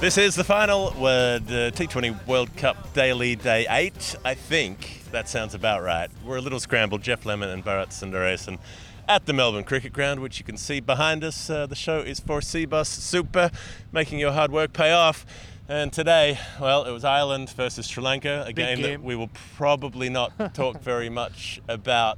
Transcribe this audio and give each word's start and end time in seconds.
This 0.00 0.16
is 0.16 0.34
the 0.34 0.44
final 0.44 0.94
word, 0.98 1.42
uh, 1.48 1.72
T20 1.72 2.26
World 2.26 2.56
Cup 2.56 2.94
Daily 2.94 3.36
Day 3.36 3.66
8. 3.68 4.16
I 4.24 4.32
think 4.32 5.02
that 5.12 5.28
sounds 5.28 5.54
about 5.54 5.82
right. 5.82 6.10
We're 6.24 6.38
a 6.38 6.40
little 6.40 6.58
scrambled. 6.58 7.02
Jeff 7.02 7.26
Lemon 7.26 7.50
and 7.50 7.62
Bharat 7.62 7.88
Sundaresan 7.88 8.58
at 9.06 9.26
the 9.26 9.34
Melbourne 9.34 9.62
Cricket 9.62 9.92
Ground, 9.92 10.20
which 10.20 10.38
you 10.38 10.44
can 10.46 10.56
see 10.56 10.80
behind 10.80 11.22
us. 11.22 11.50
Uh, 11.50 11.66
the 11.66 11.74
show 11.74 11.98
is 11.98 12.18
for 12.18 12.40
Cbus 12.40 12.86
Super, 12.86 13.50
making 13.92 14.18
your 14.18 14.32
hard 14.32 14.50
work 14.50 14.72
pay 14.72 14.90
off. 14.90 15.26
And 15.68 15.92
today, 15.92 16.38
well, 16.58 16.84
it 16.84 16.92
was 16.92 17.04
Ireland 17.04 17.50
versus 17.50 17.86
Sri 17.86 18.02
Lanka, 18.02 18.44
a 18.46 18.54
game, 18.54 18.80
that 18.80 19.02
we 19.02 19.14
will 19.14 19.30
probably 19.58 20.08
not 20.08 20.54
talk 20.54 20.80
very 20.80 21.10
much 21.10 21.60
about 21.68 22.16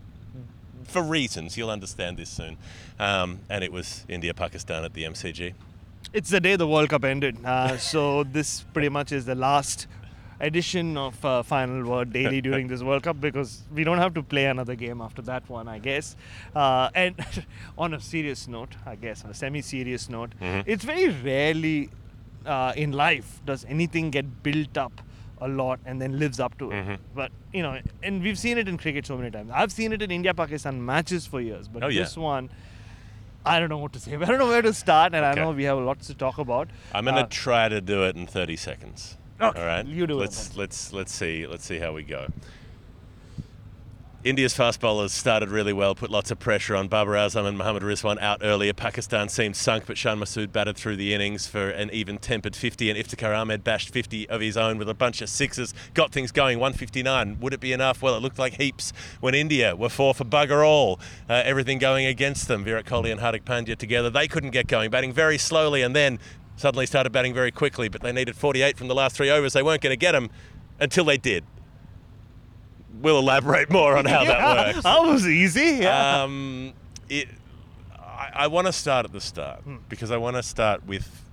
for 0.84 1.02
reasons. 1.02 1.56
You'll 1.56 1.70
understand 1.70 2.16
this 2.16 2.30
soon. 2.30 2.58
Um, 3.00 3.40
and 3.50 3.64
it 3.64 3.72
was 3.72 4.06
India 4.08 4.34
Pakistan 4.34 4.84
at 4.84 4.94
the 4.94 5.02
MCG. 5.02 5.54
It's 6.12 6.28
the 6.30 6.40
day 6.40 6.56
the 6.56 6.66
World 6.66 6.90
Cup 6.90 7.04
ended. 7.04 7.38
Uh, 7.44 7.76
so 7.78 8.24
this 8.24 8.64
pretty 8.74 8.88
much 8.90 9.12
is 9.12 9.24
the 9.24 9.34
last 9.34 9.86
edition 10.40 10.96
of 10.98 11.24
uh, 11.24 11.42
Final 11.42 11.88
Word 11.88 12.12
Daily 12.12 12.40
during 12.48 12.68
this 12.68 12.82
World 12.82 13.02
Cup 13.04 13.20
because 13.20 13.62
we 13.72 13.82
don't 13.84 13.98
have 13.98 14.12
to 14.14 14.22
play 14.22 14.46
another 14.46 14.74
game 14.74 15.00
after 15.00 15.22
that 15.22 15.48
one, 15.48 15.68
I 15.68 15.78
guess. 15.78 16.16
Uh, 16.54 16.90
and 16.94 17.14
on 17.78 17.94
a 17.94 18.00
serious 18.00 18.46
note, 18.46 18.74
I 18.84 18.96
guess, 18.96 19.24
on 19.24 19.30
a 19.30 19.34
semi-serious 19.34 20.08
note, 20.10 20.32
it's 20.40 20.84
very 20.84 21.08
rarely 21.08 21.90
uh, 22.44 22.72
in 22.76 22.92
life 22.92 23.40
does 23.46 23.64
anything 23.68 24.10
get 24.10 24.42
built 24.42 24.76
up 24.76 25.00
a 25.40 25.48
lot 25.48 25.80
and 25.86 26.00
then 26.00 26.18
lives 26.18 26.38
up 26.40 26.56
to 26.58 26.70
it. 26.70 27.00
But 27.14 27.32
you 27.52 27.62
know, 27.62 27.80
and 28.02 28.22
we've 28.22 28.38
seen 28.38 28.58
it 28.58 28.68
in 28.68 28.76
cricket 28.78 29.06
so 29.06 29.16
many 29.16 29.30
times. 29.30 29.50
I've 29.54 29.72
seen 29.72 29.92
it 29.92 30.02
in 30.02 30.10
India-Pakistan 30.10 30.84
matches 30.84 31.26
for 31.26 31.40
years, 31.40 31.68
but 31.68 31.82
Oh, 31.82 31.88
yeah. 31.88 32.02
this 32.02 32.16
one. 32.16 32.50
I 33.44 33.58
don't 33.60 33.68
know 33.68 33.78
what 33.78 33.92
to 33.94 34.00
say. 34.00 34.14
I 34.20 34.24
don't 34.24 34.38
know 34.38 34.48
where 34.48 34.62
to 34.62 34.72
start, 34.72 35.14
and 35.14 35.24
Okay. 35.24 35.40
I 35.40 35.42
know 35.44 35.50
we 35.52 35.64
have 35.64 35.78
lots 35.78 36.06
to 36.08 36.14
talk 36.14 36.38
about. 36.38 36.68
I'm 36.94 37.04
going 37.04 37.16
to 37.16 37.22
Uh, 37.22 37.26
try 37.30 37.68
to 37.68 37.80
do 37.80 38.04
it 38.04 38.16
in 38.16 38.26
30 38.26 38.56
seconds. 38.56 39.16
Okay, 39.40 39.58
All 39.60 39.66
right. 39.66 39.84
you 39.84 40.06
do 40.06 40.18
it 40.18 40.20
let's. 40.20 40.56
Let's 40.56 40.92
let's 40.92 41.12
see 41.12 41.46
let's 41.48 41.64
see 41.64 41.78
how 41.78 41.92
we 41.92 42.04
go. 42.04 42.28
India's 44.24 44.54
fast 44.54 44.78
bowlers 44.78 45.10
started 45.10 45.50
really 45.50 45.72
well, 45.72 45.96
put 45.96 46.08
lots 46.08 46.30
of 46.30 46.38
pressure 46.38 46.76
on 46.76 46.86
Babar 46.86 47.14
Azam 47.14 47.44
and 47.44 47.58
Mohammad 47.58 47.82
Rizwan 47.82 48.20
out 48.20 48.38
earlier. 48.40 48.72
Pakistan 48.72 49.28
seemed 49.28 49.56
sunk, 49.56 49.84
but 49.84 49.98
Shan 49.98 50.20
Masood 50.20 50.52
batted 50.52 50.76
through 50.76 50.94
the 50.94 51.12
innings 51.12 51.48
for 51.48 51.70
an 51.70 51.90
even 51.92 52.18
tempered 52.18 52.54
50, 52.54 52.88
and 52.88 52.96
Iftikhar 52.96 53.36
Ahmed 53.36 53.64
bashed 53.64 53.90
50 53.90 54.28
of 54.28 54.40
his 54.40 54.56
own 54.56 54.78
with 54.78 54.88
a 54.88 54.94
bunch 54.94 55.22
of 55.22 55.28
sixes, 55.28 55.74
got 55.94 56.12
things 56.12 56.30
going. 56.30 56.60
159. 56.60 57.40
Would 57.40 57.52
it 57.52 57.58
be 57.58 57.72
enough? 57.72 58.00
Well, 58.00 58.14
it 58.14 58.22
looked 58.22 58.38
like 58.38 58.54
heaps 58.54 58.92
when 59.18 59.34
India 59.34 59.74
were 59.74 59.88
four 59.88 60.14
for 60.14 60.24
bugger 60.24 60.64
all. 60.64 61.00
Uh, 61.28 61.42
everything 61.44 61.78
going 61.78 62.06
against 62.06 62.46
them. 62.46 62.62
Virat 62.62 62.86
Kohli 62.86 63.10
and 63.10 63.20
Hardik 63.20 63.42
Pandya 63.42 63.76
together, 63.76 64.08
they 64.08 64.28
couldn't 64.28 64.50
get 64.50 64.68
going, 64.68 64.88
batting 64.88 65.12
very 65.12 65.36
slowly, 65.36 65.82
and 65.82 65.96
then 65.96 66.20
suddenly 66.54 66.86
started 66.86 67.10
batting 67.10 67.34
very 67.34 67.50
quickly, 67.50 67.88
but 67.88 68.02
they 68.02 68.12
needed 68.12 68.36
48 68.36 68.78
from 68.78 68.86
the 68.86 68.94
last 68.94 69.16
three 69.16 69.30
overs. 69.30 69.52
They 69.52 69.64
weren't 69.64 69.82
going 69.82 69.92
to 69.92 69.96
get 69.96 70.12
them 70.12 70.30
until 70.78 71.06
they 71.06 71.16
did. 71.16 71.42
We'll 73.02 73.18
elaborate 73.18 73.70
more 73.70 73.96
on 73.96 74.04
how 74.04 74.24
that 74.24 74.74
works. 74.74 74.82
That 74.84 75.02
was 75.02 75.26
easy. 75.26 75.78
Yeah. 75.82 76.22
Um, 76.22 76.72
it, 77.08 77.28
I, 77.98 78.30
I 78.34 78.46
want 78.46 78.66
to 78.68 78.72
start 78.72 79.04
at 79.04 79.12
the 79.12 79.20
start 79.20 79.62
because 79.88 80.10
I 80.10 80.16
want 80.16 80.36
to 80.36 80.42
start 80.42 80.86
with, 80.86 81.24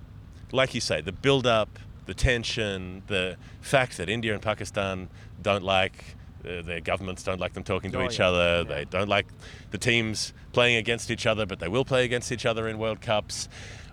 like 0.52 0.74
you 0.74 0.80
say, 0.80 1.00
the 1.00 1.12
build 1.12 1.46
up, 1.46 1.78
the 2.06 2.14
tension, 2.14 3.02
the 3.06 3.36
fact 3.60 3.96
that 3.98 4.08
India 4.08 4.32
and 4.34 4.42
Pakistan 4.42 5.08
don't 5.40 5.62
like. 5.62 6.04
Uh, 6.42 6.62
their 6.62 6.80
governments 6.80 7.22
don't 7.22 7.38
like 7.38 7.52
them 7.52 7.62
talking 7.62 7.92
to 7.92 8.00
Oh, 8.00 8.06
each 8.06 8.18
yeah. 8.18 8.28
other. 8.28 8.64
They 8.64 8.86
don't 8.86 9.10
like 9.10 9.26
the 9.72 9.78
teams 9.78 10.32
playing 10.52 10.76
against 10.76 11.10
each 11.10 11.26
other, 11.26 11.44
but 11.44 11.58
they 11.60 11.68
will 11.68 11.84
play 11.84 12.02
against 12.04 12.32
each 12.32 12.46
other 12.46 12.66
in 12.66 12.78
World 12.78 13.02
Cups. 13.02 13.46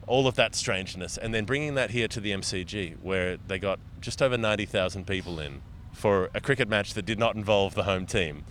All 0.07 0.27
of 0.27 0.35
that 0.35 0.55
strangeness, 0.55 1.17
and 1.17 1.33
then 1.33 1.43
bringing 1.43 1.75
that 1.75 1.91
here 1.91 2.07
to 2.07 2.21
the 2.21 2.31
MCG, 2.31 2.95
where 3.01 3.35
they 3.49 3.59
got 3.59 3.79
just 3.99 4.21
over 4.21 4.37
ninety 4.37 4.65
thousand 4.65 5.05
people 5.05 5.41
in 5.41 5.61
for 5.97 6.29
a 6.33 6.39
cricket 6.39 6.69
match 6.69 6.93
that 6.93 7.05
did 7.05 7.17
not 7.19 7.35
involve 7.35 7.73
the 7.73 7.83
home 7.83 8.05
team, 8.05 8.43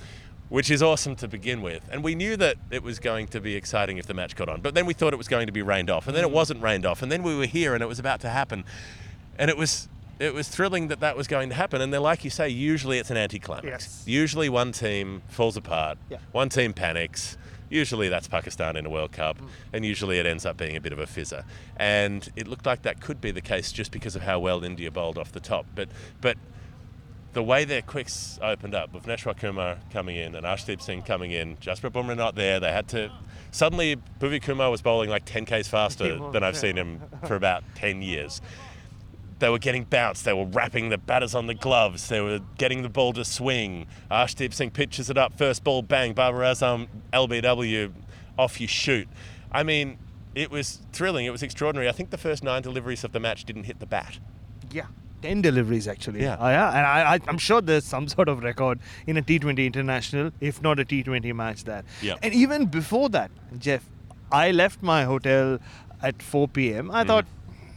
which 0.48 0.70
is 0.70 0.82
awesome 0.82 1.14
to 1.16 1.28
begin 1.28 1.62
with. 1.62 1.88
And 1.90 2.02
we 2.02 2.14
knew 2.14 2.36
that 2.36 2.56
it 2.70 2.82
was 2.82 2.98
going 2.98 3.28
to 3.28 3.40
be 3.40 3.54
exciting 3.54 3.98
if 3.98 4.06
the 4.06 4.14
match 4.14 4.34
got 4.34 4.48
on, 4.48 4.60
but 4.60 4.74
then 4.74 4.84
we 4.84 4.92
thought 4.94 5.12
it 5.12 5.16
was 5.16 5.28
going 5.28 5.46
to 5.46 5.52
be 5.52 5.62
rained 5.62 5.88
off, 5.88 6.06
and 6.08 6.16
then 6.16 6.24
it 6.24 6.30
wasn't 6.30 6.60
rained 6.60 6.84
off, 6.84 7.02
and 7.02 7.10
then 7.10 7.22
we 7.22 7.36
were 7.36 7.46
here 7.46 7.72
and 7.74 7.82
it 7.82 7.86
was 7.86 7.98
about 8.00 8.20
to 8.20 8.28
happen, 8.30 8.64
and 9.38 9.48
it 9.50 9.56
was. 9.56 9.88
It 10.18 10.32
was 10.32 10.48
thrilling 10.48 10.88
that 10.88 11.00
that 11.00 11.14
was 11.14 11.26
going 11.28 11.50
to 11.50 11.54
happen, 11.54 11.82
and 11.82 11.92
then, 11.92 12.00
like 12.00 12.24
you 12.24 12.30
say, 12.30 12.48
usually 12.48 12.96
it's 12.98 13.10
an 13.10 13.18
anticlimax. 13.18 13.66
Yes. 13.66 14.02
Usually, 14.06 14.48
one 14.48 14.72
team 14.72 15.20
falls 15.28 15.58
apart, 15.58 15.98
Yeah. 16.08 16.16
one 16.32 16.48
team 16.48 16.72
panics. 16.72 17.36
Usually, 17.68 18.08
that's 18.08 18.26
Pakistan 18.26 18.76
in 18.76 18.86
a 18.86 18.88
World 18.88 19.12
Cup, 19.12 19.36
Mm. 19.36 19.48
and 19.74 19.84
usually 19.84 20.18
it 20.18 20.24
ends 20.24 20.46
up 20.46 20.56
being 20.56 20.74
a 20.74 20.80
bit 20.80 20.94
of 20.94 20.98
a 20.98 21.04
fizzer. 21.04 21.44
And 21.76 22.26
it 22.34 22.48
looked 22.48 22.64
like 22.64 22.80
that 22.80 22.98
could 23.02 23.20
be 23.20 23.30
the 23.30 23.42
case 23.42 23.70
just 23.72 23.90
because 23.92 24.16
of 24.16 24.22
how 24.22 24.38
well 24.38 24.64
India 24.64 24.90
bowled 24.90 25.18
off 25.18 25.32
the 25.32 25.40
top. 25.40 25.66
But, 25.74 25.90
but 26.22 26.38
the 27.36 27.42
way 27.42 27.66
their 27.66 27.82
quicks 27.82 28.38
opened 28.40 28.74
up 28.74 28.94
with 28.94 29.04
Neshwar 29.04 29.36
Kumar 29.36 29.76
coming 29.92 30.16
in 30.16 30.34
and 30.34 30.46
Arshdeep 30.46 30.80
Singh 30.80 31.02
coming 31.02 31.32
in, 31.32 31.58
Jasprit 31.58 31.90
Bumrah 31.90 32.16
not 32.16 32.34
there, 32.34 32.58
they 32.58 32.72
had 32.72 32.88
to. 32.88 33.12
Suddenly, 33.50 33.96
Bhuvi 34.18 34.40
Kumar 34.40 34.70
was 34.70 34.80
bowling 34.80 35.10
like 35.10 35.26
10 35.26 35.44
k's 35.44 35.68
faster 35.68 36.18
than 36.32 36.42
I've 36.42 36.56
seen 36.56 36.76
him 36.76 37.02
for 37.26 37.36
about 37.36 37.62
10 37.74 38.00
years. 38.00 38.40
They 39.38 39.50
were 39.50 39.58
getting 39.58 39.84
bounced. 39.84 40.24
They 40.24 40.32
were 40.32 40.46
wrapping 40.46 40.88
the 40.88 40.96
batters 40.96 41.34
on 41.34 41.46
the 41.46 41.52
gloves. 41.52 42.08
They 42.08 42.22
were 42.22 42.40
getting 42.56 42.80
the 42.80 42.88
ball 42.88 43.12
to 43.12 43.22
swing. 43.22 43.86
Arshdeep 44.10 44.54
Singh 44.54 44.70
pitches 44.70 45.10
it 45.10 45.18
up. 45.18 45.36
First 45.36 45.62
ball, 45.62 45.82
bang. 45.82 46.14
Babar 46.14 46.40
Azam, 46.40 46.88
LBW, 47.12 47.92
off 48.38 48.62
you 48.62 48.66
shoot. 48.66 49.08
I 49.52 49.62
mean, 49.62 49.98
it 50.34 50.50
was 50.50 50.80
thrilling. 50.94 51.26
It 51.26 51.32
was 51.32 51.42
extraordinary. 51.42 51.86
I 51.86 51.92
think 51.92 52.08
the 52.08 52.16
first 52.16 52.42
nine 52.42 52.62
deliveries 52.62 53.04
of 53.04 53.12
the 53.12 53.20
match 53.20 53.44
didn't 53.44 53.64
hit 53.64 53.78
the 53.78 53.86
bat. 53.86 54.20
yeah. 54.72 54.86
10 55.22 55.42
deliveries 55.42 55.88
actually. 55.88 56.22
Yeah. 56.22 56.34
Uh, 56.34 56.48
yeah. 56.48 56.68
And 56.68 56.86
I, 56.86 57.14
I, 57.14 57.20
I'm 57.28 57.38
sure 57.38 57.60
there's 57.60 57.84
some 57.84 58.08
sort 58.16 58.28
of 58.28 58.42
record 58.42 58.78
in 59.06 59.16
a 59.16 59.22
T20 59.22 59.66
international, 59.66 60.30
if 60.40 60.62
not 60.62 60.78
a 60.78 60.84
T20 60.84 61.34
match 61.34 61.64
there. 61.64 61.84
Yeah. 62.02 62.16
And 62.22 62.34
even 62.34 62.66
before 62.66 63.08
that, 63.10 63.30
Jeff, 63.58 63.84
I 64.30 64.50
left 64.50 64.82
my 64.82 65.04
hotel 65.04 65.58
at 66.02 66.22
4 66.22 66.48
p.m. 66.48 66.88
Mm. 66.88 66.94
I 66.94 67.04
thought, 67.04 67.26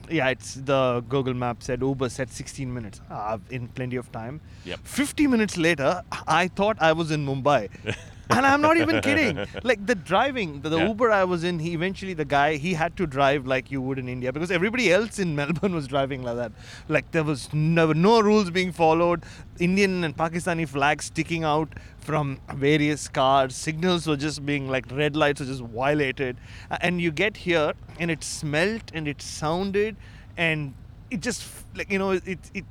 yeah, 0.09 0.29
it's 0.29 0.55
the 0.55 1.03
Google 1.07 1.33
Map 1.33 1.61
said 1.61 1.81
Uber 1.81 2.09
said 2.09 2.31
16 2.31 2.73
minutes. 2.73 2.99
Uh, 3.09 3.37
in 3.49 3.67
plenty 3.69 3.95
of 3.95 4.11
time. 4.11 4.41
Yep. 4.65 4.79
50 4.83 5.27
minutes 5.27 5.57
later, 5.57 6.03
I 6.27 6.47
thought 6.47 6.77
I 6.81 6.93
was 6.93 7.11
in 7.11 7.25
Mumbai. 7.25 7.69
and 8.29 8.45
I'm 8.45 8.61
not 8.61 8.77
even 8.77 9.01
kidding. 9.01 9.45
Like 9.63 9.85
the 9.85 9.95
driving, 9.95 10.61
the, 10.61 10.69
the 10.69 10.77
Yeah. 10.77 10.87
Uber 10.87 11.11
I 11.11 11.23
was 11.23 11.43
in, 11.43 11.59
he 11.59 11.73
eventually 11.73 12.13
the 12.13 12.25
guy 12.25 12.55
he 12.57 12.73
had 12.73 12.95
to 12.97 13.07
drive 13.07 13.47
like 13.47 13.71
you 13.71 13.81
would 13.81 13.97
in 13.99 14.07
India 14.07 14.31
because 14.31 14.51
everybody 14.51 14.91
else 14.91 15.19
in 15.19 15.35
Melbourne 15.39 15.73
was 15.73 15.87
driving 15.87 16.23
like 16.23 16.35
that. 16.37 16.51
Like 16.87 17.11
there 17.11 17.23
was 17.23 17.51
no, 17.53 17.91
no 17.91 18.21
rules 18.21 18.49
being 18.51 18.71
followed. 18.71 19.23
Indian 19.59 20.03
and 20.03 20.15
Pakistani 20.15 20.67
flags 20.67 21.05
sticking 21.05 21.43
out 21.43 21.69
from 21.99 22.39
various 22.53 23.07
cars. 23.07 23.55
Signals 23.55 24.07
were 24.07 24.15
just 24.17 24.45
being 24.45 24.69
like 24.69 24.85
red 24.91 25.15
lights 25.15 25.39
were 25.39 25.47
just 25.47 25.61
violated. 25.63 26.37
And 26.81 27.01
you 27.01 27.11
get 27.11 27.37
here 27.37 27.73
and 27.99 28.11
it 28.11 28.23
smelt 28.23 28.91
and 28.93 29.07
it 29.07 29.21
sounded 29.21 29.95
and 30.37 30.73
it 31.11 31.21
just 31.21 31.43
like 31.75 31.91
you 31.91 31.97
know 31.99 32.11
it 32.11 32.39
it 32.53 32.65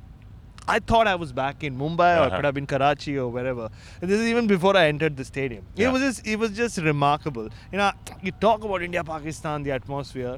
I 0.75 0.79
thought 0.91 1.07
I 1.11 1.15
was 1.15 1.31
back 1.39 1.63
in 1.69 1.77
Mumbai 1.77 2.09
or 2.19 2.23
it 2.23 2.27
Uh-huh. 2.27 2.35
could 2.37 2.45
have 2.45 2.53
been 2.59 2.67
Karachi 2.73 3.17
or 3.17 3.27
wherever. 3.35 3.69
And 4.01 4.09
this 4.11 4.19
is 4.19 4.27
even 4.33 4.47
before 4.51 4.75
I 4.77 4.87
entered 4.87 5.17
the 5.21 5.25
stadium. 5.29 5.65
Yeah. 5.75 5.87
It 5.89 5.91
was 5.97 6.01
just 6.07 6.27
it 6.33 6.37
was 6.43 6.51
just 6.61 6.77
remarkable. 6.89 7.49
You 7.71 7.79
know, 7.81 7.91
you 8.29 8.31
talk 8.47 8.63
about 8.69 8.81
India 8.89 9.03
Pakistan, 9.11 9.63
the 9.69 9.71
atmosphere, 9.79 10.37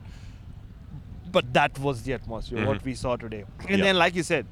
but 1.32 1.54
that 1.60 1.78
was 1.80 2.04
the 2.04 2.14
atmosphere 2.20 2.66
what 2.70 2.80
Mhm. 2.80 2.86
we 2.92 2.96
saw 3.04 3.16
today. 3.26 3.44
And 3.68 3.78
Yeah. 3.78 3.86
then, 3.86 3.98
like 4.06 4.16
you 4.22 4.24
said, 4.32 4.46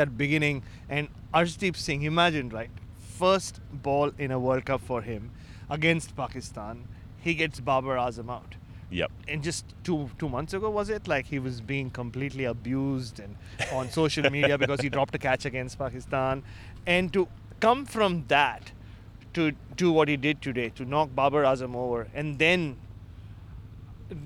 that 0.00 0.16
beginning 0.24 0.62
and 0.88 1.08
Arshdeep 1.34 1.76
Singh. 1.86 2.02
Imagine 2.12 2.48
right, 2.58 2.70
first 3.22 3.60
ball 3.88 4.12
in 4.26 4.30
a 4.30 4.38
World 4.48 4.64
Cup 4.70 4.80
for 4.92 5.02
him 5.02 5.30
against 5.76 6.14
Pakistan, 6.16 6.84
he 7.26 7.34
gets 7.34 7.60
Babar 7.68 7.96
Azam 8.06 8.30
out 8.30 8.56
Yep. 8.90 9.10
and 9.26 9.42
just 9.42 9.64
two 9.82 10.08
two 10.18 10.28
months 10.28 10.54
ago 10.54 10.70
was 10.70 10.90
it 10.90 11.08
like 11.08 11.26
he 11.26 11.38
was 11.40 11.60
being 11.60 11.90
completely 11.90 12.44
abused 12.44 13.18
and 13.18 13.36
on 13.72 13.90
social 14.00 14.30
media 14.30 14.56
because 14.56 14.80
he 14.80 14.88
dropped 14.88 15.14
a 15.14 15.18
catch 15.18 15.44
against 15.44 15.78
Pakistan 15.78 16.42
and 16.86 17.12
to 17.12 17.26
come 17.58 17.84
from 17.84 18.24
that 18.28 18.70
to 19.34 19.52
do 19.76 19.90
what 19.90 20.08
he 20.08 20.16
did 20.16 20.40
today 20.40 20.68
to 20.70 20.84
knock 20.84 21.14
Babar 21.14 21.42
Azam 21.42 21.74
over 21.74 22.06
and 22.14 22.38
then 22.38 22.76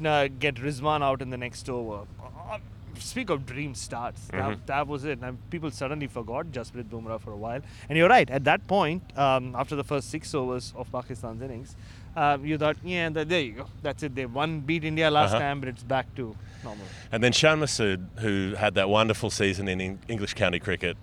uh, 0.04 0.28
get 0.38 0.56
Rizwan 0.56 1.02
out 1.02 1.22
in 1.22 1.30
the 1.30 1.38
next 1.38 1.68
over 1.70 2.04
uh, 2.22 2.58
speak 2.98 3.30
of 3.30 3.46
dream 3.46 3.74
starts 3.74 4.28
Mhm. 4.32 4.38
that, 4.38 4.66
that 4.66 4.86
was 4.86 5.04
it 5.04 5.18
and 5.22 5.38
people 5.50 5.70
suddenly 5.70 6.06
forgot 6.06 6.46
Jasprit 6.46 6.84
Bumrah 6.84 7.20
for 7.20 7.32
a 7.32 7.36
while 7.36 7.60
and 7.88 7.98
you're 7.98 8.08
right 8.08 8.28
at 8.30 8.44
that 8.44 8.66
point 8.66 9.02
um, 9.18 9.54
after 9.56 9.76
the 9.76 9.84
first 9.84 10.10
six 10.10 10.34
overs 10.34 10.72
of 10.76 10.90
Pakistan's 10.92 11.42
innings 11.42 11.76
um, 12.16 12.44
you 12.44 12.58
thought 12.58 12.76
yeah 12.84 13.08
th- 13.08 13.28
there 13.28 13.40
you 13.40 13.52
go 13.52 13.66
that's 13.82 14.02
it 14.02 14.14
they 14.14 14.26
won 14.26 14.60
beat 14.60 14.84
India 14.84 15.10
last 15.10 15.30
Uh-huh. 15.30 15.38
time 15.40 15.60
but 15.60 15.68
it's 15.68 15.82
back 15.82 16.06
to 16.16 16.34
normal 16.64 16.84
And 17.12 17.22
then 17.22 17.32
Shan 17.32 17.60
Masood, 17.60 18.06
who 18.20 18.54
had 18.56 18.74
that 18.74 18.88
wonderful 18.88 19.30
season 19.30 19.68
in 19.68 19.98
English 20.08 20.34
county 20.34 20.58
cricket, 20.58 20.96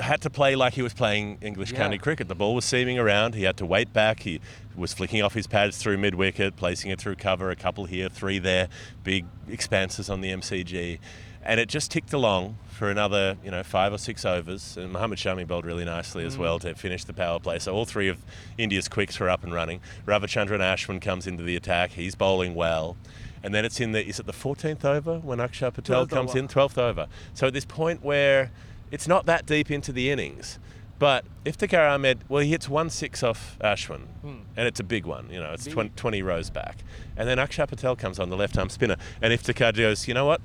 had 0.00 0.22
to 0.22 0.30
play 0.30 0.56
like 0.56 0.72
he 0.72 0.80
was 0.82 0.94
playing 0.94 1.36
English 1.42 1.70
Yeah. 1.72 1.76
county 1.78 1.98
cricket. 1.98 2.26
The 2.28 2.34
ball 2.34 2.54
was 2.54 2.64
seaming 2.64 2.98
around. 2.98 3.34
He 3.34 3.42
had 3.42 3.58
to 3.58 3.66
wait 3.66 3.92
back. 3.92 4.20
He 4.20 4.40
was 4.74 4.94
flicking 4.94 5.20
off 5.22 5.34
his 5.34 5.46
pads 5.46 5.76
through 5.76 5.98
mid 5.98 6.14
wicket, 6.14 6.56
placing 6.56 6.90
it 6.90 6.98
through 6.98 7.16
cover, 7.16 7.50
a 7.50 7.56
couple 7.56 7.84
here, 7.84 8.08
three 8.08 8.38
there, 8.38 8.68
big 9.02 9.26
expanses 9.46 10.08
on 10.08 10.22
the 10.22 10.30
MCG. 10.32 10.98
And 11.44 11.60
it 11.60 11.68
just 11.68 11.90
ticked 11.90 12.12
along 12.12 12.56
for 12.70 12.90
another, 12.90 13.36
you 13.44 13.50
know, 13.50 13.62
five 13.62 13.92
or 13.92 13.98
six 13.98 14.24
overs. 14.24 14.76
And 14.76 14.92
Mohammad 14.92 15.18
Shami 15.18 15.46
bowled 15.46 15.66
really 15.66 15.84
nicely 15.84 16.24
as 16.24 16.36
mm. 16.36 16.40
well 16.40 16.58
to 16.60 16.74
finish 16.74 17.04
the 17.04 17.12
power 17.12 17.38
play. 17.38 17.58
So 17.58 17.74
all 17.74 17.84
three 17.84 18.08
of 18.08 18.18
India's 18.56 18.88
quicks 18.88 19.20
were 19.20 19.28
up 19.28 19.44
and 19.44 19.52
running. 19.52 19.80
Ravichandran 20.06 20.60
Ashwin 20.60 21.00
comes 21.00 21.26
into 21.26 21.42
the 21.42 21.54
attack. 21.54 21.92
He's 21.92 22.14
bowling 22.14 22.54
well. 22.54 22.96
And 23.42 23.54
then 23.54 23.66
it's 23.66 23.78
in 23.78 23.92
the, 23.92 24.04
is 24.04 24.18
it 24.18 24.26
the 24.26 24.32
14th 24.32 24.86
over 24.86 25.18
when 25.18 25.38
Akshar 25.38 25.72
Patel 25.72 26.06
comes 26.06 26.30
over. 26.30 26.38
in? 26.38 26.48
12th 26.48 26.78
over. 26.78 27.06
So 27.34 27.46
at 27.46 27.52
this 27.52 27.66
point 27.66 28.02
where 28.02 28.50
it's 28.90 29.06
not 29.06 29.26
that 29.26 29.44
deep 29.44 29.70
into 29.70 29.92
the 29.92 30.10
innings, 30.10 30.58
but 30.98 31.26
Iftikhar 31.44 31.92
Ahmed, 31.92 32.20
well, 32.28 32.42
he 32.42 32.50
hits 32.50 32.68
one 32.68 32.88
six 32.88 33.22
off 33.22 33.58
Ashwin, 33.60 34.06
hmm. 34.22 34.36
and 34.56 34.66
it's 34.66 34.80
a 34.80 34.84
big 34.84 35.04
one. 35.04 35.28
You 35.30 35.40
know, 35.40 35.52
it's 35.52 35.66
20, 35.66 35.90
20 35.96 36.22
rows 36.22 36.48
back. 36.48 36.78
And 37.16 37.28
then 37.28 37.36
Akshar 37.38 37.68
Patel 37.68 37.96
comes 37.96 38.18
on 38.18 38.30
the 38.30 38.36
left 38.36 38.56
arm 38.56 38.70
spinner, 38.70 38.96
and 39.20 39.32
Iftikhar 39.32 39.76
goes, 39.76 40.08
you 40.08 40.14
know 40.14 40.24
what? 40.24 40.40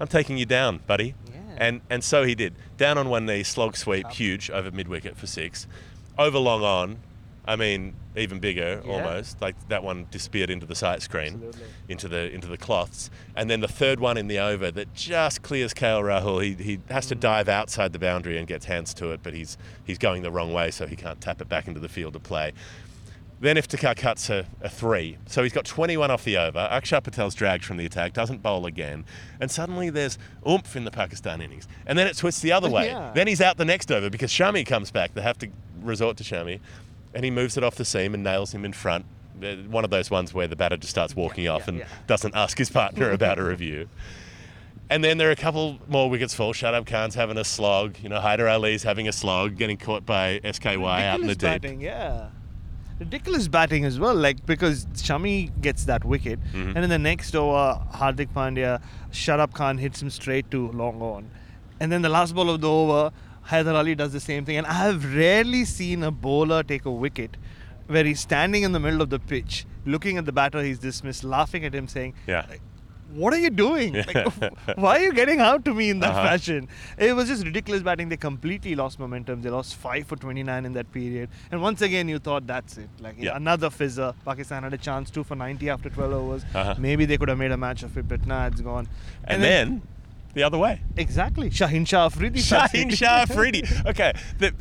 I'm 0.00 0.08
taking 0.08 0.36
you 0.36 0.46
down, 0.46 0.80
buddy. 0.86 1.14
Yeah. 1.26 1.40
And 1.58 1.80
and 1.88 2.04
so 2.04 2.24
he 2.24 2.34
did. 2.34 2.54
Down 2.76 2.98
on 2.98 3.08
one 3.08 3.26
knee, 3.26 3.42
slog 3.42 3.76
sweep, 3.76 4.08
huge 4.10 4.50
over 4.50 4.70
mid 4.70 4.88
wicket 4.88 5.16
for 5.16 5.26
six. 5.26 5.66
Over 6.18 6.38
long 6.38 6.62
on, 6.62 6.98
I 7.48 7.56
mean, 7.56 7.94
even 8.16 8.40
bigger 8.40 8.82
Yeah. 8.84 8.92
almost. 8.92 9.40
Like 9.40 9.54
that 9.68 9.82
one 9.84 10.06
disappeared 10.10 10.50
into 10.50 10.66
the 10.66 10.74
sight 10.74 11.02
screen, 11.02 11.34
Absolutely. 11.34 11.60
into 11.88 12.08
the 12.08 12.30
into 12.32 12.48
the 12.48 12.56
cloths. 12.56 13.10
And 13.36 13.48
then 13.48 13.60
the 13.60 13.68
third 13.68 14.00
one 14.00 14.16
in 14.16 14.26
the 14.26 14.38
over 14.38 14.70
that 14.72 14.92
just 14.94 15.42
clears 15.42 15.72
KL 15.72 16.02
Rahul. 16.02 16.42
He, 16.42 16.62
he 16.62 16.80
has 16.88 17.06
to 17.06 17.16
mm. 17.16 17.20
dive 17.20 17.48
outside 17.48 17.92
the 17.92 17.98
boundary 17.98 18.36
and 18.38 18.46
gets 18.46 18.64
hands 18.66 18.92
to 18.94 19.12
it, 19.12 19.20
but 19.22 19.32
he's 19.32 19.56
he's 19.84 19.98
going 19.98 20.22
the 20.22 20.30
wrong 20.30 20.52
way, 20.52 20.70
so 20.70 20.86
he 20.86 20.96
can't 20.96 21.20
tap 21.20 21.40
it 21.40 21.48
back 21.48 21.68
into 21.68 21.80
the 21.80 21.88
field 21.88 22.16
of 22.16 22.22
play. 22.22 22.52
Then 23.38 23.56
Iftikhar 23.56 23.96
cuts 23.96 24.30
a, 24.30 24.46
a 24.62 24.68
three. 24.70 25.18
So 25.26 25.42
he's 25.42 25.52
got 25.52 25.66
21 25.66 26.10
off 26.10 26.24
the 26.24 26.38
over. 26.38 26.58
Akshar 26.72 27.02
Patel's 27.04 27.34
dragged 27.34 27.64
from 27.64 27.76
the 27.76 27.84
attack, 27.84 28.14
doesn't 28.14 28.42
bowl 28.42 28.64
again. 28.64 29.04
And 29.40 29.50
suddenly 29.50 29.90
there's 29.90 30.16
oomph 30.48 30.74
in 30.74 30.84
the 30.84 30.90
Pakistan 30.90 31.42
innings. 31.42 31.68
And 31.86 31.98
then 31.98 32.06
it 32.06 32.16
twists 32.16 32.40
the 32.40 32.52
other 32.52 32.70
way. 32.76 32.86
Yeah. 32.86 33.12
Then 33.14 33.26
he's 33.26 33.42
out 33.42 33.58
the 33.58 33.66
next 33.66 33.92
over 33.92 34.08
because 34.08 34.30
Shami 34.30 34.64
comes 34.66 34.90
back. 34.90 35.12
They 35.12 35.20
have 35.20 35.36
to 35.38 35.48
resort 35.82 36.16
to 36.18 36.24
Shami. 36.24 36.60
And 37.14 37.24
he 37.24 37.30
moves 37.30 37.56
it 37.58 37.64
off 37.64 37.74
the 37.74 37.84
seam 37.84 38.14
and 38.14 38.22
nails 38.22 38.52
him 38.52 38.64
in 38.64 38.72
front. 38.72 39.04
Uh, 39.42 39.56
One 39.68 39.84
of 39.84 39.90
those 39.90 40.10
ones 40.10 40.32
where 40.32 40.46
the 40.46 40.56
batter 40.56 40.78
just 40.78 40.90
starts 40.90 41.14
walking 41.14 41.46
off 41.46 41.62
yeah, 41.62 41.68
and 41.68 41.78
yeah. 41.80 41.88
doesn't 42.06 42.34
ask 42.34 42.56
his 42.56 42.70
partner 42.70 43.10
about 43.12 43.38
a 43.38 43.44
review. 43.44 43.88
And 44.88 45.04
then 45.04 45.18
there 45.18 45.28
are 45.28 45.32
a 45.32 45.36
couple 45.36 45.78
more 45.88 46.08
wickets 46.08 46.32
fall. 46.32 46.54
Shadab 46.54 46.86
Khan's 46.86 47.14
having 47.14 47.36
a 47.36 47.44
slog. 47.44 47.96
You 48.02 48.08
know, 48.08 48.20
Hyder 48.20 48.48
Ali's 48.48 48.82
having 48.84 49.08
a 49.08 49.12
slog, 49.12 49.56
getting 49.56 49.76
caught 49.76 50.06
by 50.06 50.40
SKY 50.42 50.66
out 51.04 51.20
in 51.20 51.26
the 51.26 51.32
ridiculous 51.32 51.36
deep. 51.36 51.40
batting, 51.62 51.80
yeah. 51.80 52.28
Ridiculous 52.98 53.46
batting 53.48 53.84
as 53.84 53.98
well, 53.98 54.14
like 54.14 54.44
because 54.46 54.86
Shami 54.94 55.50
gets 55.60 55.84
that 55.84 56.04
wicket, 56.04 56.38
Mhm. 56.54 56.74
and 56.76 56.78
in 56.84 56.88
the 56.90 56.98
next 56.98 57.36
over, 57.36 57.78
Hardik 57.94 58.28
Pandya, 58.32 58.80
Shadab 59.12 59.52
Khan 59.52 59.76
hits 59.78 60.00
him 60.00 60.08
straight 60.08 60.50
to 60.50 60.70
long 60.72 61.02
on, 61.02 61.28
and 61.78 61.92
then 61.92 62.00
the 62.02 62.08
last 62.08 62.34
ball 62.34 62.48
of 62.48 62.60
the 62.62 62.70
over, 62.70 63.12
Hyder 63.42 63.74
Ali 63.74 63.94
does 63.94 64.12
the 64.12 64.18
same 64.20 64.44
thing. 64.46 64.56
And 64.56 64.66
I 64.66 64.72
have 64.72 65.14
rarely 65.14 65.64
seen 65.66 66.02
a 66.02 66.10
bowler 66.10 66.62
take 66.62 66.84
a 66.86 66.90
wicket 66.90 67.36
where 67.86 68.02
he's 68.02 68.18
standing 68.18 68.62
in 68.62 68.72
the 68.72 68.80
middle 68.80 69.02
of 69.02 69.10
the 69.10 69.18
pitch, 69.20 69.66
looking 69.84 70.16
at 70.16 70.24
the 70.24 70.32
batter 70.32 70.62
he's 70.62 70.78
dismissed, 70.78 71.22
laughing 71.22 71.64
at 71.64 71.74
him, 71.74 71.86
saying, 71.86 72.14
Yeah. 72.26 72.46
What 73.14 73.32
are 73.32 73.38
you 73.38 73.50
doing? 73.50 73.94
Like, 74.06 74.26
why 74.76 74.96
are 74.98 75.02
you 75.02 75.12
getting 75.12 75.40
out 75.40 75.64
to 75.66 75.74
me 75.74 75.90
in 75.90 76.00
that 76.00 76.10
Uh-huh. 76.10 76.24
fashion? 76.24 76.68
It 76.98 77.14
was 77.14 77.28
just 77.28 77.44
ridiculous 77.44 77.82
batting. 77.82 78.08
They 78.08 78.16
completely 78.16 78.74
lost 78.74 78.98
momentum. 78.98 79.42
They 79.42 79.50
lost 79.50 79.76
5 79.76 80.06
for 80.06 80.16
29 80.16 80.64
in 80.66 80.72
that 80.74 80.90
period. 80.92 81.28
And 81.50 81.62
once 81.62 81.82
again, 81.82 82.08
you 82.08 82.18
thought 82.18 82.46
that's 82.46 82.76
it. 82.78 82.88
Like 83.00 83.16
Yeah. 83.18 83.36
another 83.36 83.70
fizzer. 83.70 84.14
Pakistan 84.24 84.62
had 84.64 84.74
a 84.74 84.78
chance, 84.78 85.10
2 85.10 85.24
for 85.24 85.34
90 85.36 85.70
after 85.70 85.88
12 85.90 86.12
overs. 86.12 86.44
Uh-huh. 86.54 86.74
Maybe 86.78 87.04
they 87.06 87.16
could 87.16 87.28
have 87.28 87.38
made 87.38 87.52
a 87.52 87.56
match 87.56 87.82
of 87.82 87.96
it, 87.96 88.08
but 88.08 88.26
nah, 88.26 88.46
it's 88.46 88.60
gone. 88.60 88.88
And, 89.24 89.42
then, 89.42 89.82
the 90.34 90.42
other 90.42 90.58
way. 90.58 90.80
Exactly. 90.96 91.48
Shahin 91.50 91.84
Shah 91.86 92.06
Afridi. 92.06 92.40
Shaheen 92.40 92.94
Shah 92.94 93.24
Afridi. 93.24 93.62
Okay, 93.86 94.12
the 94.38 94.52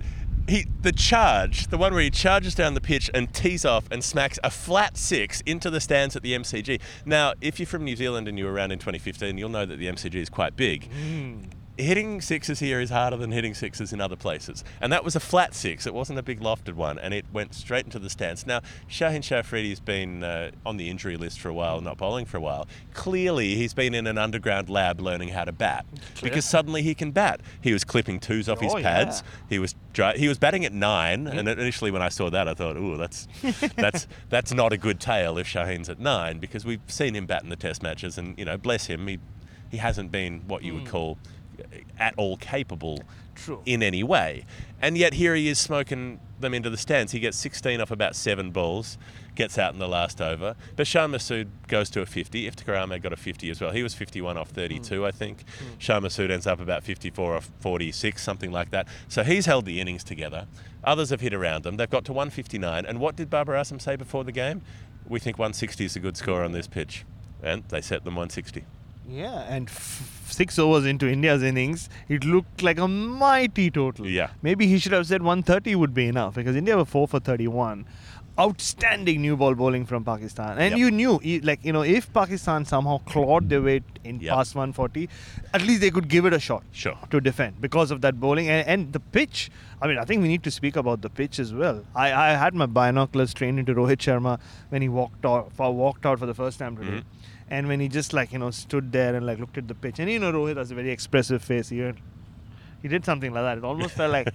he 0.47 0.67
the 0.81 0.91
charge, 0.91 1.67
the 1.67 1.77
one 1.77 1.93
where 1.93 2.03
he 2.03 2.09
charges 2.09 2.55
down 2.55 2.73
the 2.73 2.81
pitch 2.81 3.09
and 3.13 3.33
tees 3.33 3.65
off 3.65 3.85
and 3.91 4.03
smacks 4.03 4.39
a 4.43 4.51
flat 4.51 4.97
six 4.97 5.41
into 5.41 5.69
the 5.69 5.79
stands 5.79 6.15
at 6.15 6.23
the 6.23 6.33
MCG. 6.33 6.79
Now, 7.05 7.33
if 7.41 7.59
you're 7.59 7.67
from 7.67 7.83
New 7.83 7.95
Zealand 7.95 8.27
and 8.27 8.37
you 8.37 8.45
were 8.45 8.53
around 8.53 8.71
in 8.71 8.79
2015, 8.79 9.37
you'll 9.37 9.49
know 9.49 9.65
that 9.65 9.77
the 9.77 9.87
MCG 9.87 10.15
is 10.15 10.29
quite 10.29 10.55
big. 10.55 10.91
Hmm. 10.91 11.37
Hitting 11.77 12.21
sixes 12.21 12.59
here 12.59 12.79
is 12.79 12.89
harder 12.89 13.17
than 13.17 13.31
hitting 13.31 13.53
sixes 13.53 13.91
in 13.91 13.99
other 13.99 14.15
places. 14.15 14.63
And 14.79 14.93
that 14.93 15.03
was 15.03 15.15
a 15.15 15.19
flat 15.19 15.53
six. 15.53 15.85
It 15.85 15.93
wasn't 15.93 16.17
a 16.19 16.23
big 16.23 16.39
lofted 16.39 16.75
one, 16.75 16.97
and 16.97 17.13
it 17.13 17.25
went 17.33 17.53
straight 17.53 17.83
into 17.83 17.99
the 17.99 18.09
stands. 18.09 18.47
Now, 18.47 18.61
Shaheen 18.89 19.21
Shah 19.21 19.41
Afridi's 19.41 19.81
been 19.81 20.23
uh, 20.23 20.51
on 20.65 20.77
the 20.77 20.89
injury 20.89 21.17
list 21.17 21.39
for 21.39 21.49
a 21.49 21.53
while, 21.53 21.81
not 21.81 21.97
bowling 21.97 22.25
for 22.25 22.37
a 22.37 22.39
while. 22.39 22.65
Clearly, 22.93 23.55
he's 23.55 23.73
been 23.73 23.93
in 23.93 24.07
an 24.07 24.17
underground 24.17 24.69
lab 24.69 25.01
learning 25.01 25.29
how 25.29 25.43
to 25.43 25.51
bat 25.51 25.85
because 26.23 26.45
suddenly 26.45 26.81
he 26.81 26.95
can 26.95 27.11
bat. 27.11 27.41
He 27.59 27.73
was 27.73 27.83
clipping 27.83 28.21
twos 28.21 28.47
off 28.47 28.61
his 28.61 28.73
Oh, 28.73 28.81
pads. 28.81 29.21
yeah. 29.25 29.31
He 29.49 29.59
was 29.59 29.75
dri- 29.91 30.17
he 30.17 30.29
was 30.29 30.37
batting 30.37 30.63
at 30.63 30.71
nine, 30.71 31.27
and 31.27 31.45
initially 31.47 31.91
when 31.91 32.01
I 32.01 32.07
saw 32.09 32.29
that, 32.29 32.47
I 32.47 32.53
thought, 32.53 32.77
"Ooh, 32.77 32.95
that's 32.95 33.27
that's 33.75 34.07
that's 34.29 34.53
not 34.53 34.71
a 34.71 34.77
good 34.77 35.01
tale 35.01 35.37
if 35.37 35.45
Shaheen's 35.47 35.89
at 35.89 35.99
nine 35.99 36.39
because 36.39 36.63
we've 36.63 36.79
seen 36.87 37.15
him 37.15 37.25
bat 37.25 37.43
in 37.43 37.49
the 37.49 37.55
Test 37.57 37.83
matches, 37.83 38.17
and 38.17 38.37
you 38.39 38.45
know, 38.45 38.57
bless 38.57 38.85
him, 38.85 39.07
he 39.07 39.19
he 39.71 39.77
hasn't 39.77 40.09
been 40.11 40.41
what 40.47 40.63
you 40.63 40.73
would 40.75 40.85
call 40.85 41.17
at 41.99 42.13
all 42.17 42.37
capable 42.37 43.01
True. 43.35 43.61
in 43.65 43.83
any 43.83 44.03
way. 44.03 44.45
And 44.81 44.97
yet 44.97 45.13
here 45.13 45.35
he 45.35 45.47
is 45.47 45.59
smoking 45.59 46.19
them 46.39 46.53
into 46.53 46.69
the 46.69 46.77
stands. 46.77 47.11
He 47.11 47.19
gets 47.19 47.37
16 47.37 47.81
off 47.81 47.91
about 47.91 48.15
seven 48.15 48.51
balls, 48.51 48.97
gets 49.35 49.57
out 49.57 49.73
in 49.73 49.79
the 49.79 49.87
last 49.87 50.21
over. 50.21 50.55
But 50.75 50.85
Bashar 50.85 51.09
Masood 51.09 51.47
goes 51.67 51.89
to 51.91 52.01
a 52.01 52.05
50. 52.05 52.49
Iftikhar 52.49 52.81
Ahmed 52.81 53.01
got 53.01 53.13
a 53.13 53.17
50 53.17 53.49
as 53.49 53.61
well. 53.61 53.71
He 53.71 53.83
was 53.83 53.93
51 53.93 54.37
off 54.37 54.49
32, 54.49 54.99
hmm. 54.99 55.05
I 55.05 55.11
think. 55.11 55.43
Shan 55.77 56.01
Masood 56.01 56.31
ends 56.31 56.47
up 56.47 56.59
about 56.59 56.83
54 56.83 57.35
off 57.35 57.51
46, 57.59 58.21
something 58.21 58.51
like 58.51 58.71
that. 58.71 58.87
So 59.07 59.23
he's 59.23 59.45
held 59.45 59.65
the 59.65 59.79
innings 59.79 60.03
together. 60.03 60.47
Others 60.83 61.09
have 61.09 61.21
hit 61.21 61.33
around 61.33 61.63
them. 61.63 61.77
They've 61.77 61.89
got 61.89 62.05
to 62.05 62.13
159. 62.13 62.85
And 62.85 62.99
what 62.99 63.15
did 63.15 63.29
Babar 63.29 63.55
Azam 63.55 63.81
say 63.81 63.95
before 63.95 64.23
the 64.23 64.31
game? 64.31 64.61
We 65.07 65.19
think 65.19 65.37
160 65.37 65.85
is 65.85 65.95
a 65.95 65.99
good 65.99 66.17
score 66.17 66.43
on 66.43 66.51
this 66.51 66.67
pitch. 66.67 67.05
And 67.41 67.63
they 67.69 67.81
set 67.81 68.03
them 68.03 68.15
160. 68.15 68.65
Yeah, 69.09 69.41
and 69.47 69.67
f- 69.69 70.25
six 70.29 70.57
overs 70.57 70.85
into 70.85 71.07
India's 71.07 71.43
innings, 71.43 71.89
it 72.09 72.23
looked 72.25 72.63
like 72.63 72.79
a 72.79 72.87
mighty 72.87 73.69
total. 73.69 74.07
Yeah. 74.07 74.29
Maybe 74.41 74.67
he 74.67 74.79
should 74.79 74.91
have 74.93 75.05
said 75.07 75.21
130 75.21 75.75
would 75.75 75.93
be 75.93 76.07
enough 76.07 76.35
because 76.35 76.55
India 76.55 76.75
were 76.75 76.85
4 76.85 77.07
for 77.07 77.19
31. 77.19 77.85
Outstanding 78.37 79.21
new 79.21 79.37
ball 79.37 79.55
bowling 79.55 79.85
from 79.85 80.03
Pakistan. 80.03 80.57
And 80.57 80.71
Yep. 80.71 80.79
you 80.79 80.91
knew, 80.91 81.39
like, 81.43 81.63
you 81.63 81.71
know, 81.71 81.83
if 81.83 82.11
Pakistan 82.11 82.65
somehow 82.65 82.97
clawed 83.05 83.47
their 83.47 83.61
way 83.61 83.81
in 84.03 84.19
Yep. 84.19 84.33
past 84.35 84.55
140, 84.55 85.07
at 85.53 85.61
least 85.61 85.79
they 85.79 85.89
could 85.89 86.09
give 86.09 86.25
it 86.25 86.33
a 86.33 86.39
shot 86.39 86.63
Sure. 86.73 86.97
to 87.11 87.21
defend 87.21 87.61
because 87.61 87.91
of 87.91 88.01
that 88.01 88.19
bowling. 88.19 88.49
And, 88.49 88.67
and 88.67 88.91
the 88.91 88.99
pitch, 88.99 89.49
I 89.81 89.87
mean, 89.87 89.97
I 89.97 90.03
think 90.03 90.21
we 90.21 90.27
need 90.27 90.43
to 90.43 90.51
speak 90.51 90.75
about 90.75 91.01
the 91.01 91.09
pitch 91.09 91.39
as 91.39 91.53
well. 91.53 91.85
I, 91.95 92.11
I 92.11 92.29
had 92.31 92.53
my 92.53 92.65
binoculars 92.65 93.33
trained 93.33 93.57
into 93.57 93.73
Rohit 93.73 93.97
Sharma 93.99 94.37
when 94.67 94.81
he 94.81 94.89
walked 94.89 95.25
out, 95.25 95.53
for, 95.53 95.73
walked 95.73 96.05
out 96.05 96.19
for 96.19 96.25
the 96.25 96.33
first 96.33 96.59
time 96.59 96.75
today. 96.75 96.97
Mhm. 96.97 97.03
And 97.49 97.67
when 97.67 97.79
he 97.79 97.87
just 97.87 98.11
like 98.13 98.31
you 98.33 98.39
know 98.39 98.49
stood 98.51 98.91
there 98.91 99.15
and 99.15 99.25
like 99.25 99.39
looked 99.39 99.57
at 99.57 99.67
the 99.67 99.75
pitch, 99.75 99.99
and 99.99 100.09
you 100.09 100.19
know 100.19 100.31
Rohit 100.31 100.57
has 100.57 100.71
a 100.71 100.75
very 100.75 100.89
expressive 100.91 101.43
face. 101.43 101.69
He 101.69 101.81
went- 101.81 101.99
he 102.81 102.87
did 102.87 103.03
something 103.05 103.33
like 103.33 103.43
that. 103.43 103.57
It 103.59 103.63
almost 103.63 103.95
felt 103.95 104.11
like, 104.11 104.27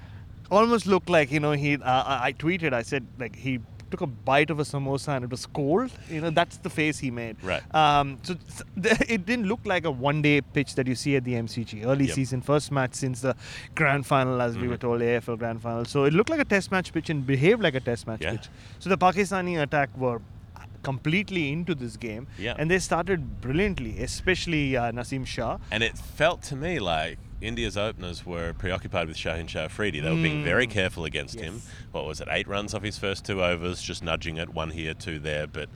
almost 0.50 0.86
looked 0.86 1.08
like 1.10 1.30
you 1.30 1.40
know 1.40 1.52
he. 1.52 1.74
Uh, 1.76 1.80
I 2.20 2.32
tweeted. 2.32 2.72
I 2.72 2.82
said 2.82 3.06
like 3.18 3.36
he 3.36 3.60
took 3.90 4.02
a 4.02 4.06
bite 4.06 4.50
of 4.50 4.58
a 4.60 4.64
samosa 4.64 5.08
and 5.16 5.24
it 5.24 5.30
was 5.30 5.46
cold. 5.46 5.90
You 6.10 6.20
know 6.20 6.30
that's 6.30 6.58
the 6.58 6.70
face 6.70 6.98
he 6.98 7.10
made. 7.10 7.36
Right. 7.42 7.62
Um. 7.74 8.18
So 8.22 8.34
it 8.76 9.24
didn't 9.26 9.46
look 9.46 9.60
like 9.64 9.84
a 9.84 9.90
one-day 9.90 10.40
pitch 10.42 10.74
that 10.74 10.86
you 10.86 10.94
see 10.94 11.16
at 11.16 11.24
the 11.24 11.34
MCG 11.34 11.84
early 11.86 12.06
Yep. 12.06 12.14
season 12.14 12.40
first 12.42 12.70
match 12.70 12.94
since 12.94 13.20
the 13.22 13.34
grand 13.74 14.06
final, 14.06 14.40
as 14.42 14.58
we 14.58 14.68
were 14.68 14.76
Mhm. 14.76 14.80
told, 14.80 15.00
AFL 15.00 15.36
grand 15.38 15.62
final. 15.62 15.84
So 15.84 16.04
it 16.04 16.12
looked 16.12 16.30
like 16.30 16.40
a 16.40 16.44
test 16.44 16.70
match 16.70 16.92
pitch 16.92 17.08
and 17.10 17.26
behaved 17.26 17.62
like 17.62 17.74
a 17.74 17.80
test 17.80 18.06
match 18.06 18.20
Yeah. 18.22 18.32
pitch. 18.32 18.48
So 18.78 18.90
the 18.90 18.98
Pakistani 18.98 19.60
attack 19.62 19.96
were 19.96 20.20
completely 20.82 21.52
into 21.52 21.74
this 21.74 21.96
game 21.96 22.26
Yeah. 22.38 22.54
and 22.58 22.70
they 22.70 22.78
started 22.78 23.40
brilliantly 23.40 24.00
especially 24.02 24.76
uh, 24.76 24.92
Nasim 24.92 25.26
Shah 25.26 25.58
And 25.70 25.82
it 25.82 25.96
felt 25.98 26.42
to 26.44 26.56
me 26.56 26.78
like 26.78 27.18
India's 27.40 27.76
openers 27.76 28.26
were 28.26 28.52
preoccupied 28.52 29.06
with 29.06 29.16
Shaheen 29.16 29.48
Shah 29.48 29.66
Afridi. 29.66 30.00
They 30.00 30.10
were 30.10 30.16
being 30.16 30.42
very 30.42 30.66
careful 30.66 31.04
against 31.04 31.38
him. 31.38 31.62
What 31.92 32.04
was 32.04 32.20
it? 32.20 32.26
Eight 32.32 32.48
runs 32.48 32.74
off 32.74 32.82
his 32.82 32.98
first 32.98 33.24
two 33.24 33.44
overs, 33.44 33.80
just 33.80 34.02
nudging 34.02 34.38
it, 34.38 34.48
one 34.52 34.70
here, 34.70 34.92
two 34.92 35.20
there, 35.20 35.46
but 35.46 35.68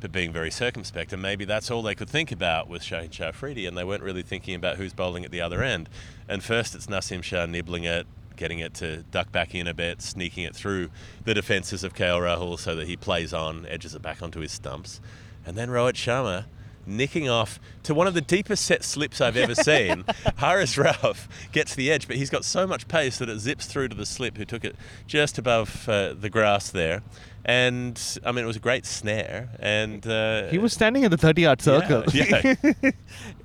but 0.00 0.12
being 0.12 0.32
very 0.32 0.50
circumspect. 0.52 1.12
And 1.12 1.20
maybe 1.20 1.44
that's 1.44 1.72
all 1.72 1.82
they 1.82 1.96
could 1.96 2.08
think 2.08 2.30
about 2.30 2.68
with 2.68 2.82
Shaheen 2.82 3.12
Shah 3.12 3.24
Afridi, 3.30 3.66
and 3.66 3.76
they 3.76 3.82
weren't 3.82 4.04
really 4.04 4.22
thinking 4.22 4.54
about 4.54 4.76
who's 4.76 4.92
bowling 4.92 5.24
at 5.24 5.32
the 5.32 5.40
other 5.40 5.60
end. 5.64 5.88
And 6.28 6.40
first, 6.44 6.76
it's 6.76 6.86
Nasim 6.86 7.20
Shah 7.24 7.46
nibbling 7.46 7.82
it. 7.82 8.06
Getting 8.38 8.60
it 8.60 8.72
to 8.74 9.02
duck 9.10 9.32
back 9.32 9.54
in 9.54 9.66
a 9.66 9.74
bit, 9.74 10.00
sneaking 10.00 10.44
it 10.44 10.54
through 10.54 10.90
the 11.24 11.34
defences 11.34 11.82
of 11.82 11.92
KL 11.92 12.20
Rahul 12.20 12.56
so 12.58 12.76
that 12.76 12.86
he 12.86 12.96
plays 12.96 13.34
on, 13.34 13.66
edges 13.66 13.94
it 13.96 14.00
back 14.00 14.22
onto 14.22 14.38
his 14.38 14.52
stumps. 14.52 15.00
And 15.44 15.56
then 15.56 15.68
Rohit 15.68 15.94
Sharma 15.94 16.44
nicking 16.86 17.28
off 17.28 17.60
to 17.82 17.94
one 17.94 18.06
of 18.06 18.14
the 18.14 18.20
deepest 18.20 18.64
set 18.64 18.84
slips 18.84 19.20
I've 19.20 19.36
ever 19.36 19.54
seen. 19.56 20.04
Haris 20.36 20.76
Rauf 20.76 21.26
gets 21.52 21.74
the 21.74 21.90
edge, 21.90 22.06
but 22.06 22.16
he's 22.16 22.30
got 22.30 22.44
so 22.44 22.66
much 22.66 22.88
pace 22.88 23.18
that 23.18 23.28
it 23.28 23.40
zips 23.40 23.66
through 23.66 23.88
to 23.88 23.96
the 23.96 24.06
slip, 24.06 24.36
who 24.36 24.44
took 24.44 24.64
it 24.64 24.76
just 25.06 25.36
above 25.36 25.88
uh, 25.88 26.14
the 26.14 26.30
grass 26.30 26.70
there. 26.70 27.02
And 27.44 28.00
I 28.26 28.32
mean, 28.32 28.44
it 28.44 28.46
was 28.46 28.56
a 28.56 28.60
great 28.60 28.84
snare. 28.86 29.48
And 29.60 30.06
uh, 30.06 30.48
he 30.48 30.58
was 30.58 30.72
standing 30.72 31.04
in 31.04 31.10
the 31.10 31.16
30 31.16 31.42
yard 31.42 31.62
circle 31.62 32.04
yeah. 32.12 32.54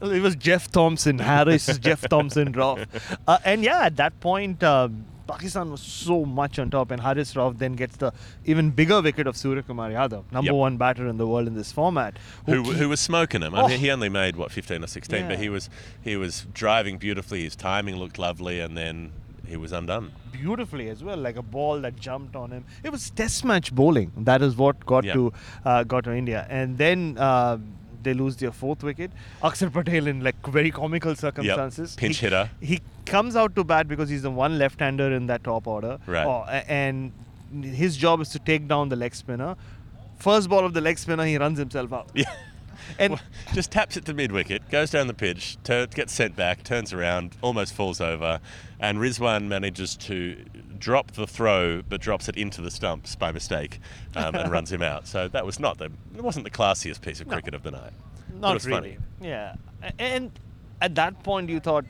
it 0.01 0.21
was 0.21 0.35
Jeff 0.35 0.69
Thomson 0.71 1.19
Haris 1.19 1.77
Jeff 1.79 2.01
Thomson 2.09 2.53
Rauf 2.53 2.85
uh, 3.27 3.38
and 3.45 3.63
yeah 3.63 3.81
at 3.85 3.95
that 3.97 4.19
point 4.19 4.63
um, 4.63 5.05
Pakistan 5.27 5.71
was 5.71 5.81
so 5.81 6.25
much 6.25 6.59
on 6.59 6.69
top 6.69 6.91
and 6.91 7.01
Haris 7.01 7.33
Rauf 7.33 7.57
then 7.57 7.73
gets 7.73 7.95
the 7.97 8.12
even 8.45 8.71
bigger 8.71 9.01
wicket 9.01 9.25
of 9.25 9.35
Suryakumar 9.35 9.91
Yadav 9.93 10.23
number 10.31 10.51
Yep. 10.51 10.55
one 10.55 10.77
batter 10.77 11.07
in 11.07 11.17
the 11.17 11.25
world 11.27 11.47
in 11.47 11.55
this 11.55 11.71
format 11.71 12.17
who, 12.45 12.62
ke- 12.63 12.75
who 12.75 12.89
was 12.89 13.00
smoking 13.00 13.41
him. 13.41 13.55
I 13.55 13.62
Oh. 13.62 13.67
mean, 13.69 13.79
he 13.79 13.89
only 13.89 14.09
made 14.09 14.35
what 14.35 14.51
15 14.51 14.83
or 14.83 14.88
16, 14.88 15.27
but 15.29 15.39
he 15.39 15.47
was 15.50 15.69
he 16.01 16.17
was 16.17 16.45
driving 16.53 16.97
beautifully. 16.97 17.43
His 17.43 17.55
timing 17.55 17.95
looked 17.95 18.19
lovely, 18.19 18.59
and 18.59 18.77
then 18.77 19.13
he 19.47 19.57
was 19.57 19.71
undone. 19.71 20.12
beautifully 20.31 20.89
as 20.89 21.03
well, 21.03 21.17
like 21.17 21.35
a 21.38 21.41
ball 21.41 21.79
that 21.81 21.95
jumped 22.00 22.35
on 22.35 22.51
him. 22.51 22.65
It 22.83 22.91
was 22.91 23.09
test 23.12 23.45
match 23.45 23.73
bowling. 23.73 24.12
That 24.17 24.41
is 24.41 24.55
what 24.55 24.85
got 24.85 25.03
Yeah. 25.03 25.13
to 25.13 25.33
uh, 25.65 25.83
got 25.83 26.03
to 26.05 26.13
India, 26.13 26.45
and 26.50 26.77
then 26.77 27.17
uh, 27.17 27.57
they 28.03 28.13
lose 28.13 28.35
their 28.38 28.51
fourth 28.51 28.83
wicket. 28.83 29.12
Akshar 29.41 29.71
Patel 29.71 30.07
in 30.07 30.21
like 30.23 30.35
very 30.47 30.71
comical 30.71 31.15
circumstances. 31.15 31.95
Pinch 31.95 32.17
He- 32.17 32.25
hitter. 32.25 32.50
He 32.59 32.81
comes 33.05 33.35
out 33.35 33.55
to 33.55 33.63
bat 33.63 33.88
because 33.88 34.09
he's 34.09 34.23
the 34.23 34.31
one 34.31 34.57
left-hander 34.57 35.12
in 35.13 35.27
that 35.27 35.43
top 35.43 35.67
order. 35.67 35.97
Right. 36.07 36.25
Oh, 36.25 36.43
and 36.67 37.12
his 37.62 37.95
job 37.95 38.19
is 38.21 38.29
to 38.29 38.39
take 38.39 38.67
down 38.67 38.89
the 38.89 38.95
leg 38.95 39.15
spinner. 39.15 39.55
First 40.17 40.50
ball 40.50 40.65
of 40.65 40.73
the 40.73 40.81
leg 40.81 40.97
spinner, 40.97 41.25
he 41.25 41.38
runs 41.38 41.57
himself 41.59 41.93
out. 41.93 42.09
Yeah. 42.13 42.25
And 42.99 43.13
Well, 43.13 43.21
just 43.53 43.71
taps 43.71 43.97
it 43.97 44.05
to 44.05 44.13
mid 44.13 44.31
wicket, 44.31 44.69
goes 44.69 44.91
down 44.91 45.07
the 45.07 45.13
pitch, 45.13 45.57
tur- 45.63 45.87
gets 45.87 46.13
sent 46.13 46.35
back, 46.35 46.63
turns 46.63 46.93
around, 46.93 47.35
almost 47.41 47.73
falls 47.73 47.99
over, 48.01 48.39
and 48.79 48.97
Rizwan 48.97 49.47
manages 49.47 49.95
to 49.97 50.35
drop 50.79 51.11
the 51.11 51.25
throw, 51.27 51.81
but 51.81 52.01
drops 52.01 52.27
it 52.27 52.35
into 52.35 52.61
the 52.61 52.71
stumps 52.71 53.15
by 53.15 53.31
mistake, 53.31 53.79
um, 54.15 54.35
and 54.35 54.51
runs 54.51 54.71
him 54.71 54.81
out. 54.81 55.07
So 55.07 55.27
that 55.29 55.45
was 55.45 55.59
not 55.59 55.77
the 55.77 55.85
it 56.15 56.21
wasn't 56.23 56.43
the 56.45 56.51
classiest 56.51 57.01
piece 57.01 57.21
of 57.21 57.27
cricket 57.27 57.53
of 57.53 57.63
the 57.63 57.71
night. 57.71 57.93
Not 58.39 58.63
really. 58.65 58.97
funny. 58.97 58.97
Yeah. 59.21 59.55
And 59.99 60.31
at 60.81 60.95
that 60.95 61.23
point, 61.23 61.49
you 61.49 61.59
thought, 61.61 61.85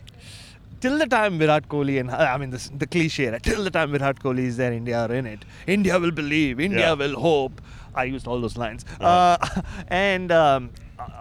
till 0.82 0.98
the 1.00 1.06
time 1.08 1.40
Virat 1.40 1.68
Kohli 1.70 2.00
and 2.00 2.12
I 2.12 2.38
mean 2.38 2.50
this, 2.52 2.70
the 2.78 2.86
cliche, 2.86 3.30
right? 3.30 3.42
till 3.42 3.64
the 3.64 3.72
time 3.72 3.92
Virat 3.92 4.20
Kohli 4.20 4.40
is 4.46 4.58
there, 4.58 4.74
India 4.74 5.00
are 5.08 5.14
in 5.14 5.26
it. 5.26 5.46
India 5.66 5.98
will 6.00 6.12
believe. 6.12 6.60
India 6.60 6.88
Yeah. 6.88 6.94
will 6.94 7.20
hope. 7.20 7.62
I 7.96 8.04
used 8.06 8.28
all 8.28 8.40
those 8.42 8.58
lines. 8.58 8.86
Uh, 9.00 9.38
and 9.88 10.32
um, 10.32 10.72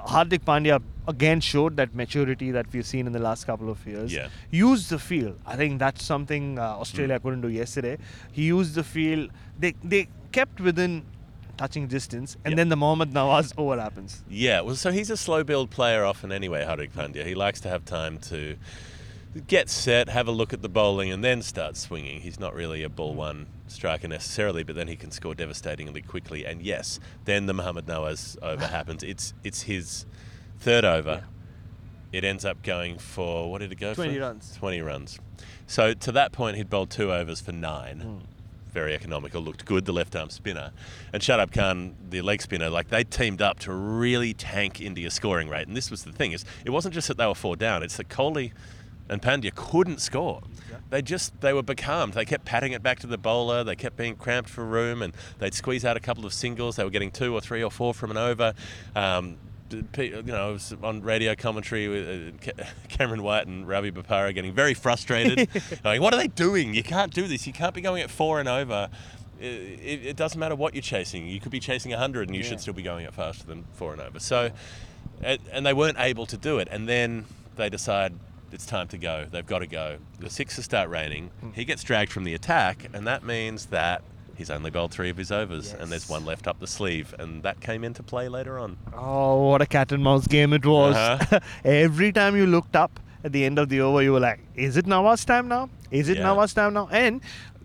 Hardik 0.07 0.41
Pandya 0.45 0.83
again 1.09 1.41
showed 1.41 1.77
that 1.77 1.95
maturity 1.95 2.51
that 2.53 2.67
we've 2.73 2.87
seen 2.87 3.07
in 3.07 3.13
the 3.13 3.19
last 3.19 3.45
couple 3.47 3.69
of 3.71 3.85
years. 3.87 4.13
Yeah. 4.15 4.29
Used 4.51 4.91
the 4.91 4.99
field. 4.99 5.39
I 5.47 5.57
think 5.57 5.79
that's 5.79 6.05
something 6.05 6.59
uh, 6.59 6.63
Australia 6.63 7.19
Mm. 7.19 7.23
couldn't 7.23 7.41
do 7.43 7.49
yesterday. 7.49 7.99
He 8.33 8.45
used 8.45 8.75
the 8.75 8.85
field. 8.85 9.31
They 9.59 9.75
they 9.83 10.09
kept 10.33 10.61
within 10.61 11.05
touching 11.59 11.87
distance, 11.87 12.37
and 12.45 12.53
Yeah. 12.53 12.57
then 12.57 12.69
the 12.71 12.77
Mohammad 12.77 13.11
Nawaz 13.13 13.53
over 13.59 13.79
happens. 13.81 14.23
Yeah, 14.29 14.63
well, 14.63 14.75
so 14.75 14.91
he's 14.91 15.11
a 15.11 15.17
slow 15.17 15.45
build 15.45 15.71
player 15.71 16.05
often 16.05 16.33
anyway, 16.33 16.65
Hardik 16.65 16.93
Pandya. 16.93 17.27
He 17.27 17.35
likes 17.35 17.61
to 17.61 17.69
have 17.69 17.85
time 17.85 18.19
to 18.31 18.57
get 19.47 19.69
set, 19.69 20.09
have 20.09 20.29
a 20.29 20.31
look 20.33 20.53
at 20.53 20.63
the 20.63 20.69
bowling, 20.69 21.11
and 21.11 21.25
then 21.25 21.43
start 21.43 21.77
swinging. 21.77 22.21
He's 22.21 22.39
not 22.39 22.55
really 22.55 22.83
a 22.83 22.89
ball 22.89 23.15
one 23.15 23.47
striker 23.67 24.07
necessarily, 24.09 24.63
but 24.63 24.77
then 24.77 24.89
he 24.89 24.97
can 24.97 25.11
score 25.11 25.35
devastatingly 25.35 26.03
quickly. 26.03 26.45
And 26.45 26.63
yes, 26.63 27.01
then 27.25 27.47
the 27.47 27.55
Muhammad 27.55 27.87
Nawaz 27.87 28.37
over 28.43 28.67
happens. 28.79 29.03
It's 29.03 29.33
it's 29.43 29.63
his 29.63 30.07
third 30.59 30.85
over. 30.85 31.25
It 32.13 32.25
ends 32.25 32.45
up 32.45 32.63
going 32.63 32.99
for 32.99 33.51
what 33.51 33.61
did 33.63 33.73
it 33.73 33.77
go 33.81 33.95
20 33.95 34.15
for? 34.15 34.21
runs. 34.21 34.57
Twenty 34.59 34.81
runs. 34.83 35.19
So 35.67 35.95
to 35.95 36.13
that 36.13 36.33
point, 36.33 36.59
he'd 36.59 36.69
bowled 36.69 36.91
two 36.91 37.11
overs 37.13 37.41
for 37.41 37.53
nine 37.53 38.01
Hmm. 38.01 38.19
very 38.71 38.95
economical, 38.95 39.41
looked 39.41 39.65
good, 39.65 39.87
the 39.87 39.93
left 39.93 40.15
arm 40.15 40.29
spinner. 40.31 40.73
And 41.13 41.23
Shadab 41.23 41.53
Khan, 41.53 41.95
the 42.11 42.21
leg 42.23 42.43
spinner, 42.43 42.69
like 42.71 42.89
they 42.89 43.05
teamed 43.05 43.41
up 43.41 43.59
to 43.61 43.73
really 43.73 44.35
tank 44.35 44.81
India's 44.81 45.15
scoring 45.15 45.49
rate. 45.49 45.67
And 45.69 45.77
this 45.77 45.91
was 45.91 46.05
the 46.05 46.13
thing 46.13 46.33
is 46.33 46.45
it 46.67 46.71
wasn't 46.71 46.93
just 46.95 47.09
that 47.09 47.17
they 47.17 47.27
were 47.27 47.35
four 47.35 47.57
down, 47.57 47.83
it's 47.83 47.97
that 47.97 48.09
Kohli 48.11 48.53
and 49.09 49.21
Pandya 49.21 49.55
couldn't 49.55 50.01
score. 50.01 50.43
They 50.91 51.03
just 51.03 51.41
they 51.41 51.53
were 51.53 51.63
becalmed. 51.63 52.13
They 52.13 52.25
kept 52.25 52.45
patting 52.45 52.73
it 52.73 52.83
back 52.83 53.01
to 53.01 53.07
the 53.07 53.17
bowler. 53.17 53.65
They 53.65 53.77
kept 53.77 53.97
being 53.97 54.15
cramped 54.17 54.51
for 54.51 54.65
room, 54.65 55.01
and 55.01 55.15
they'd 55.39 55.55
squeeze 55.55 55.85
out 55.85 55.97
a 55.97 56.01
couple 56.01 56.27
of 56.27 56.35
singles. 56.35 56.77
They 56.77 56.85
were 56.85 56.91
getting 56.91 57.11
two 57.11 57.35
or 57.35 57.41
three 57.41 57.63
or 57.63 57.71
four 57.71 57.95
from 57.95 58.11
an 58.11 58.19
over. 58.19 58.53
Um, 58.95 59.39
you 59.73 60.23
know, 60.23 60.49
I 60.49 60.51
was 60.51 60.75
on 60.83 61.03
radio 61.03 61.35
commentary 61.35 61.89
with 61.89 62.51
uh, 62.59 62.65
Cameron 62.89 63.23
White 63.23 63.47
and 63.47 63.67
Ravi 63.67 63.91
Bopara 63.91 64.35
getting 64.35 64.53
very 64.53 64.75
frustrated. 64.75 65.49
like, 65.85 66.01
what 66.01 66.13
are 66.13 66.19
they 66.19 66.29
doing? 66.29 66.75
You 66.75 66.83
can't 66.83 67.13
do 67.13 67.27
this. 67.27 67.47
You 67.47 67.53
can't 67.53 67.75
be 67.75 67.81
going 67.81 68.03
at 68.03 68.11
four 68.11 68.39
and 68.39 68.49
over. 68.49 68.91
It, 69.41 70.07
it, 70.07 70.17
doesn't 70.17 70.39
matter 70.39 70.55
what 70.55 70.75
you're 70.75 70.83
chasing. 70.83 71.27
You 71.27 71.41
could 71.41 71.51
be 71.51 71.59
chasing 71.59 71.91
100 71.91 72.29
and 72.29 72.37
you 72.37 72.45
should 72.45 72.61
still 72.61 72.75
be 72.75 72.83
going 72.83 73.07
at 73.07 73.15
faster 73.15 73.45
than 73.45 73.65
four 73.73 73.93
and 73.93 74.01
over. 74.01 74.21
So, 74.21 74.53
and, 75.21 75.41
and 75.51 75.67
they 75.67 75.73
weren't 75.73 75.99
able 75.99 76.27
to 76.27 76.37
do 76.37 76.59
it. 76.59 76.69
And 76.71 76.89
then 76.89 77.25
they 77.57 77.69
decide 77.69 78.15
it's 78.53 78.67
time 78.67 78.89
to 78.89 78.99
go. 78.99 79.27
They've 79.31 79.47
got 79.47 79.61
to 79.61 79.67
go. 79.67 79.99
The 80.21 80.31
sixes 80.31 80.65
start 80.65 80.89
raining. 80.91 81.31
He 81.55 81.65
gets 81.65 81.83
dragged 81.83 82.13
from 82.13 82.25
the 82.25 82.35
attack, 82.35 82.89
and 82.93 83.07
that 83.07 83.23
means 83.25 83.67
that 83.67 84.03
he's 84.37 84.51
only 84.51 84.71
bowled 84.71 84.93
three 84.93 85.11
of 85.11 85.17
his 85.17 85.31
overs, 85.33 85.73
and 85.73 85.91
there's 85.93 86.09
one 86.09 86.25
left 86.25 86.47
up 86.47 86.59
the 86.61 86.67
sleeve, 86.67 87.15
and 87.19 87.43
that 87.43 87.61
came 87.61 87.85
into 87.85 88.03
play 88.03 88.29
later 88.29 88.59
on. 88.59 88.77
Oh, 88.95 89.49
what 89.51 89.63
a 89.63 89.67
cat 89.67 89.93
and 89.93 90.03
mouse 90.03 90.27
game 90.27 90.53
it 90.53 90.65
was. 90.67 90.97
Uh-huh. 90.97 91.41
Every 91.65 92.13
time 92.13 92.37
you 92.37 92.47
looked 92.47 92.75
up 92.77 92.99
at 93.25 93.33
the 93.33 93.45
end 93.45 93.59
of 93.59 93.69
the 93.69 93.81
over, 93.81 94.03
you 94.03 94.13
were 94.13 94.21
like, 94.21 94.41
is 94.55 94.77
it 94.77 94.87
Nawaz 94.87 95.25
time 95.25 95.49
now? 95.49 95.69
Is 95.91 96.09
it 96.09 96.17
Yeah. 96.19 96.25
Nawaz 96.25 96.55
time 96.55 96.75
now? 96.75 96.89
And 96.91 97.21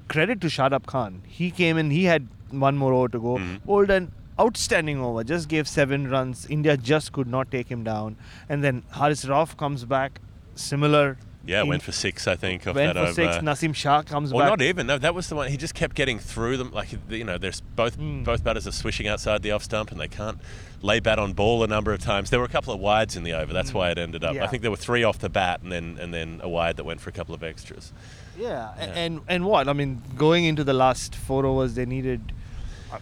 credit 0.08 0.40
to 0.42 0.48
Shadab 0.48 0.86
Khan. 0.86 1.22
He 1.26 1.52
came 1.52 1.78
in, 1.78 1.90
he 1.90 2.04
had 2.06 2.28
one 2.52 2.78
more 2.78 2.94
over 2.94 3.08
to 3.10 3.20
go. 3.20 3.38
Mhm. 3.38 3.64
Bowled 3.66 3.90
an 3.90 4.12
outstanding 4.40 5.00
over, 5.02 5.24
just 5.24 5.50
gave 5.50 5.68
seven 5.68 6.10
runs. 6.10 6.46
India 6.48 6.78
just 6.78 7.12
could 7.12 7.28
not 7.28 7.50
take 7.50 7.70
him 7.70 7.84
down. 7.84 8.16
And 8.48 8.64
then 8.64 8.84
Haris 8.92 9.26
Rauf 9.26 9.58
comes 9.58 9.84
back, 9.84 10.22
similar 10.58 11.18
Yeah, 11.46 11.62
In- 11.62 11.70
went 11.70 11.82
for 11.84 11.94
six, 11.94 12.28
I 12.28 12.36
think, 12.36 12.68
off 12.68 12.76
went 12.76 12.94
that 12.96 13.08
for 13.08 13.14
six. 13.14 13.38
Nasim 13.38 13.74
Shah 13.74 14.02
comes 14.02 14.34
Or 14.34 14.42
back. 14.42 14.50
not 14.50 14.62
even. 14.62 14.86
No, 14.86 14.98
that 14.98 15.16
was 15.16 15.30
the 15.30 15.36
one. 15.36 15.50
He 15.50 15.56
just 15.56 15.74
kept 15.74 15.96
getting 15.96 16.20
through 16.20 16.58
them. 16.58 16.72
Like 16.74 16.90
you 17.10 17.24
know, 17.24 17.38
there's 17.38 17.62
both 17.62 17.96
Hmm. 17.96 18.24
both 18.24 18.44
batters 18.44 18.68
are 18.68 18.72
swishing 18.74 19.08
outside 19.08 19.44
the 19.44 19.52
off 19.52 19.64
stump, 19.64 19.90
and 19.92 20.00
they 20.02 20.10
can't 20.10 20.40
lay 20.82 21.00
bat 21.00 21.20
on 21.20 21.32
ball 21.32 21.64
a 21.64 21.68
number 21.68 21.94
of 21.94 22.00
times. 22.02 22.30
There 22.32 22.40
were 22.40 22.46
a 22.46 22.50
couple 22.50 22.74
of 22.74 22.82
wides 22.82 23.16
in 23.16 23.24
the 23.24 23.32
over. 23.34 23.54
That's 23.54 23.74
why 23.74 23.92
it 23.92 23.98
ended 23.98 24.26
up. 24.26 24.36
Yeah. 24.36 24.44
I 24.44 24.48
think 24.48 24.62
there 24.62 24.72
were 24.72 24.76
three 24.78 25.04
off 25.06 25.20
the 25.20 25.30
bat, 25.30 25.62
and 25.64 25.72
then 25.72 25.98
and 26.02 26.14
then 26.14 26.42
a 26.44 26.50
wide 26.50 26.76
that 26.78 26.84
went 26.84 27.00
for 27.00 27.10
a 27.10 27.14
couple 27.14 27.34
of 27.34 27.44
extras. 27.44 27.94
Yeah, 28.38 28.72
a- 28.78 28.82
and 28.82 29.22
and 29.30 29.46
what? 29.46 29.70
I 29.70 29.74
mean, 29.74 30.02
going 30.18 30.44
into 30.44 30.66
the 30.66 30.74
last 30.74 31.16
four 31.16 31.46
overs, 31.46 31.76
they 31.76 31.86
needed 31.86 32.34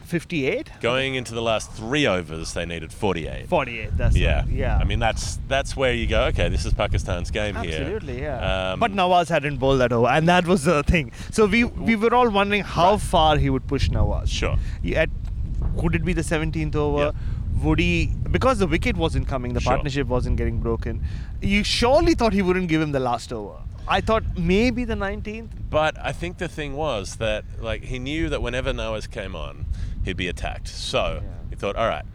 58, 0.06 0.70
Going 0.82 1.16
into 1.16 1.34
the 1.34 1.42
last 1.42 1.72
three 1.72 2.08
overs, 2.08 2.54
they 2.54 2.66
needed 2.66 2.92
48. 2.92 3.48
48. 3.48 3.98
That's 3.98 4.16
Yeah, 4.16 4.40
right, 4.42 4.48
yeah. 4.50 4.78
I 4.78 4.84
mean, 4.84 5.00
that's 5.00 5.38
that's 5.48 5.76
where 5.76 5.94
you 5.94 6.08
go. 6.08 6.26
Okay, 6.26 6.50
this 6.50 6.66
is 6.66 6.74
Pakistan's 6.74 7.32
game 7.32 7.56
here. 7.56 7.82
Absolutely, 7.82 8.22
yeah. 8.22 8.72
Um, 8.74 8.80
but 8.80 8.92
Nawaz 8.92 9.30
hadn't 9.30 9.58
bowled 9.58 9.80
that 9.82 9.92
over, 9.94 10.08
and 10.08 10.28
that 10.28 10.46
was 10.48 10.64
the 10.64 10.84
thing. 10.84 11.12
So 11.32 11.46
we 11.46 11.64
we 11.64 11.96
were 11.96 12.14
all 12.14 12.30
wondering 12.30 12.64
how 12.64 12.98
far 12.98 13.38
he 13.38 13.50
would 13.50 13.68
push 13.68 13.90
Nawaz. 13.90 14.28
Sure. 14.30 14.58
At 14.96 15.10
could 15.80 15.96
it 15.96 16.06
be 16.06 16.14
the 16.14 16.22
17th 16.22 16.76
over? 16.76 17.14
Would 17.64 17.80
he 17.80 18.12
because 18.32 18.60
the 18.60 18.68
wicket 18.68 18.98
wasn't 18.98 19.28
coming, 19.28 19.54
the 19.54 19.62
Sure. 19.62 19.74
partnership 19.74 20.08
wasn't 20.08 20.36
getting 20.38 20.60
broken. 20.60 21.02
You 21.42 21.64
surely 21.64 22.14
thought 22.16 22.34
he 22.34 22.42
wouldn't 22.42 22.68
give 22.68 22.82
him 22.82 22.92
the 22.92 23.00
last 23.00 23.32
over. 23.32 23.56
I 23.88 24.02
thought 24.02 24.24
maybe 24.38 24.84
the 24.86 24.96
19th. 24.96 25.50
But 25.70 25.96
I 26.02 26.12
think 26.12 26.38
the 26.38 26.48
thing 26.48 26.74
was 26.76 27.18
that 27.18 27.44
like 27.60 27.84
he 27.84 28.00
knew 28.00 28.30
that 28.30 28.42
whenever 28.42 28.72
Nawaz 28.74 29.10
came 29.10 29.36
on, 29.36 29.66
he'd 30.04 30.18
be 30.18 30.28
attacked. 30.28 30.68
So 30.68 31.22
he 31.50 31.56
thought, 31.56 31.76
all 31.76 31.88
right, 31.88 32.06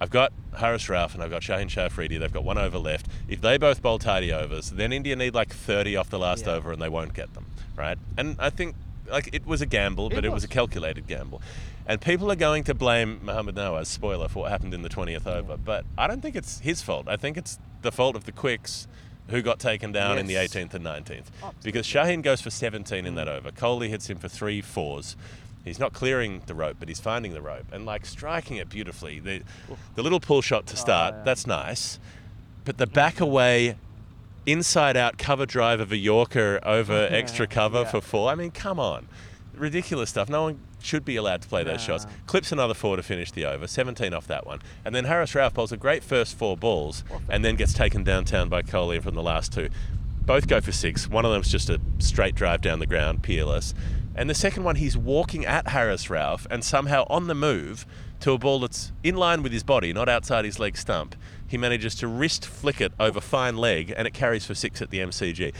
I've 0.00 0.10
got 0.10 0.32
Haris 0.56 0.86
Rauf 0.86 1.14
and 1.14 1.22
I've 1.22 1.30
got 1.30 1.42
Shaheen 1.42 1.68
Shah 1.68 1.82
Afridi. 1.86 2.18
They've 2.18 2.32
got 2.32 2.44
one 2.44 2.56
over 2.58 2.78
left. 2.78 3.06
If 3.28 3.40
they 3.40 3.58
both 3.58 3.82
bowl 3.82 3.98
tidy 3.98 4.32
overs, 4.32 4.70
then 4.70 4.92
India 4.92 5.14
need 5.16 5.34
like 5.34 5.52
30 5.52 5.96
off 5.96 6.08
the 6.10 6.18
last 6.18 6.46
Yeah. 6.46 6.52
over 6.52 6.72
and 6.72 6.80
they 6.80 6.88
won't 6.88 7.12
get 7.14 7.34
them, 7.34 7.46
right? 7.76 7.98
And 8.16 8.36
I 8.38 8.50
think 8.50 8.74
like 9.10 9.28
it 9.32 9.44
was 9.46 9.60
a 9.60 9.66
gamble, 9.66 10.08
but 10.08 10.18
It 10.18 10.24
it, 10.26 10.28
was. 10.28 10.36
was. 10.36 10.44
a 10.44 10.48
calculated 10.48 11.06
gamble. 11.06 11.42
And 11.86 12.00
people 12.00 12.30
are 12.30 12.36
going 12.36 12.62
to 12.64 12.74
blame 12.74 13.18
Mohammad 13.24 13.56
Nawaz, 13.56 13.86
spoiler, 13.86 14.28
for 14.28 14.40
what 14.44 14.50
happened 14.52 14.72
in 14.74 14.82
the 14.82 14.88
20th 14.88 15.26
over. 15.26 15.56
But 15.56 15.84
I 15.98 16.06
don't 16.06 16.22
think 16.22 16.36
it's 16.36 16.60
his 16.60 16.80
fault. 16.82 17.08
I 17.08 17.16
think 17.16 17.36
it's 17.36 17.58
the 17.82 17.90
fault 17.90 18.14
of 18.14 18.24
the 18.26 18.32
quicks 18.32 18.86
who 19.28 19.42
got 19.42 19.58
taken 19.58 19.92
down 19.92 20.18
in 20.18 20.26
the 20.26 20.34
18th 20.34 20.74
and 20.74 20.84
19th. 20.84 21.26
Because 21.62 21.86
Shaheen 21.86 22.22
goes 22.22 22.40
for 22.40 22.50
17 22.50 23.06
in 23.06 23.14
that 23.14 23.28
over. 23.28 23.50
Kohli 23.50 23.88
hits 23.88 24.10
him 24.10 24.18
for 24.18 24.28
three 24.28 24.60
fours. 24.60 25.16
He's 25.64 25.78
not 25.78 25.92
clearing 25.92 26.42
the 26.46 26.54
rope, 26.54 26.76
but 26.80 26.88
he's 26.88 27.00
finding 27.00 27.34
the 27.34 27.42
rope 27.42 27.66
and 27.72 27.84
like 27.84 28.06
striking 28.06 28.56
it 28.56 28.68
beautifully. 28.68 29.20
The, 29.20 29.42
the 29.94 30.02
little 30.02 30.20
pull 30.20 30.40
shot 30.40 30.66
to 30.66 30.74
oh, 30.74 30.80
start, 30.80 31.14
Oh, 31.14 31.18
yeah. 31.18 31.24
that's 31.24 31.46
nice. 31.46 31.98
But 32.64 32.78
the 32.78 32.86
back 32.86 33.20
away, 33.20 33.76
inside 34.46 34.96
out 34.96 35.18
cover 35.18 35.46
drive 35.46 35.80
of 35.80 35.92
a 35.92 35.96
Yorker 35.96 36.60
over 36.64 37.08
extra 37.10 37.46
cover 37.46 37.82
yeah. 37.82 37.90
for 37.90 38.00
four. 38.00 38.30
I 38.30 38.34
mean, 38.34 38.50
come 38.50 38.80
on. 38.80 39.06
Ridiculous 39.60 40.08
stuff. 40.08 40.30
No 40.30 40.44
one 40.44 40.60
should 40.80 41.04
be 41.04 41.16
allowed 41.16 41.42
to 41.42 41.48
play 41.48 41.62
those 41.62 41.82
shots. 41.82 42.06
Clips 42.26 42.50
another 42.50 42.72
four 42.72 42.96
to 42.96 43.02
finish 43.02 43.30
the 43.30 43.44
over, 43.44 43.66
17 43.66 44.14
off 44.14 44.26
that 44.26 44.46
one. 44.46 44.60
And 44.86 44.94
then 44.94 45.04
Haris 45.04 45.32
Rauf 45.34 45.52
bowls 45.52 45.70
a 45.70 45.76
great 45.76 46.02
first 46.02 46.34
four 46.34 46.56
balls 46.56 47.04
and 47.28 47.44
then 47.44 47.56
gets 47.56 47.74
taken 47.74 48.02
downtown 48.02 48.48
by 48.48 48.62
Kohli 48.62 49.02
from 49.02 49.14
the 49.14 49.22
last 49.22 49.52
two. 49.52 49.68
Both 50.24 50.48
go 50.48 50.62
for 50.62 50.72
six. 50.72 51.08
One 51.10 51.26
of 51.26 51.32
them's 51.32 51.50
just 51.50 51.68
a 51.68 51.78
straight 51.98 52.34
drive 52.34 52.62
down 52.62 52.78
the 52.78 52.86
ground, 52.86 53.22
peerless. 53.22 53.74
And 54.14 54.30
the 54.30 54.34
second 54.34 54.64
one, 54.64 54.76
he's 54.76 54.96
walking 54.96 55.44
at 55.44 55.68
Haris 55.68 56.06
Rauf 56.06 56.46
and 56.50 56.64
somehow 56.64 57.04
on 57.10 57.26
the 57.26 57.34
move 57.34 57.84
to 58.20 58.32
a 58.32 58.38
ball 58.38 58.60
that's 58.60 58.92
in 59.02 59.16
line 59.16 59.42
with 59.42 59.52
his 59.52 59.62
body, 59.62 59.92
not 59.92 60.08
outside 60.08 60.46
his 60.46 60.58
leg 60.58 60.78
stump. 60.78 61.16
He 61.46 61.58
manages 61.58 61.94
to 61.96 62.06
wrist 62.06 62.46
flick 62.46 62.80
it 62.80 62.92
over 62.98 63.20
fine 63.20 63.58
leg 63.58 63.92
and 63.94 64.06
it 64.06 64.14
carries 64.14 64.46
for 64.46 64.54
six 64.54 64.80
at 64.80 64.88
the 64.88 65.00
MCG. 65.00 65.52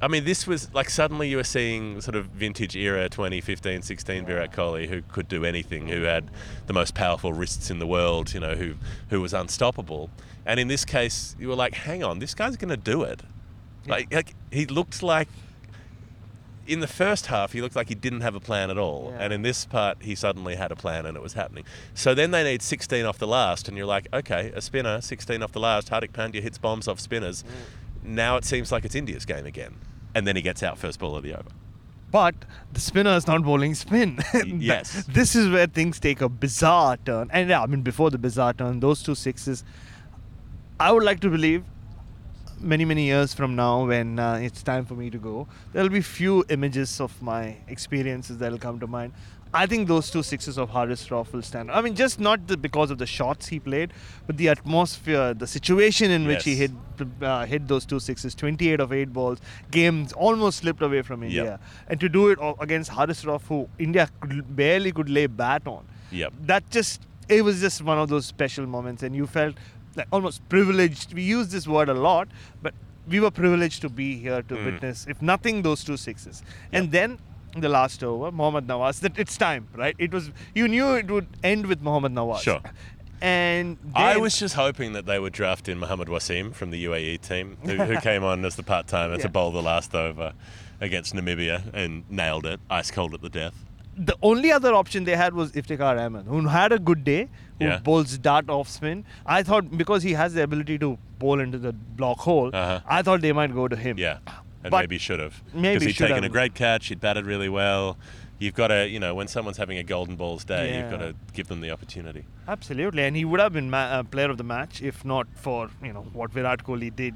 I 0.00 0.06
mean, 0.06 0.24
this 0.24 0.46
was 0.46 0.72
like 0.72 0.90
suddenly 0.90 1.28
you 1.28 1.36
were 1.36 1.44
seeing 1.44 2.00
sort 2.00 2.14
of 2.14 2.26
vintage 2.26 2.76
era 2.76 3.08
2015 3.08 3.82
16 3.82 4.26
Virat 4.26 4.52
Kohli 4.52 4.88
who 4.88 5.02
could 5.02 5.28
do 5.28 5.44
anything, 5.44 5.88
who 5.88 6.02
had 6.02 6.30
the 6.66 6.72
most 6.72 6.94
powerful 6.94 7.32
wrists 7.32 7.70
in 7.70 7.80
the 7.80 7.86
world, 7.86 8.32
you 8.32 8.40
know, 8.40 8.54
who, 8.54 8.74
who 9.10 9.20
was 9.20 9.34
unstoppable. 9.34 10.10
And 10.46 10.60
in 10.60 10.68
this 10.68 10.84
case, 10.84 11.34
you 11.38 11.48
were 11.48 11.56
like, 11.56 11.74
hang 11.74 12.04
on, 12.04 12.20
this 12.20 12.34
guy's 12.34 12.56
going 12.56 12.70
to 12.70 12.76
do 12.76 13.02
it. 13.02 13.22
Like, 13.86 14.12
like, 14.12 14.34
he 14.52 14.66
looked 14.66 15.02
like 15.02 15.28
in 16.68 16.80
the 16.80 16.86
first 16.86 17.26
half, 17.26 17.52
he 17.52 17.62
looked 17.62 17.74
like 17.74 17.88
he 17.88 17.94
didn't 17.94 18.20
have 18.20 18.34
a 18.34 18.40
plan 18.40 18.70
at 18.70 18.78
all. 18.78 19.10
Yeah. 19.10 19.24
And 19.24 19.32
in 19.32 19.42
this 19.42 19.64
part, 19.64 20.02
he 20.02 20.14
suddenly 20.14 20.54
had 20.54 20.70
a 20.70 20.76
plan 20.76 21.06
and 21.06 21.16
it 21.16 21.22
was 21.22 21.32
happening. 21.32 21.64
So 21.94 22.14
then 22.14 22.30
they 22.30 22.44
need 22.44 22.62
16 22.62 23.04
off 23.06 23.18
the 23.18 23.26
last, 23.26 23.68
and 23.68 23.76
you're 23.76 23.86
like, 23.86 24.06
okay, 24.12 24.52
a 24.54 24.60
spinner, 24.60 25.00
16 25.00 25.42
off 25.42 25.52
the 25.52 25.60
last. 25.60 25.88
Hardik 25.88 26.12
Pandya 26.12 26.42
hits 26.42 26.58
bombs 26.58 26.86
off 26.86 27.00
spinners. 27.00 27.42
Mm. 27.42 27.48
Now 28.02 28.36
it 28.36 28.44
seems 28.44 28.72
like 28.72 28.84
it's 28.84 28.94
India's 28.94 29.24
game 29.24 29.46
again. 29.46 29.76
And 30.14 30.26
then 30.26 30.36
he 30.36 30.42
gets 30.42 30.62
out 30.62 30.78
first 30.78 30.98
ball 30.98 31.16
of 31.16 31.22
the 31.22 31.34
over. 31.34 31.50
But 32.10 32.34
the 32.72 32.80
spinner 32.80 33.14
is 33.14 33.26
not 33.26 33.42
bowling 33.44 33.74
spin. 33.74 34.18
yes. 34.46 35.04
this 35.08 35.36
is 35.36 35.50
where 35.50 35.66
things 35.66 36.00
take 36.00 36.22
a 36.22 36.28
bizarre 36.28 36.96
turn. 36.96 37.28
And 37.32 37.50
yeah, 37.50 37.62
I 37.62 37.66
mean, 37.66 37.82
before 37.82 38.10
the 38.10 38.18
bizarre 38.18 38.54
turn, 38.54 38.80
those 38.80 39.02
two 39.02 39.14
sixes, 39.14 39.62
I 40.80 40.90
would 40.90 41.02
like 41.02 41.20
to 41.20 41.28
believe 41.28 41.64
many, 42.60 42.84
many 42.84 43.04
years 43.04 43.34
from 43.34 43.56
now, 43.56 43.86
when 43.86 44.18
uh, 44.18 44.34
it's 44.34 44.62
time 44.62 44.84
for 44.84 44.94
me 44.94 45.10
to 45.10 45.18
go, 45.18 45.46
there'll 45.72 45.88
be 45.88 46.00
few 46.00 46.44
images 46.48 47.00
of 47.00 47.20
my 47.22 47.56
experiences 47.68 48.38
that'll 48.38 48.58
come 48.58 48.80
to 48.80 48.86
mind. 48.86 49.12
I 49.54 49.66
think 49.66 49.88
those 49.88 50.10
two 50.10 50.22
sixes 50.22 50.58
of 50.58 50.70
Haris 50.70 51.08
Rauf 51.08 51.32
will 51.32 51.42
stand. 51.42 51.70
I 51.70 51.80
mean, 51.80 51.94
just 51.94 52.20
not 52.20 52.46
the, 52.46 52.56
because 52.56 52.90
of 52.90 52.98
the 52.98 53.06
shots 53.06 53.46
he 53.48 53.58
played, 53.58 53.92
but 54.26 54.36
the 54.36 54.48
atmosphere, 54.50 55.32
the 55.34 55.46
situation 55.46 56.10
in 56.10 56.26
which 56.26 56.44
he 56.44 56.54
hit 56.54 56.70
uh, 57.22 57.46
hit 57.46 57.66
those 57.68 57.86
two 57.86 57.98
sixes. 58.00 58.34
28 58.34 58.80
of 58.80 58.92
8 58.92 59.12
balls. 59.12 59.38
Games 59.70 60.12
almost 60.12 60.58
slipped 60.58 60.82
away 60.82 61.02
from 61.02 61.22
India. 61.22 61.60
And 61.88 61.98
to 62.00 62.08
do 62.08 62.28
it 62.28 62.38
against 62.60 62.90
Haris 62.90 63.24
Rauf, 63.24 63.42
who 63.42 63.68
India 63.78 64.08
could, 64.20 64.54
barely 64.56 64.92
could 64.92 65.08
lay 65.08 65.26
bat 65.26 65.66
on. 65.66 65.86
Yep. 66.10 66.32
That 66.42 66.68
just, 66.70 67.02
it 67.28 67.42
was 67.42 67.60
just 67.60 67.82
one 67.82 67.98
of 67.98 68.08
those 68.08 68.26
special 68.26 68.66
moments. 68.66 69.02
And 69.02 69.14
you 69.14 69.26
felt 69.26 69.54
like 69.96 70.08
almost 70.12 70.46
privileged. 70.48 71.14
We 71.14 71.22
use 71.22 71.48
this 71.48 71.66
word 71.66 71.88
a 71.88 71.94
lot, 71.94 72.28
but 72.62 72.74
we 73.08 73.20
were 73.20 73.30
privileged 73.30 73.80
to 73.82 73.88
be 73.88 74.16
here 74.18 74.42
to 74.42 74.54
Mm. 74.54 74.64
witness, 74.66 75.06
if 75.08 75.22
nothing, 75.22 75.62
those 75.62 75.82
two 75.84 75.96
sixes. 75.96 76.42
And 76.72 76.92
then 76.92 77.18
the 77.60 77.68
last 77.68 78.02
over, 78.04 78.30
Mohammad 78.32 78.66
Nawaz, 78.66 79.00
that 79.00 79.18
it's 79.18 79.36
time, 79.36 79.68
right? 79.74 79.94
It 79.98 80.12
was, 80.12 80.30
you 80.54 80.68
knew 80.68 80.94
it 80.94 81.10
would 81.10 81.26
end 81.42 81.66
with 81.66 81.80
Mohammad 81.82 82.12
Nawaz. 82.12 82.40
Sure. 82.40 82.60
And 83.20 83.78
I 83.94 84.16
was 84.16 84.38
just 84.38 84.54
hoping 84.54 84.92
that 84.92 85.06
they 85.06 85.18
would 85.18 85.32
draft 85.32 85.68
in 85.68 85.78
Mohammad 85.78 86.08
Wasim 86.08 86.54
from 86.54 86.70
the 86.70 86.84
UAE 86.84 87.20
team, 87.20 87.56
who, 87.64 87.74
who 87.74 88.00
came 88.10 88.22
on 88.22 88.44
as 88.44 88.54
the 88.56 88.62
part 88.62 88.86
timer 88.86 89.14
Yeah. 89.16 89.22
to 89.22 89.28
bowl 89.28 89.50
the 89.50 89.62
last 89.62 89.94
over 89.94 90.32
against 90.80 91.14
Namibia 91.14 91.62
and 91.74 92.04
nailed 92.08 92.46
it, 92.46 92.60
ice 92.70 92.90
cold 92.92 93.14
at 93.14 93.20
the 93.22 93.28
death. 93.28 93.54
the 94.10 94.14
only 94.22 94.50
other 94.52 94.72
option 94.80 95.02
they 95.06 95.16
had 95.16 95.34
was 95.34 95.50
Iftikhar 95.60 95.94
Ahmed, 96.00 96.26
who 96.26 96.46
had 96.46 96.70
a 96.70 96.78
good 96.78 97.02
day, 97.02 97.22
who 97.58 97.64
Yeah. 97.66 97.78
bowls 97.88 98.16
dart 98.26 98.48
off 98.56 98.68
spin. 98.68 99.04
I 99.26 99.42
thought 99.48 99.76
because 99.76 100.04
he 100.04 100.12
has 100.12 100.34
the 100.34 100.44
ability 100.44 100.76
to 100.84 100.90
bowl 101.18 101.40
into 101.40 101.58
the 101.58 101.72
block 101.72 102.18
hole, 102.26 102.50
Uh-huh. 102.54 102.78
I 102.98 103.02
thought 103.02 103.20
they 103.22 103.32
might 103.32 103.52
go 103.56 103.66
to 103.66 103.74
him. 103.86 103.98
Yeah, 103.98 104.18
and 104.64 104.70
But- 104.70 104.80
maybe 104.82 104.98
should 104.98 105.20
have. 105.20 105.42
Maybe 105.54 105.80
because 105.80 105.96
he'd 105.98 106.06
taken 106.08 106.24
a 106.24 106.28
great 106.28 106.54
catch. 106.54 106.88
He'd 106.88 107.00
batted 107.00 107.26
really 107.26 107.48
well. 107.48 107.96
You've 108.40 108.54
got 108.54 108.68
to, 108.68 108.88
you 108.88 109.00
know, 109.00 109.14
when 109.16 109.26
someone's 109.26 109.56
having 109.56 109.78
a 109.78 109.82
golden 109.82 110.14
balls 110.14 110.44
day, 110.44 110.78
you've 110.78 110.90
got 110.90 110.98
to 110.98 111.14
give 111.32 111.48
them 111.48 111.60
the 111.60 111.70
opportunity. 111.72 112.24
Absolutely, 112.46 113.02
and 113.04 113.16
he 113.16 113.24
would 113.24 113.40
have 113.40 113.52
been 113.52 113.68
ma- 113.68 113.78
uh, 113.98 114.02
player 114.04 114.30
of 114.30 114.38
the 114.38 114.44
match 114.44 114.80
if 114.80 115.04
not 115.04 115.26
for 115.34 115.70
you 115.82 115.92
know 115.92 116.02
what 116.12 116.30
Virat 116.32 116.62
Kohli 116.64 116.94
did. 116.94 117.14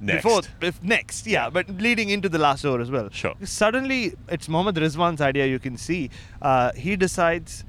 Next. 0.00 0.22
Before, 0.22 0.42
if 0.60 0.80
next, 0.82 1.26
yeah, 1.26 1.50
but 1.50 1.68
leading 1.80 2.08
into 2.10 2.28
the 2.28 2.38
last 2.38 2.64
over 2.64 2.80
as 2.80 2.88
well. 2.90 3.08
Sure. 3.10 3.34
Suddenly, 3.42 4.14
it's 4.28 4.48
Mohammad 4.48 4.76
Rizwan's 4.76 5.20
idea. 5.20 5.46
You 5.46 5.58
can 5.58 5.76
see 5.76 6.10
uh, 6.42 6.70
he 6.72 6.94
decides 6.96 7.64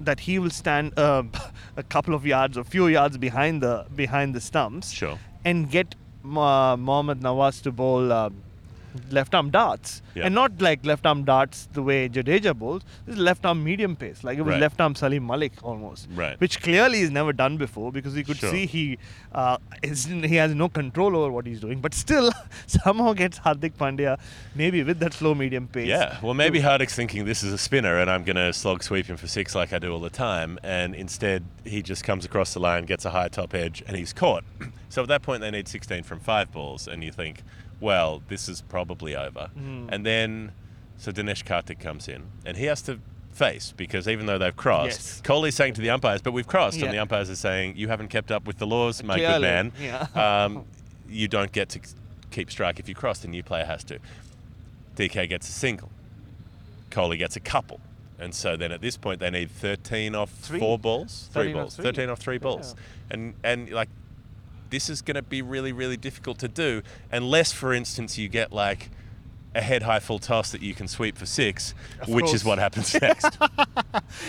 that 0.00 0.20
he 0.20 0.38
will 0.38 0.50
stand 0.50 0.96
uh, 0.96 1.24
a 1.76 1.82
couple 1.82 2.14
of 2.14 2.24
yards, 2.26 2.56
a 2.56 2.62
few 2.64 2.86
yards 2.86 3.16
behind 3.18 3.60
the 3.62 3.86
behind 3.94 4.34
the 4.34 4.40
stumps, 4.40 4.92
Sure. 4.92 5.18
and 5.44 5.68
get 5.70 5.94
uh, 6.36 6.76
Mohammad 6.76 7.20
Nawaz 7.20 7.62
to 7.62 7.72
bowl 7.72 8.12
um, 8.12 8.34
left 9.10 9.34
arm 9.34 9.50
darts, 9.50 10.02
Yeah. 10.14 10.24
and 10.26 10.34
not 10.34 10.60
like 10.60 10.84
left 10.84 11.06
arm 11.06 11.22
darts 11.22 11.68
the 11.72 11.82
way 11.82 12.08
Jadeja 12.08 12.52
bowls. 12.58 12.82
This 13.06 13.14
is 13.16 13.20
left 13.20 13.44
arm 13.46 13.62
medium 13.62 13.94
pace, 13.94 14.24
like 14.24 14.38
it 14.38 14.42
was 14.42 14.52
Right. 14.52 14.60
left 14.60 14.80
arm 14.80 14.94
Salim 14.96 15.24
Malik 15.26 15.52
almost, 15.62 16.08
Right. 16.14 16.40
which 16.40 16.60
clearly 16.62 17.00
is 17.02 17.10
never 17.10 17.32
done 17.32 17.58
before 17.58 17.92
because 17.92 18.16
you 18.16 18.24
could 18.24 18.38
Sure. 18.38 18.50
see 18.50 18.66
he 18.66 18.98
uh, 19.32 19.58
is, 19.82 20.06
he 20.06 20.34
has 20.36 20.54
no 20.54 20.68
control 20.68 21.14
over 21.16 21.30
what 21.30 21.46
he's 21.46 21.60
doing, 21.60 21.80
but 21.80 21.94
still 21.94 22.32
somehow 22.66 23.12
gets 23.12 23.38
Hardik 23.38 23.74
Pandya 23.74 24.18
maybe 24.56 24.82
with 24.82 24.98
that 25.00 25.12
slow 25.12 25.34
medium 25.34 25.68
pace. 25.68 25.86
Yeah, 25.86 26.16
well, 26.22 26.34
maybe 26.34 26.60
Hardik's 26.60 26.96
thinking 26.96 27.24
this 27.24 27.42
is 27.44 27.52
a 27.52 27.58
spinner 27.58 27.98
and 27.98 28.10
I'm 28.10 28.24
going 28.24 28.36
to 28.36 28.52
slog 28.52 28.82
sweep 28.82 29.06
him 29.06 29.16
for 29.18 29.28
six 29.28 29.54
like 29.54 29.72
I 29.72 29.78
do 29.78 29.92
all 29.92 30.00
the 30.00 30.10
time. 30.10 30.58
And 30.64 30.94
instead, 30.94 31.44
he 31.64 31.82
just 31.82 32.02
comes 32.04 32.24
across 32.24 32.52
the 32.54 32.60
line, 32.60 32.84
gets 32.86 33.04
a 33.04 33.10
high 33.10 33.28
top 33.28 33.54
edge, 33.54 33.82
and 33.86 33.96
he's 33.96 34.12
caught. 34.14 34.44
So 34.88 35.02
at 35.02 35.08
that 35.08 35.22
point, 35.22 35.40
they 35.42 35.50
need 35.50 35.68
16 35.68 36.02
from 36.02 36.20
five 36.20 36.50
balls. 36.52 36.88
And 36.88 37.02
you 37.04 37.12
think, 37.12 37.42
well, 37.80 38.22
this 38.28 38.48
is 38.48 38.62
probably 38.62 39.14
over. 39.16 39.50
And 39.56 40.04
then, 40.06 40.52
so 40.96 41.12
Dinesh 41.12 41.44
Karthik 41.44 41.78
comes 41.80 42.08
in 42.08 42.24
and 42.44 42.56
he 42.56 42.64
has 42.64 42.82
to 42.82 42.98
face 43.32 43.72
because 43.76 44.08
even 44.08 44.26
though 44.26 44.38
they've 44.38 44.56
crossed, 44.56 44.98
Yes. 44.98 45.22
Kohli's 45.24 45.54
saying 45.54 45.74
to 45.74 45.80
the 45.80 45.90
umpires, 45.90 46.22
but 46.22 46.32
we've 46.32 46.46
crossed. 46.46 46.78
Yeah. 46.78 46.86
And 46.86 46.94
the 46.94 46.98
umpires 46.98 47.30
are 47.30 47.36
saying, 47.36 47.76
you 47.76 47.88
haven't 47.88 48.08
kept 48.08 48.30
up 48.32 48.46
with 48.46 48.58
the 48.58 48.66
laws, 48.66 49.02
my 49.04 49.16
good 49.18 49.40
man. 49.42 49.72
yeah. 49.80 50.06
Um, 50.14 50.64
you 51.08 51.28
don't 51.28 51.52
get 51.52 51.68
to 51.70 51.80
keep 52.30 52.50
strike. 52.50 52.80
If 52.80 52.88
you 52.88 52.94
cross, 52.94 53.20
the 53.20 53.28
new 53.28 53.42
player 53.42 53.64
has 53.64 53.84
to. 53.84 53.98
DK 54.96 55.28
gets 55.28 55.48
a 55.48 55.52
single. 55.52 55.90
Kohli 56.90 57.16
gets 57.18 57.36
a 57.36 57.40
couple. 57.40 57.80
And 58.18 58.34
so 58.34 58.56
then 58.56 58.72
at 58.72 58.80
this 58.80 58.96
point 58.96 59.20
they 59.20 59.30
need 59.30 59.50
13 59.50 60.14
off 60.16 60.30
Three. 60.30 60.58
four 60.58 60.76
balls, 60.78 61.28
three 61.32 61.52
13 61.52 61.56
off 61.56 61.62
balls, 61.62 61.76
three. 61.76 61.84
13 61.84 62.08
off 62.10 62.18
three 62.18 62.38
balls, 62.38 62.74
and 63.12 63.34
and 63.44 63.70
like 63.70 63.88
this 64.70 64.88
is 64.88 65.02
going 65.02 65.14
to 65.16 65.22
be 65.22 65.42
really 65.42 65.72
really 65.72 65.96
difficult 65.96 66.38
to 66.38 66.48
do 66.48 66.82
unless, 67.10 67.52
for 67.52 67.72
instance, 67.72 68.18
you 68.18 68.28
get 68.28 68.52
like 68.52 68.90
a 69.58 69.60
head 69.70 69.82
high 69.82 70.00
full 70.08 70.18
toss 70.18 70.52
that 70.52 70.62
you 70.62 70.74
can 70.80 70.88
sweep 70.88 71.18
for 71.18 71.26
six, 71.26 71.74
which 72.06 72.24
course. 72.26 72.34
is 72.34 72.44
what 72.48 72.58
happens 72.58 72.94
next. 73.08 73.36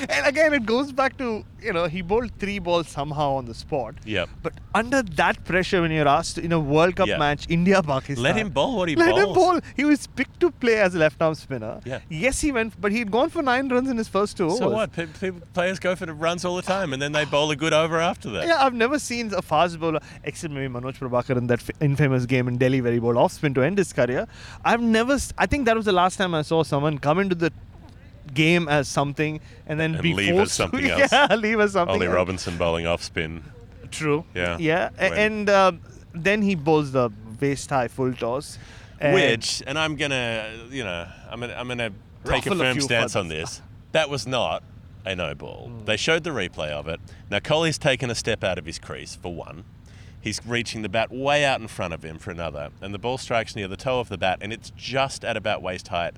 And 0.09 0.27
again, 0.27 0.53
it 0.53 0.65
goes 0.65 0.91
back 0.91 1.17
to 1.17 1.43
you 1.61 1.73
know 1.73 1.85
he 1.87 2.01
bowled 2.01 2.31
three 2.39 2.59
balls 2.59 2.87
somehow 2.87 3.29
on 3.39 3.45
the 3.45 3.53
spot. 3.53 3.95
Yep. 4.05 4.29
But 4.43 4.53
under 4.73 5.01
that 5.21 5.43
pressure, 5.45 5.81
when 5.81 5.91
you're 5.91 6.07
asked 6.07 6.37
in 6.37 6.51
a 6.51 6.59
World 6.59 6.95
Cup 6.95 7.07
Yeah. 7.07 7.17
match, 7.17 7.45
India 7.49 7.81
Pakistan, 7.83 8.23
Let 8.23 8.35
him 8.37 8.49
bowl 8.49 8.77
what 8.77 8.89
he 8.89 8.95
bowls. 8.95 9.07
let 9.07 9.17
him 9.27 9.33
bowl. 9.33 9.59
He 9.75 9.85
was 9.85 10.07
picked 10.07 10.39
to 10.39 10.51
play 10.51 10.79
as 10.81 10.95
a 10.95 10.99
left 10.99 11.21
arm 11.21 11.35
spinner. 11.35 11.79
Yeah. 11.85 11.99
Yes, 12.09 12.41
he 12.41 12.51
went, 12.51 12.79
but 12.79 12.91
he'd 12.91 13.11
gone 13.11 13.29
for 13.29 13.41
nine 13.41 13.67
runs 13.69 13.89
in 13.89 13.97
his 13.97 14.07
first 14.07 14.37
two 14.37 14.45
overs. 14.45 14.59
so 14.59 14.69
what? 14.69 14.91
Pe- 14.93 15.07
people, 15.07 15.41
players 15.53 15.79
go 15.79 15.95
for 15.95 16.05
the 16.05 16.13
runs 16.13 16.45
all 16.45 16.55
the 16.55 16.61
time, 16.61 16.93
and 16.93 17.01
then 17.01 17.11
they 17.11 17.25
bowl 17.25 17.51
a 17.51 17.55
good 17.55 17.73
over 17.73 17.99
after 17.99 18.29
that. 18.31 18.47
Yeah, 18.47 18.63
I've 18.65 18.73
never 18.73 18.97
seen 18.99 19.33
a 19.33 19.41
fast 19.41 19.79
bowler, 19.79 19.99
except 20.23 20.53
maybe 20.53 20.73
Manoj 20.73 20.97
Prabhakar 20.97 21.37
in 21.37 21.47
that 21.47 21.59
f- 21.59 21.71
infamous 21.81 22.25
game 22.25 22.47
in 22.47 22.57
Delhi 22.57 22.81
where 22.81 22.93
he 22.93 22.99
bowled 22.99 23.17
off 23.17 23.33
spin 23.33 23.53
to 23.55 23.61
end 23.61 23.77
his 23.77 23.91
career. 23.93 24.27
I've 24.63 24.81
never, 24.81 25.18
s- 25.19 25.33
I 25.37 25.45
think 25.45 25.65
that 25.65 25.75
was 25.75 25.85
the 25.85 25.91
last 25.91 26.17
time 26.17 26.33
I 26.33 26.41
saw 26.41 26.63
someone 26.63 26.97
come 26.97 27.19
into 27.19 27.35
the 27.35 27.51
game 28.33 28.67
as 28.67 28.87
something 28.87 29.39
and 29.65 29.79
then 29.79 29.95
And 29.95 30.03
be 30.03 30.13
leave 30.13 30.35
as 30.35 30.51
something 30.53 30.81
to, 30.81 30.89
else. 31.01 31.11
Yeah, 31.11 31.35
leave 31.35 31.59
as 31.59 31.73
something 31.73 31.95
Ollie 31.95 32.07
else. 32.07 32.15
Robinson 32.15 32.57
bowling 32.57 32.85
off 32.85 33.01
spin. 33.03 33.43
True. 33.91 34.25
Yeah. 34.35 34.57
Yeah, 34.59 34.89
When- 34.97 35.13
and 35.13 35.49
uh, 35.49 35.71
then 36.13 36.41
he 36.41 36.55
bowls 36.55 36.91
the 36.91 37.09
waist 37.41 37.69
high 37.69 37.87
full 37.87 38.13
toss. 38.13 38.57
and- 38.99 39.13
Which, 39.13 39.63
and 39.65 39.77
I'm 39.79 39.95
gonna, 39.95 40.51
you 40.69 40.83
know, 40.83 41.07
I'm 41.29 41.39
gonna, 41.39 41.53
I'm 41.55 41.67
gonna 41.67 41.91
take 42.25 42.45
a 42.47 42.51
a 42.51 42.55
firm 42.55 42.73
few 42.73 42.81
stance 42.81 43.15
on 43.15 43.27
this. 43.29 43.61
That 43.93 44.09
was 44.09 44.27
not 44.27 44.61
a 45.05 45.15
no 45.15 45.33
ball. 45.33 45.69
Hmm. 45.69 45.85
They 45.85 45.97
showed 45.97 46.23
the 46.23 46.29
replay 46.31 46.69
of 46.69 46.87
it. 46.87 46.99
Now 47.31 47.39
Kohli's 47.39 47.77
taken 47.79 48.09
a 48.11 48.15
step 48.15 48.43
out 48.43 48.57
of 48.59 48.65
his 48.65 48.77
crease 48.77 49.15
for 49.15 49.33
one. 49.33 49.63
He's 50.21 50.45
reaching 50.45 50.81
the 50.81 50.89
bat 50.89 51.11
way 51.11 51.45
out 51.45 51.61
in 51.61 51.67
front 51.67 51.93
of 51.93 52.03
him 52.03 52.17
for 52.17 52.31
another, 52.31 52.69
and 52.81 52.93
the 52.93 52.99
ball 52.99 53.17
strikes 53.17 53.55
near 53.55 53.67
the 53.67 53.77
toe 53.77 53.99
of 53.99 54.09
the 54.09 54.17
bat, 54.17 54.39
and 54.41 54.51
it's 54.51 54.71
just 54.75 55.23
at 55.23 55.37
about 55.37 55.61
waist 55.61 55.87
height, 55.87 56.15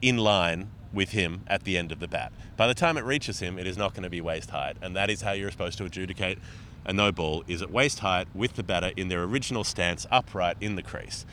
in 0.00 0.16
line 0.16 0.70
with 0.92 1.10
him 1.10 1.42
at 1.46 1.64
the 1.64 1.76
end 1.76 1.92
of 1.92 2.00
the 2.00 2.08
bat. 2.08 2.32
By 2.56 2.66
the 2.66 2.74
time 2.74 2.96
it 2.96 3.04
reaches 3.04 3.40
him, 3.40 3.58
it 3.58 3.66
is 3.66 3.76
not 3.76 3.92
going 3.92 4.04
to 4.04 4.10
be 4.10 4.22
waist 4.22 4.50
height, 4.50 4.76
and 4.80 4.96
that 4.96 5.10
is 5.10 5.20
how 5.20 5.32
you're 5.32 5.50
supposed 5.50 5.76
to 5.78 5.84
adjudicate 5.84 6.38
a 6.86 6.92
no 6.92 7.12
ball: 7.12 7.44
is 7.46 7.60
at 7.60 7.70
waist 7.70 7.98
height 7.98 8.28
with 8.34 8.54
the 8.54 8.62
batter 8.62 8.92
in 8.96 9.08
their 9.08 9.24
original 9.24 9.64
stance, 9.64 10.06
upright 10.10 10.56
in 10.60 10.76
the 10.76 10.82
crease. 10.82 11.26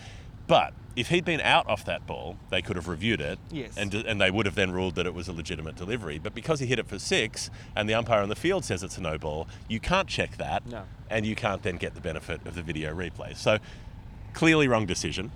But 0.45 0.73
if 0.95 1.09
he'd 1.09 1.25
been 1.25 1.41
out 1.41 1.67
off 1.67 1.83
that 1.85 2.05
ball, 2.05 2.37
they 2.49 2.61
could 2.61 2.75
have 2.75 2.87
reviewed 2.87 3.19
it, 3.21 3.39
Yes. 3.51 3.75
and 3.77 3.93
and 3.93 4.21
they 4.21 4.29
would 4.31 4.45
have 4.45 4.55
then 4.55 4.71
ruled 4.71 4.95
that 4.95 5.05
it 5.05 5.13
was 5.13 5.27
a 5.27 5.33
legitimate 5.33 5.75
delivery. 5.75 6.19
But 6.19 6.35
because 6.35 6.59
he 6.59 6.67
hit 6.67 6.77
it 6.79 6.87
for 6.87 6.99
six, 6.99 7.49
and 7.75 7.89
the 7.89 7.93
umpire 7.95 8.21
on 8.21 8.29
the 8.29 8.35
field 8.35 8.63
says 8.65 8.83
it's 8.83 8.97
a 8.97 9.01
no 9.01 9.17
ball, 9.17 9.47
you 9.67 9.79
can't 9.79 10.07
check 10.07 10.37
that, 10.37 10.65
No. 10.67 10.83
and 11.09 11.25
you 11.25 11.35
can't 11.35 11.63
then 11.63 11.77
get 11.77 11.95
the 11.95 12.01
benefit 12.01 12.45
of 12.45 12.55
the 12.55 12.61
video 12.61 12.93
replay. 12.93 13.35
So 13.35 13.57
clearly 14.33 14.67
wrong 14.67 14.85
decision. 14.85 15.31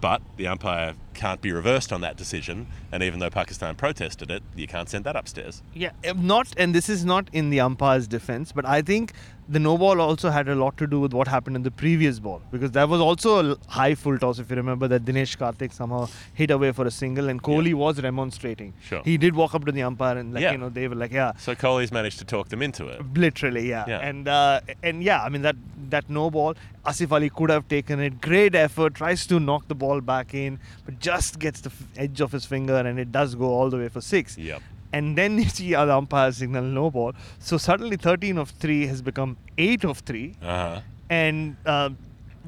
But 0.00 0.22
the 0.36 0.46
umpire 0.46 0.94
can't 1.14 1.40
be 1.40 1.52
reversed 1.52 1.92
on 1.92 2.00
that 2.02 2.16
decision, 2.16 2.66
and 2.92 3.02
even 3.02 3.18
though 3.20 3.30
Pakistan 3.30 3.74
protested 3.74 4.30
it, 4.30 4.42
you 4.56 4.66
can't 4.66 4.88
send 4.88 5.04
that 5.04 5.16
upstairs. 5.16 5.62
Yeah, 5.74 5.90
eh, 6.04 6.12
not, 6.16 6.52
and 6.56 6.74
this 6.74 6.88
is 6.88 7.04
not 7.04 7.28
in 7.32 7.50
the 7.50 7.60
umpire's 7.60 8.06
defense, 8.06 8.52
but 8.52 8.64
I 8.66 8.82
think 8.82 9.12
the 9.48 9.58
no 9.58 9.76
ball 9.76 10.00
also 10.00 10.30
had 10.30 10.48
a 10.48 10.54
lot 10.54 10.76
to 10.76 10.86
do 10.86 11.00
with 11.00 11.12
what 11.12 11.26
happened 11.26 11.56
in 11.56 11.64
the 11.64 11.72
previous 11.72 12.20
ball 12.20 12.40
because 12.52 12.70
that 12.70 12.88
was 12.88 13.00
also 13.00 13.52
a 13.52 13.56
high 13.66 13.96
full 13.96 14.16
toss. 14.16 14.38
If 14.38 14.48
you 14.48 14.54
remember 14.54 14.86
that 14.86 15.04
Dinesh 15.04 15.36
Karthik 15.36 15.72
somehow 15.72 16.08
hit 16.34 16.52
away 16.52 16.70
for 16.70 16.86
a 16.86 16.90
single, 16.90 17.28
and 17.28 17.42
Kohli 17.42 17.74
was 17.74 18.00
remonstrating. 18.00 18.74
Sure. 18.80 19.02
He 19.04 19.16
did 19.18 19.34
walk 19.34 19.56
up 19.56 19.64
to 19.64 19.72
the 19.72 19.82
umpire 19.82 20.18
and 20.18 20.32
like 20.32 20.42
Yeah. 20.42 20.52
you 20.52 20.58
know 20.58 20.68
they 20.68 20.86
were 20.86 20.94
like 20.94 21.10
yeah. 21.12 21.32
So 21.38 21.56
Kohli's 21.56 21.90
managed 21.90 22.20
to 22.20 22.24
talk 22.24 22.48
them 22.50 22.62
into 22.62 22.86
it. 22.86 23.02
Literally, 23.14 23.68
yeah. 23.68 23.84
Yeah. 23.88 23.98
And 23.98 24.28
uh, 24.28 24.60
and 24.84 25.02
yeah, 25.02 25.20
I 25.24 25.28
mean 25.28 25.42
that 25.42 25.56
that 25.88 26.08
no 26.08 26.30
ball, 26.30 26.54
Asif 26.86 27.10
Ali 27.10 27.28
could 27.30 27.50
have 27.50 27.66
taken 27.66 27.98
it. 27.98 28.20
Great 28.20 28.54
effort, 28.54 28.94
tries 28.94 29.26
to 29.26 29.40
knock 29.40 29.66
the 29.66 29.74
ball 29.74 30.00
back 30.00 30.32
in, 30.32 30.60
but 30.84 30.99
just 31.00 31.38
gets 31.38 31.60
the 31.62 31.70
f- 31.70 31.82
edge 31.96 32.20
of 32.20 32.32
his 32.32 32.44
finger, 32.44 32.76
and 32.76 32.98
it 32.98 33.10
does 33.10 33.34
go 33.34 33.46
all 33.46 33.70
the 33.70 33.76
way 33.78 33.88
for 33.88 34.00
six. 34.00 34.36
Yep. 34.38 34.62
And 34.92 35.16
then 35.16 35.38
you 35.38 35.48
see 35.48 35.74
other 35.74 35.92
umpire 35.92 36.32
signal 36.32 36.62
no 36.64 36.90
ball. 36.90 37.12
So 37.38 37.56
suddenly 37.58 37.96
13 37.96 38.38
of 38.38 38.50
3 38.50 38.86
has 38.86 39.00
become 39.02 39.36
8 39.56 39.84
of 39.84 39.98
3. 40.00 40.34
Uh 40.42 40.46
huh. 40.46 40.80
And 41.08 41.56
uh, 41.66 41.90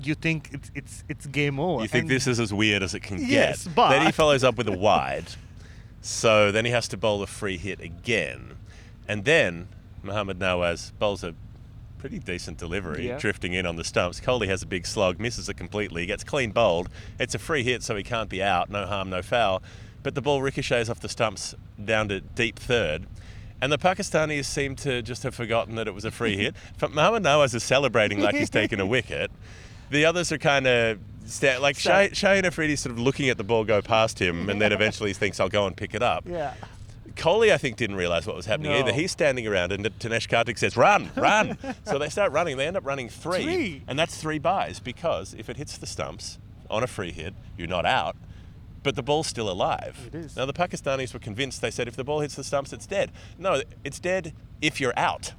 you 0.02 0.14
think 0.14 0.50
it's 0.52 0.70
it's 0.74 1.04
it's 1.08 1.26
game 1.26 1.58
over. 1.60 1.82
You 1.82 1.88
think 1.88 2.02
And 2.02 2.10
this 2.10 2.26
is 2.26 2.40
as 2.40 2.52
weird 2.52 2.82
as 2.82 2.94
it 2.94 3.00
can 3.00 3.18
Yes, 3.24 3.64
get. 3.64 3.74
but- 3.74 3.90
Then 3.90 4.06
he 4.06 4.12
follows 4.12 4.42
up 4.44 4.56
with 4.56 4.68
a 4.68 4.76
wide. 4.76 5.26
So 6.00 6.50
then 6.50 6.64
he 6.64 6.70
has 6.72 6.88
to 6.88 6.96
bowl 6.96 7.22
a 7.22 7.26
free 7.26 7.58
hit 7.58 7.80
again. 7.80 8.56
And 9.08 9.24
then 9.24 9.68
Mohammad 10.02 10.38
Nawaz 10.40 10.90
bowls 10.98 11.22
a 11.22 11.34
pretty 12.02 12.18
decent 12.18 12.58
delivery, 12.58 13.06
Yeah. 13.06 13.16
drifting 13.16 13.52
in 13.52 13.64
on 13.64 13.76
the 13.76 13.84
stumps. 13.84 14.18
Kohli 14.20 14.48
has 14.48 14.60
a 14.60 14.66
big 14.66 14.88
slog, 14.88 15.20
misses 15.20 15.48
it 15.48 15.54
completely, 15.56 16.04
gets 16.04 16.24
clean 16.24 16.50
bowled. 16.50 16.88
It's 17.20 17.32
a 17.36 17.38
free 17.38 17.62
hit, 17.62 17.84
so 17.84 17.94
he 17.94 18.02
can't 18.02 18.28
be 18.28 18.42
out. 18.42 18.68
No 18.68 18.86
harm, 18.86 19.08
no 19.08 19.22
foul. 19.22 19.62
But 20.02 20.16
the 20.16 20.20
ball 20.20 20.42
ricochets 20.42 20.88
off 20.90 20.98
the 20.98 21.08
stumps 21.08 21.54
down 21.82 22.08
to 22.08 22.20
deep 22.20 22.58
third. 22.58 23.06
And 23.60 23.70
the 23.70 23.78
Pakistanis 23.78 24.46
seem 24.46 24.74
to 24.76 25.00
just 25.00 25.22
have 25.22 25.32
forgotten 25.32 25.76
that 25.76 25.86
it 25.86 25.94
was 25.94 26.04
a 26.04 26.10
free 26.10 26.36
hit. 26.36 26.56
But 26.80 26.92
Mohammad 26.92 27.22
Nawaz 27.22 27.54
is 27.54 27.62
celebrating 27.62 28.18
like 28.18 28.34
he's 28.34 28.50
taken 28.50 28.80
a 28.80 28.86
wicket. 28.96 29.30
The 29.90 30.04
others 30.04 30.32
are 30.32 30.38
kind 30.38 30.66
of 30.66 30.98
sta- 31.24 31.58
like 31.60 31.78
Shay- 31.78 32.10
Shane 32.14 32.42
Afridi's 32.42 32.80
sort 32.80 32.94
of 32.94 32.98
looking 32.98 33.28
at 33.28 33.36
the 33.36 33.44
ball 33.44 33.62
go 33.62 33.80
past 33.80 34.18
him, 34.20 34.50
and 34.50 34.60
then 34.60 34.72
eventually 34.72 35.10
he 35.10 35.14
thinks, 35.14 35.38
"I'll 35.38 35.48
go 35.48 35.68
and 35.68 35.76
pick 35.76 35.94
it 35.94 36.02
up." 36.02 36.24
yeah. 36.26 36.54
Kohli, 37.12 37.52
I 37.52 37.58
think, 37.58 37.76
didn't 37.76 37.96
realise 37.96 38.26
what 38.26 38.36
was 38.36 38.46
happening 38.46 38.72
No. 38.72 38.78
either. 38.78 38.92
He's 38.92 39.10
standing 39.12 39.46
around, 39.46 39.72
and 39.72 39.84
Dinesh 39.84 40.28
Karthik 40.28 40.58
says, 40.58 40.76
"Run, 40.76 41.10
run!" 41.16 41.56
so 41.84 41.98
they 41.98 42.08
start 42.08 42.32
running. 42.32 42.56
They 42.56 42.66
end 42.66 42.76
up 42.76 42.84
running 42.86 43.08
three, 43.08 43.42
Three. 43.42 43.82
and 43.86 43.98
that's 43.98 44.16
three 44.16 44.38
buys 44.38 44.80
because 44.80 45.34
if 45.38 45.48
it 45.48 45.56
hits 45.56 45.76
the 45.78 45.86
stumps 45.86 46.38
on 46.70 46.82
a 46.82 46.86
free 46.86 47.12
hit, 47.12 47.34
you're 47.56 47.68
not 47.68 47.84
out, 47.86 48.16
but 48.82 48.96
the 48.96 49.02
ball's 49.02 49.26
still 49.26 49.50
alive. 49.50 49.96
It 50.08 50.14
is. 50.14 50.36
Now 50.36 50.46
the 50.46 50.52
Pakistanis 50.52 51.12
were 51.12 51.20
convinced. 51.20 51.60
They 51.60 51.70
said, 51.70 51.88
"If 51.88 51.96
the 51.96 52.04
ball 52.04 52.20
hits 52.20 52.34
the 52.34 52.44
stumps, 52.44 52.72
it's 52.72 52.86
dead." 52.86 53.10
No, 53.38 53.62
it's 53.84 53.98
dead 54.00 54.32
if 54.60 54.80
you're 54.80 54.94
out. 54.98 55.32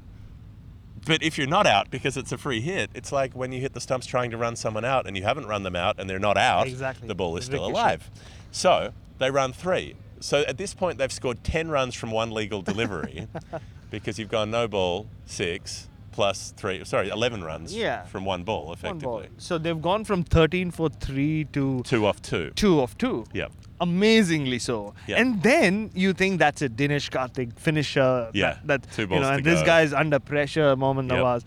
But 1.05 1.21
if 1.21 1.37
you're 1.37 1.47
not 1.47 1.67
out 1.67 1.91
because 1.91 2.15
it's 2.15 2.31
a 2.31 2.37
free 2.37 2.61
hit, 2.61 2.89
it's 2.93 3.11
like 3.11 3.33
when 3.33 3.51
you 3.51 3.59
hit 3.59 3.73
the 3.73 3.81
stumps 3.81 4.05
trying 4.07 4.31
to 4.31 4.37
run 4.37 4.55
someone 4.55 4.85
out 4.85 5.05
and 5.05 5.17
you 5.17 5.23
haven't 5.23 5.47
run 5.47 5.63
them 5.63 5.75
out 5.75 5.99
and 5.99 6.09
they're 6.09 6.17
not 6.17 6.37
out, 6.37 6.65
Exactly. 6.65 7.09
the 7.09 7.15
ball 7.15 7.35
is 7.35 7.43
still 7.43 7.65
alive. 7.65 8.09
So 8.51 8.93
they 9.17 9.29
run 9.29 9.51
three. 9.51 9.95
So 10.23 10.39
at 10.47 10.57
this 10.57 10.73
point, 10.73 10.99
they've 10.99 11.11
scored 11.11 11.43
10 11.43 11.67
runs 11.69 11.95
from 11.95 12.09
one 12.09 12.31
legal 12.31 12.61
delivery 12.61 13.27
because 13.91 14.17
you've 14.17 14.29
gone 14.31 14.51
no 14.51 14.69
ball, 14.69 15.07
six, 15.25 15.89
plus 16.13 16.53
three, 16.55 16.81
sorry, 16.85 17.09
11 17.09 17.43
runs 17.43 17.75
Yeah. 17.75 18.05
from 18.05 18.23
one 18.23 18.43
ball, 18.45 18.67
One 18.67 18.73
effectively. 18.77 19.23
ball. 19.27 19.35
So 19.37 19.57
they've 19.57 19.81
gone 19.81 20.05
from 20.05 20.23
13 20.23 20.71
for 20.71 20.87
3 20.87 21.43
to 21.51 21.81
Two 21.83 22.05
off 22.05 22.21
two. 22.21 22.51
2 22.55 22.79
of 22.79 22.97
2. 22.97 23.25
Yep. 23.33 23.51
Amazingly 23.81 24.59
so. 24.59 24.93
Yeah. 25.07 25.17
And 25.19 25.43
then 25.43 25.91
you 25.93 26.13
think 26.13 26.39
that's 26.39 26.61
a 26.61 26.69
Dinesh 26.69 27.09
Karthik 27.11 27.59
finisher. 27.59 28.29
Yeah, 28.33 28.59
That, 28.63 28.83
that 28.83 28.91
two 28.93 29.01
you 29.01 29.07
balls 29.09 29.21
know, 29.23 29.29
to 29.31 29.35
and 29.35 29.45
this 29.45 29.59
go. 29.59 29.65
guy's 29.65 29.91
under 29.91 30.19
pressure, 30.19 30.73
Mohammad 30.77 31.09
Yep. 31.09 31.17
Nawaz. 31.19 31.43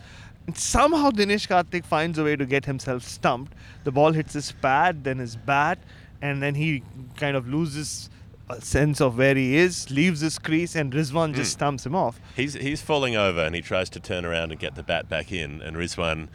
And 0.49 0.59
somehow 0.59 1.11
Dinesh 1.12 1.49
Karthik 1.49 1.87
finds 1.87 2.19
a 2.19 2.25
way 2.25 2.37
to 2.37 2.45
get 2.45 2.67
himself 2.67 3.05
stumped. 3.05 3.55
The 3.85 3.91
ball 3.93 4.12
hits 4.12 4.35
his 4.35 4.53
pad, 4.53 5.03
then 5.03 5.17
his 5.17 5.35
bat, 5.35 5.79
and 6.21 6.43
then 6.43 6.55
he 6.55 6.83
kind 7.17 7.39
of 7.39 7.49
loses 7.49 8.11
a 8.48 8.61
sense 8.61 9.00
of 9.00 9.18
where 9.18 9.35
he 9.35 9.56
is, 9.56 9.90
leaves 9.90 10.20
his 10.20 10.38
crease, 10.38 10.74
and 10.76 10.92
Rizwan 10.92 11.35
just 11.35 11.52
Hmm. 11.54 11.59
stumps 11.59 11.87
him 11.87 11.94
off. 11.94 12.20
He's, 12.37 12.54
he's 12.54 12.80
falling 12.82 13.16
over 13.16 13.40
and 13.40 13.54
he 13.54 13.61
tries 13.61 13.90
to 13.90 14.00
turn 14.00 14.24
around 14.24 14.52
and 14.52 14.61
get 14.61 14.74
the 14.76 14.82
bat 14.82 15.09
back 15.09 15.32
in, 15.32 15.61
and 15.62 15.76
Rizwan 15.76 16.28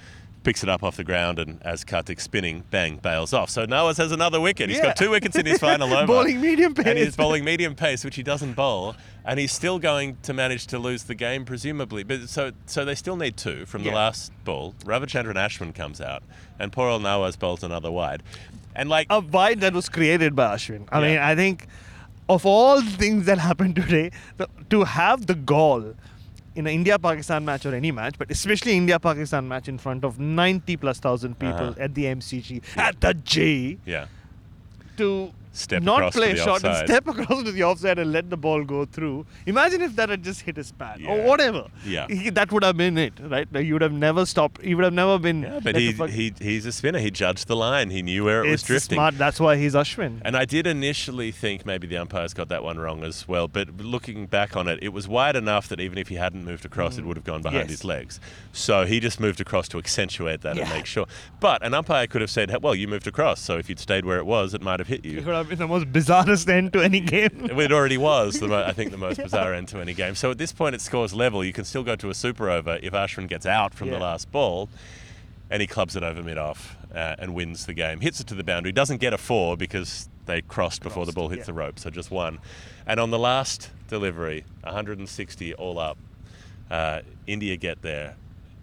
picks 0.44 0.64
it 0.64 0.70
up 0.70 0.82
off 0.82 0.98
the 0.98 1.04
ground 1.04 1.38
and 1.38 1.62
as 1.62 1.86
Karthik's 1.86 2.24
spinning, 2.24 2.64
bang, 2.72 2.98
bails 2.98 3.32
off. 3.32 3.48
So 3.52 3.68
Nawaz 3.68 3.98
has 3.98 4.12
another 4.12 4.42
wicket. 4.42 4.70
He's 4.70 4.80
Yeah. 4.80 4.86
got 4.86 4.96
two 4.98 5.12
wickets 5.12 5.36
in 5.38 5.46
his 5.46 5.60
final 5.68 5.94
over. 5.94 6.08
Bowling 6.08 6.42
medium 6.42 6.74
pace. 6.74 6.88
And 6.88 6.98
he's 6.98 7.16
bowling 7.16 7.46
medium 7.46 7.76
pace, 7.76 8.04
which 8.04 8.16
he 8.16 8.24
doesn't 8.24 8.54
bowl, 8.54 8.96
and 9.24 9.40
he's 9.40 9.52
still 9.52 9.78
going 9.78 10.18
to 10.24 10.34
manage 10.34 10.66
to 10.68 10.80
lose 10.80 11.04
the 11.04 11.14
game, 11.14 11.46
presumably. 11.46 12.02
But 12.04 12.28
so 12.28 12.54
so 12.66 12.84
they 12.84 12.96
still 12.96 13.18
need 13.18 13.38
two 13.38 13.68
from 13.68 13.84
the 13.84 13.90
Yeah. 13.90 13.96
last 13.98 14.32
ball. 14.44 14.74
Ravichandran 14.84 15.36
Ashwin 15.36 15.76
comes 15.76 16.02
out, 16.02 16.24
and 16.60 16.72
poor 16.72 16.90
old 16.90 17.04
Nawaz 17.04 17.38
bowls 17.38 17.62
another 17.64 17.92
wide. 17.92 18.24
And 18.76 18.90
like 18.90 19.06
a 19.12 19.20
wide 19.20 19.60
that 19.62 19.74
was 19.74 19.90
created 19.90 20.36
by 20.36 20.56
Ashwin. 20.56 20.88
I 20.92 21.02
Yeah. 21.02 21.08
mean, 21.08 21.18
I 21.20 21.36
think 21.36 21.68
of 22.36 22.46
all 22.46 22.82
the 22.82 22.92
things 23.04 23.26
that 23.30 23.38
happened 23.50 23.76
today, 23.76 24.12
the, 24.38 24.48
to 24.70 24.84
have 24.86 25.26
the 25.32 25.36
gall 25.36 25.84
in 26.56 26.68
an 26.68 26.74
India-Pakistan 26.80 27.44
match 27.50 27.66
or 27.66 27.74
any 27.76 27.92
match, 27.98 28.16
but 28.22 28.30
especially 28.32 28.74
India-Pakistan 28.78 29.48
match 29.48 29.68
in 29.74 29.78
front 29.78 30.04
of 30.10 30.20
90 30.20 30.78
plus 30.78 31.00
thousand 31.00 31.38
people 31.44 31.70
Uh-huh. 31.72 31.86
at 31.88 31.94
the 32.00 32.06
MCG, 32.14 32.62
at 32.88 33.00
the 33.00 33.14
J, 33.14 33.78
yeah. 33.86 34.08
to 34.98 35.32
step 35.54 35.84
not 35.84 35.98
across 35.98 36.14
play 36.16 36.30
to 36.30 36.34
the 36.38 36.44
shot 36.44 36.56
offside. 36.64 36.76
and 36.80 36.88
step 36.90 37.08
across 37.08 37.44
to 37.44 37.52
the 37.52 37.64
offside 37.64 38.00
and 38.00 38.12
let 38.12 38.30
the 38.30 38.38
ball 38.38 38.64
go 38.64 38.86
through. 38.86 39.26
Imagine 39.46 39.82
if 39.82 39.96
that 39.98 40.10
had 40.10 40.24
just 40.24 40.42
hit 40.42 40.56
his 40.58 40.72
pad 40.72 41.02
or 41.08 41.22
whatever. 41.24 41.68
Yeah. 41.86 42.08
He- 42.08 42.30
that 42.32 42.52
would 42.52 42.64
have 42.64 42.78
been 42.78 42.98
it, 42.98 43.14
right? 43.22 43.48
You 43.54 43.74
would 43.74 43.82
have 43.82 43.92
never 43.92 44.26
stopped. 44.26 44.62
He 44.62 44.74
would 44.76 44.84
have 44.86 44.94
never 44.94 45.20
been. 45.20 45.42
Yeah, 45.44 45.60
but 45.62 45.76
he, 45.76 45.92
he 45.92 46.34
he's 46.40 46.66
a 46.66 46.72
spinner. 46.72 47.00
He 47.00 47.12
judged 47.12 47.48
the 47.48 47.56
line. 47.56 47.90
He 47.90 48.02
knew 48.02 48.24
where 48.24 48.44
it 48.44 48.50
was 48.50 48.62
it's 48.62 48.64
drifting. 48.64 48.96
smart. 48.96 49.18
That's 49.18 49.40
why 49.40 49.58
he's 49.58 49.74
Ashwin. 49.74 50.22
And 50.24 50.38
I 50.38 50.46
did 50.46 50.66
initially 50.68 51.32
think 51.32 51.66
maybe 51.66 51.86
the 51.88 51.98
umpires 51.98 52.34
got 52.34 52.48
that 52.50 52.64
one 52.64 52.78
wrong 52.80 53.04
as 53.04 53.28
well. 53.28 53.48
But 53.48 53.78
looking 53.78 54.28
back 54.28 54.56
on 54.56 54.68
it, 54.68 54.80
it 54.82 54.90
was 54.94 55.08
wide 55.08 55.36
enough 55.36 55.68
that 55.68 55.80
even 55.80 55.98
if 55.98 56.08
he 56.08 56.16
hadn't 56.16 56.46
moved 56.46 56.66
across, 56.66 56.98
it 56.98 57.06
would 57.06 57.18
have 57.18 57.26
gone 57.26 57.42
behind 57.42 57.52
Mm. 57.52 57.70
Yes. 57.70 57.70
his 57.80 57.84
legs. 57.84 58.20
So 58.54 58.86
he 58.86 59.00
just 59.00 59.20
moved 59.20 59.42
across 59.42 59.68
to 59.70 59.78
accentuate 59.78 60.42
that 60.42 60.58
and 60.58 60.70
make 60.70 60.86
sure. 60.86 61.06
But 61.40 61.64
an 61.66 61.74
umpire 61.74 62.08
could 62.08 62.22
have 62.22 62.30
said, 62.32 62.56
"Well, 62.62 62.74
you 62.76 62.88
moved 62.88 63.08
across, 63.08 63.42
so 63.42 63.58
if 63.58 63.68
you'd 63.70 63.80
stayed 63.80 64.06
where 64.06 64.18
it 64.18 64.26
was, 64.26 64.54
it 64.54 64.62
might 64.62 64.80
have 64.80 64.88
hit 64.88 65.06
It 65.06 65.10
you." 65.10 65.22
Have 65.42 65.50
been 65.50 65.60
the 65.60 65.68
most 65.68 65.92
bizarrest 65.92 66.50
end 66.50 66.74
to 66.74 66.82
any 66.82 67.00
game. 67.00 67.50
It 67.62 67.72
already 67.72 67.98
was, 67.98 68.40
the 68.40 68.48
mo- 68.48 68.64
I 68.64 68.74
think, 68.74 68.92
the 68.92 68.98
most 68.98 69.18
bizarre 69.24 69.54
end 69.54 69.68
to 69.70 69.80
any 69.80 69.94
game. 69.94 70.16
So 70.16 70.32
at 70.32 70.38
this 70.38 70.52
point, 70.52 70.76
it 70.76 70.82
scores 70.82 71.14
level. 71.14 71.44
You 71.44 71.54
can 71.54 71.66
still 71.66 71.84
go 71.84 71.96
to 71.96 72.10
a 72.10 72.14
super 72.14 72.50
over 72.50 72.80
if 72.82 72.94
Ashwin 72.94 73.28
gets 73.28 73.46
out 73.46 73.74
from 73.74 73.90
the 73.90 74.00
last 74.00 74.32
ball, 74.32 74.70
and 75.50 75.62
he 75.62 75.68
clubs 75.68 75.96
it 75.96 76.04
over 76.04 76.24
mid 76.24 76.38
off 76.38 76.76
uh, 76.94 77.16
and 77.20 77.34
wins 77.36 77.66
the 77.66 77.74
game. 77.74 78.00
Hits 78.00 78.20
it 78.20 78.28
to 78.28 78.36
the 78.36 78.44
boundary. 78.44 78.72
Doesn't 78.72 78.98
get 78.98 79.14
a 79.14 79.18
four 79.18 79.58
because 79.58 80.10
they 80.26 80.42
crossed 80.42 80.82
before 80.82 81.06
the 81.06 81.12
ball 81.12 81.30
hits 81.30 81.42
yeah. 81.42 81.46
the 81.46 81.54
rope, 81.54 81.80
so 81.80 81.90
just 81.90 82.12
one. 82.12 82.40
And 82.86 83.00
on 83.00 83.12
the 83.12 83.20
last 83.20 83.70
delivery, 83.88 84.46
160 84.64 85.54
all 85.56 85.78
up, 85.78 85.98
uh, 86.70 87.02
India 87.28 87.58
get 87.58 87.82
there. 87.82 88.16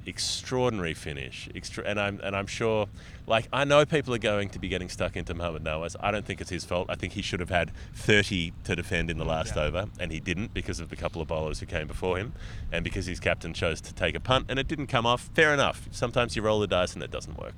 Extraordinary 0.08 0.94
finish, 0.94 1.48
Extra- 1.54 1.84
and 1.84 2.00
I'm 2.00 2.18
and 2.22 2.34
I'm 2.34 2.46
sure, 2.46 2.88
like 3.26 3.46
I 3.52 3.64
know 3.64 3.84
people 3.84 4.14
are 4.14 4.18
going 4.18 4.48
to 4.48 4.58
be 4.58 4.68
getting 4.68 4.88
stuck 4.88 5.16
into 5.16 5.34
Mohammad 5.34 5.64
Nawaz. 5.64 5.96
I 6.00 6.10
don't 6.10 6.24
think 6.24 6.40
it's 6.40 6.48
his 6.48 6.64
fault. 6.64 6.86
I 6.88 6.94
think 6.94 7.12
he 7.12 7.20
should 7.20 7.40
have 7.40 7.50
had 7.50 7.72
30 7.94 8.54
to 8.64 8.74
defend 8.74 9.10
in 9.10 9.18
the 9.18 9.26
last 9.26 9.56
over, 9.56 9.86
and 10.00 10.10
he 10.10 10.18
didn't 10.18 10.54
because 10.54 10.80
of 10.80 10.88
the 10.88 10.96
couple 10.96 11.20
of 11.20 11.28
bowlers 11.28 11.60
who 11.60 11.66
came 11.66 11.86
before 11.86 12.16
him, 12.16 12.32
and 12.72 12.82
because 12.82 13.04
his 13.04 13.20
captain 13.20 13.52
chose 13.52 13.82
to 13.82 13.92
take 13.92 14.14
a 14.14 14.20
punt 14.20 14.46
and 14.48 14.58
it 14.58 14.66
didn't 14.66 14.86
come 14.86 15.04
off. 15.04 15.28
Fair 15.34 15.52
enough. 15.52 15.88
Sometimes 15.90 16.34
you 16.36 16.42
roll 16.42 16.58
the 16.58 16.66
dice 16.66 16.94
and 16.94 17.02
it 17.02 17.10
doesn't 17.10 17.38
work. 17.38 17.54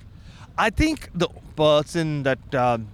I 0.59 0.71
think 0.71 1.09
the 1.15 1.29
person 1.57 2.25
that 2.25 2.55
um, 2.55 2.89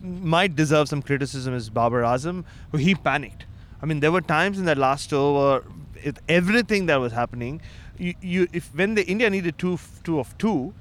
might 0.00 0.56
deserve 0.56 0.88
some 0.88 1.02
criticism 1.02 1.54
is 1.54 1.70
Babar 1.70 2.00
Azam, 2.00 2.44
he 2.76 2.94
panicked. 2.94 3.44
I 3.82 3.86
mean, 3.86 4.00
there 4.00 4.12
were 4.12 4.20
times 4.20 4.58
in 4.58 4.64
that 4.64 4.78
last 4.78 5.12
over, 5.12 5.64
everything 6.28 6.86
that 6.86 6.96
was 6.96 7.12
happening, 7.12 7.60
you, 7.98 8.14
you 8.20 8.48
if 8.52 8.74
when 8.74 8.94
the 8.94 9.06
India 9.06 9.28
needed 9.30 9.58
two 9.58 9.78
two 10.02 10.18
of 10.18 10.36
two, 10.38 10.74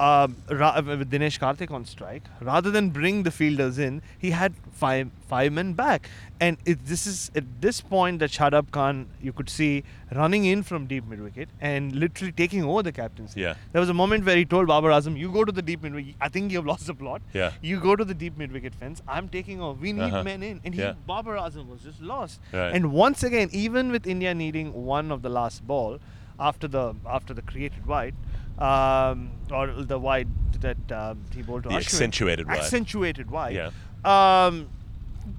um, 0.00 0.36
ra- 0.50 0.80
with 0.80 1.10
Dinesh 1.10 1.38
Karthik 1.38 1.70
on 1.70 1.84
strike, 1.84 2.22
rather 2.40 2.70
than 2.70 2.90
bring 2.90 3.22
the 3.22 3.30
fielders 3.30 3.78
in, 3.78 4.02
he 4.18 4.30
had 4.30 4.54
five 4.72 5.10
five 5.28 5.52
men 5.52 5.74
back, 5.74 6.08
and 6.40 6.56
it, 6.64 6.84
this 6.86 7.06
is 7.06 7.30
at 7.36 7.44
this 7.60 7.80
point 7.80 8.18
that 8.18 8.30
Shadab 8.30 8.70
Khan 8.72 9.06
you 9.20 9.32
could 9.32 9.48
see 9.48 9.84
running 10.14 10.44
in 10.44 10.62
from 10.62 10.86
deep 10.86 11.06
mid 11.06 11.20
wicket 11.22 11.48
and 11.60 11.94
literally 11.94 12.32
taking 12.32 12.64
over 12.64 12.82
the 12.82 12.90
captaincy. 12.90 13.40
Yeah. 13.42 13.54
There 13.72 13.80
was 13.80 13.88
a 13.90 13.94
moment 13.94 14.24
where 14.26 14.36
he 14.36 14.44
told 14.44 14.66
Babar 14.66 14.90
Azam, 14.90 15.16
"You 15.16 15.30
go 15.30 15.44
to 15.44 15.52
the 15.52 15.62
deep 15.62 15.82
mid 15.82 15.94
wicket. 15.94 16.16
I 16.20 16.28
think 16.28 16.50
you 16.50 16.58
have 16.58 16.66
lost 16.66 16.86
the 16.86 16.94
plot. 16.94 17.22
Yeah. 17.32 17.52
You 17.62 17.78
go 17.78 17.94
to 17.94 18.04
the 18.04 18.14
deep 18.14 18.36
mid 18.36 18.50
wicket 18.50 18.74
fence. 18.74 19.02
I'm 19.06 19.28
taking 19.28 19.60
over. 19.60 19.80
We 19.80 19.92
need 19.92 20.02
Uh-huh. 20.12 20.24
men 20.24 20.42
in." 20.42 20.60
And 20.64 20.74
he, 20.74 20.80
Yeah. 20.80 20.94
Babar 21.06 21.36
Azam 21.36 21.68
was 21.68 21.80
just 21.82 22.00
lost. 22.02 22.40
Right. 22.52 22.74
And 22.74 22.92
once 22.92 23.22
again, 23.22 23.50
even 23.52 23.92
with 23.92 24.06
India 24.06 24.34
needing 24.34 24.72
one 24.72 25.12
of 25.12 25.22
the 25.22 25.28
last 25.30 25.64
ball 25.66 26.00
after 26.38 26.68
the 26.68 26.94
after 27.08 27.34
the 27.34 27.42
created 27.42 27.86
wide, 27.86 28.14
um, 28.58 29.30
or 29.50 29.66
the 29.82 29.98
wide 29.98 30.28
that 30.60 30.92
um, 30.92 31.20
he 31.34 31.42
bowled 31.42 31.64
to 31.64 31.68
The 31.70 31.74
Ashwin, 31.76 31.78
accentuated 31.86 32.46
wide. 32.48 32.58
accentuated 32.58 33.30
wide. 33.30 33.54
Yeah. 33.56 33.70
Um, 34.04 34.68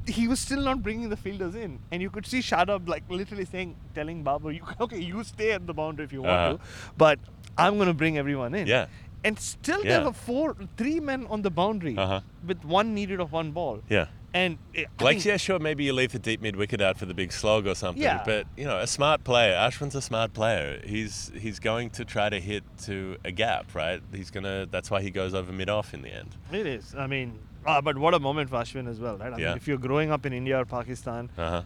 he 0.08 0.28
was 0.28 0.40
still 0.40 0.62
not 0.62 0.82
bringing 0.82 1.10
the 1.10 1.18
fielders 1.18 1.56
in, 1.56 1.80
and 1.92 2.02
you 2.02 2.10
could 2.10 2.26
see 2.26 2.40
Shadab 2.40 2.88
like 2.88 3.04
literally 3.10 3.46
saying, 3.46 3.76
telling 3.96 4.24
Babar, 4.24 4.52
"You 4.52 4.62
okay? 4.82 5.00
You 5.00 5.24
stay 5.24 5.52
at 5.52 5.68
the 5.68 5.74
boundary 5.74 6.06
if 6.06 6.14
you 6.14 6.22
want 6.22 6.32
Uh-huh. 6.34 6.54
to, 6.58 6.60
but 6.98 7.20
I'm 7.58 7.76
going 7.76 7.88
to 7.90 7.94
bring 7.94 8.18
everyone 8.18 8.56
in." 8.56 8.68
Yeah. 8.68 8.86
And 9.26 9.40
still, 9.40 9.84
Yeah. 9.84 9.98
there 9.98 10.06
were 10.06 10.14
four, 10.14 10.56
three 10.78 11.00
men 11.00 11.26
on 11.30 11.42
the 11.44 11.50
boundary 11.50 11.98
Uh-huh. 11.98 12.22
with 12.46 12.64
one 12.66 12.94
needed 12.94 13.20
of 13.22 13.32
one 13.32 13.52
ball. 13.52 13.82
Yeah. 13.90 14.08
And 14.36 14.58
it, 14.74 14.88
think- 14.98 15.24
yeah, 15.26 15.38
sure, 15.38 15.60
maybe 15.60 15.84
you 15.84 15.94
leave 15.94 16.12
the 16.12 16.20
deep 16.20 16.42
mid 16.42 16.56
wicket 16.56 16.82
out 16.82 16.98
for 16.98 17.06
the 17.06 17.14
big 17.14 17.32
slog 17.32 17.68
or 17.68 17.76
something. 17.76 18.02
Yeah. 18.02 18.24
But 18.26 18.48
you 18.58 18.66
know, 18.66 18.80
a 18.80 18.88
smart 18.88 19.24
player. 19.24 19.54
Ashwin's 19.56 19.94
a 19.96 20.02
smart 20.02 20.34
player. 20.34 20.82
He's 20.84 21.32
he's 21.38 21.60
going 21.60 21.92
to 21.92 22.04
try 22.06 22.30
to 22.30 22.40
hit 22.40 22.64
to 22.86 23.18
a 23.24 23.32
gap, 23.32 23.76
right? 23.76 24.02
He's 24.14 24.32
gonna. 24.32 24.66
That's 24.66 24.90
why 24.90 25.02
he 25.04 25.12
goes 25.12 25.34
over 25.36 25.52
mid 25.52 25.70
off 25.70 25.94
in 25.94 26.02
the 26.02 26.10
end. 26.10 26.36
It 26.52 26.66
is. 26.66 26.96
I 26.98 27.06
mean, 27.06 27.38
uh, 27.66 27.80
but 27.82 27.98
what 27.98 28.14
a 28.16 28.20
moment 28.20 28.50
for 28.50 28.56
Ashwin 28.58 28.88
as 28.90 29.00
well, 29.00 29.18
right? 29.18 29.34
I 29.34 29.38
Yeah. 29.38 29.48
mean, 29.50 29.58
if 29.58 29.68
you're 29.68 29.78
growing 29.78 30.10
up 30.12 30.26
in 30.26 30.34
India 30.34 30.60
or 30.60 30.66
Pakistan, 30.66 31.30
Uh 31.38 31.50
huh. 31.50 31.62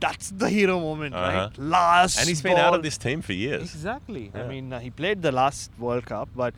that's 0.00 0.30
the 0.30 0.48
hero 0.48 0.80
moment, 0.80 1.14
Uh-huh. 1.14 1.48
right? 1.48 1.58
Last. 1.58 2.18
And 2.18 2.26
he's 2.28 2.42
been 2.42 2.56
out 2.56 2.74
of 2.74 2.82
this 2.82 2.96
team 2.98 3.20
for 3.22 3.34
years. 3.34 3.62
Exactly. 3.62 4.30
Yeah. 4.34 4.44
I 4.44 4.48
mean, 4.48 4.72
uh, 4.72 4.80
he 4.80 4.90
played 4.90 5.22
the 5.22 5.30
last 5.30 5.70
World 5.78 6.06
Cup, 6.06 6.28
but 6.34 6.54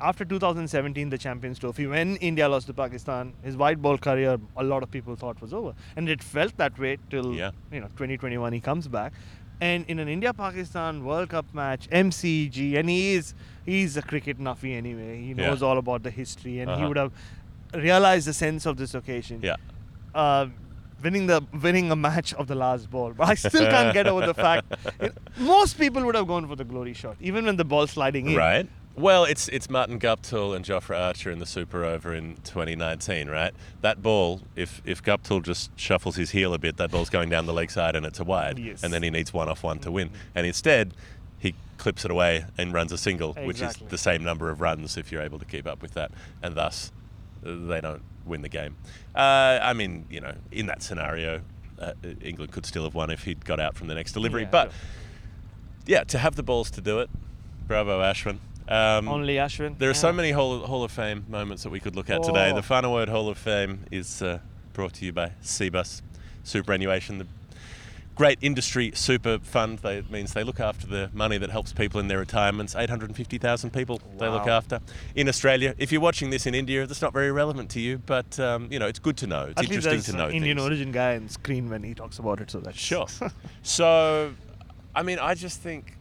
after 0.00 0.24
2017, 0.24 1.10
the 1.10 1.18
Champions 1.18 1.58
Trophy, 1.58 1.86
when 1.86 2.16
India 2.16 2.48
lost 2.48 2.66
to 2.66 2.74
Pakistan, 2.74 3.32
his 3.42 3.56
white 3.56 3.80
ball 3.80 3.98
career, 3.98 4.38
a 4.56 4.64
lot 4.64 4.82
of 4.82 4.90
people 4.90 5.14
thought 5.16 5.40
was 5.40 5.52
over, 5.54 5.74
and 5.96 6.08
it 6.08 6.22
felt 6.22 6.56
that 6.56 6.78
way 6.78 6.98
till 7.10 7.32
Yeah. 7.34 7.50
you 7.70 7.80
know 7.80 7.88
2021. 7.96 8.52
He 8.52 8.60
comes 8.60 8.88
back, 8.88 9.12
and 9.60 9.84
in 9.88 9.98
an 9.98 10.08
India-Pakistan 10.08 11.04
World 11.04 11.28
Cup 11.30 11.46
match, 11.54 11.88
MCG, 11.90 12.76
and 12.78 12.88
he 12.88 13.14
is 13.14 13.34
he's 13.64 13.96
a 13.96 14.02
cricket 14.02 14.38
nuffy 14.38 14.74
anyway. 14.76 15.20
He 15.22 15.28
Yeah. 15.28 15.46
knows 15.46 15.62
all 15.62 15.78
about 15.78 16.02
the 16.02 16.10
history, 16.10 16.60
and 16.60 16.70
he 16.70 16.76
Uh-huh. 16.76 16.88
would 16.88 16.96
have 16.96 17.12
realized 17.74 18.26
the 18.26 18.32
sense 18.44 18.66
of 18.66 18.76
this 18.76 18.94
occasion 18.94 19.40
Yeah. 19.42 19.56
uh, 20.14 20.46
winning 21.02 21.26
the 21.26 21.42
winning 21.62 21.90
a 21.90 21.96
match 21.96 22.32
of 22.34 22.46
the 22.48 22.54
last 22.54 22.90
ball. 22.90 23.12
But 23.16 23.28
I 23.28 23.34
still 23.34 23.66
can't 23.70 23.92
get 23.92 24.06
over 24.06 24.26
the 24.26 24.34
fact 24.34 24.74
it- 25.00 25.16
most 25.38 25.78
people 25.78 26.04
would 26.06 26.14
have 26.14 26.26
gone 26.26 26.46
for 26.48 26.56
the 26.56 26.64
glory 26.64 26.94
shot, 26.94 27.16
even 27.20 27.44
when 27.44 27.56
the 27.56 27.64
ball 27.64 27.86
sliding 27.86 28.30
in. 28.30 28.36
Right. 28.36 28.68
Well, 28.96 29.24
it's 29.24 29.48
it's 29.48 29.68
Martin 29.68 30.00
Guptill 30.00 30.56
and 30.56 30.64
Jofra 30.64 30.98
Archer 30.98 31.30
in 31.30 31.38
the 31.38 31.44
Super 31.44 31.84
Over 31.84 32.14
in 32.14 32.36
2019, 32.44 33.28
right? 33.28 33.52
That 33.82 34.00
ball, 34.02 34.40
if 34.56 34.80
if 34.86 35.02
Guptill 35.02 35.42
just 35.42 35.70
shuffles 35.78 36.16
his 36.16 36.30
heel 36.30 36.54
a 36.54 36.58
bit, 36.58 36.78
that 36.78 36.90
ball's 36.90 37.10
going 37.10 37.28
down 37.28 37.44
the 37.44 37.52
leg 37.52 37.70
side 37.70 37.94
and 37.94 38.06
it's 38.06 38.20
a 38.20 38.24
wide, 38.24 38.58
Yes. 38.58 38.82
and 38.82 38.94
then 38.94 39.02
he 39.02 39.10
needs 39.10 39.34
one 39.34 39.50
off 39.50 39.62
one 39.62 39.80
to 39.80 39.90
win. 39.90 40.10
And 40.34 40.46
instead, 40.46 40.94
he 41.38 41.54
clips 41.76 42.06
it 42.06 42.10
away 42.10 42.46
and 42.56 42.72
runs 42.72 42.90
a 42.90 42.96
single, 42.96 43.34
which 43.34 43.60
is 43.60 43.76
the 43.90 43.98
same 43.98 44.24
number 44.24 44.48
of 44.48 44.62
runs 44.62 44.96
if 44.96 45.12
you're 45.12 45.22
able 45.22 45.38
to 45.40 45.44
keep 45.44 45.66
up 45.66 45.82
with 45.82 45.92
that, 45.92 46.10
and 46.42 46.54
thus 46.54 46.90
uh, 47.44 47.54
they 47.66 47.82
don't 47.82 48.02
win 48.24 48.40
the 48.40 48.48
game. 48.48 48.76
Uh, 49.14 49.58
I 49.60 49.74
mean, 49.74 50.06
you 50.08 50.22
know, 50.22 50.34
in 50.50 50.64
that 50.66 50.82
scenario, 50.82 51.42
uh, 51.78 51.92
England 52.22 52.50
could 52.50 52.64
still 52.64 52.84
have 52.84 52.94
won 52.94 53.10
if 53.10 53.24
he'd 53.24 53.44
got 53.44 53.60
out 53.60 53.76
from 53.76 53.88
the 53.88 53.94
next 53.94 54.12
delivery, 54.12 54.42
Yeah, 54.44 54.48
but 54.50 54.70
sure. 54.72 54.80
yeah, 55.84 56.04
to 56.04 56.16
have 56.18 56.34
the 56.36 56.42
balls 56.42 56.70
to 56.70 56.80
do 56.80 57.00
it, 57.00 57.10
bravo, 57.68 58.00
Ashwin. 58.00 58.38
Um, 58.68 59.08
Only 59.08 59.34
Ashwin. 59.36 59.78
there 59.78 59.90
are 59.90 59.94
so 59.94 60.12
many 60.12 60.32
Hall, 60.32 60.66
Hall 60.66 60.82
of 60.82 60.90
Fame 60.90 61.24
moments 61.28 61.62
that 61.62 61.70
we 61.70 61.80
could 61.80 61.94
look 61.94 62.10
at 62.10 62.22
today. 62.22 62.50
Oh. 62.50 62.56
The 62.56 62.62
Final 62.62 62.92
Word 62.92 63.08
Hall 63.08 63.28
of 63.28 63.38
Fame 63.38 63.84
is 63.90 64.22
uh, 64.22 64.40
brought 64.72 64.94
to 64.94 65.04
you 65.04 65.12
by 65.12 65.32
Cbus 65.42 66.02
Superannuation, 66.42 67.18
the 67.18 67.26
great 68.16 68.38
industry 68.40 68.90
super 68.94 69.38
fund. 69.38 69.78
They, 69.80 69.98
it 69.98 70.10
means 70.10 70.32
they 70.32 70.42
look 70.42 70.58
after 70.58 70.86
the 70.86 71.10
money 71.12 71.38
that 71.38 71.50
helps 71.50 71.72
people 71.72 72.00
in 72.00 72.08
their 72.08 72.18
retirements. 72.18 72.74
850,000 72.74 73.70
people 73.72 74.00
they 74.18 74.28
look 74.28 74.46
after 74.48 74.80
in 75.14 75.28
Australia. 75.28 75.74
If 75.78 75.92
you're 75.92 76.00
watching 76.00 76.30
this 76.30 76.46
in 76.46 76.54
India, 76.54 76.86
that's 76.86 77.02
not 77.02 77.12
very 77.12 77.30
relevant 77.30 77.70
to 77.70 77.80
you, 77.80 77.98
but 77.98 78.40
um, 78.40 78.68
you 78.70 78.78
know 78.78 78.86
it's 78.86 78.98
good 78.98 79.16
to 79.18 79.26
know. 79.26 79.44
It's 79.50 79.58
At 79.60 79.64
interesting 79.66 79.92
there's 79.92 80.04
to 80.06 80.12
an 80.12 80.18
know. 80.18 80.28
Indian 80.30 80.56
things. 80.56 80.66
origin 80.68 80.92
guy 80.92 81.14
on 81.16 81.28
screen 81.28 81.68
when 81.70 81.82
he 81.84 81.94
talks 81.94 82.18
about 82.18 82.40
it, 82.40 82.50
so 82.50 82.58
that's 82.60 82.78
Sure. 82.78 83.06
so, 83.62 84.32
I 84.94 85.02
mean, 85.02 85.18
I 85.20 85.34
just 85.34 85.60
think 85.60 85.96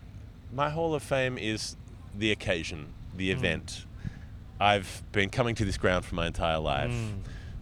my 0.54 0.70
Hall 0.70 0.96
of 0.96 1.04
Fame 1.04 1.38
is 1.38 1.76
the 2.18 2.32
occasion, 2.32 2.88
the 3.16 3.32
event. 3.32 3.86
I've 4.60 5.04
been 5.12 5.30
coming 5.30 5.56
to 5.56 5.66
this 5.66 5.78
ground 5.78 6.06
for 6.06 6.16
my 6.16 6.28
entire 6.28 6.60
life. 6.60 6.92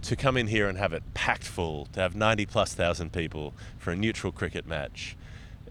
To 0.03 0.15
come 0.17 0.35
in 0.35 0.47
here 0.47 0.67
and 0.67 0.77
have 0.77 0.91
it 0.93 1.01
packed 1.13 1.45
full, 1.45 1.85
to 1.93 1.99
have 2.01 2.13
90 2.15 2.45
plus 2.45 2.73
thousand 2.73 3.13
people 3.13 3.53
for 3.77 3.91
a 3.91 3.95
neutral 3.95 4.31
cricket 4.33 4.67
match. 4.67 5.15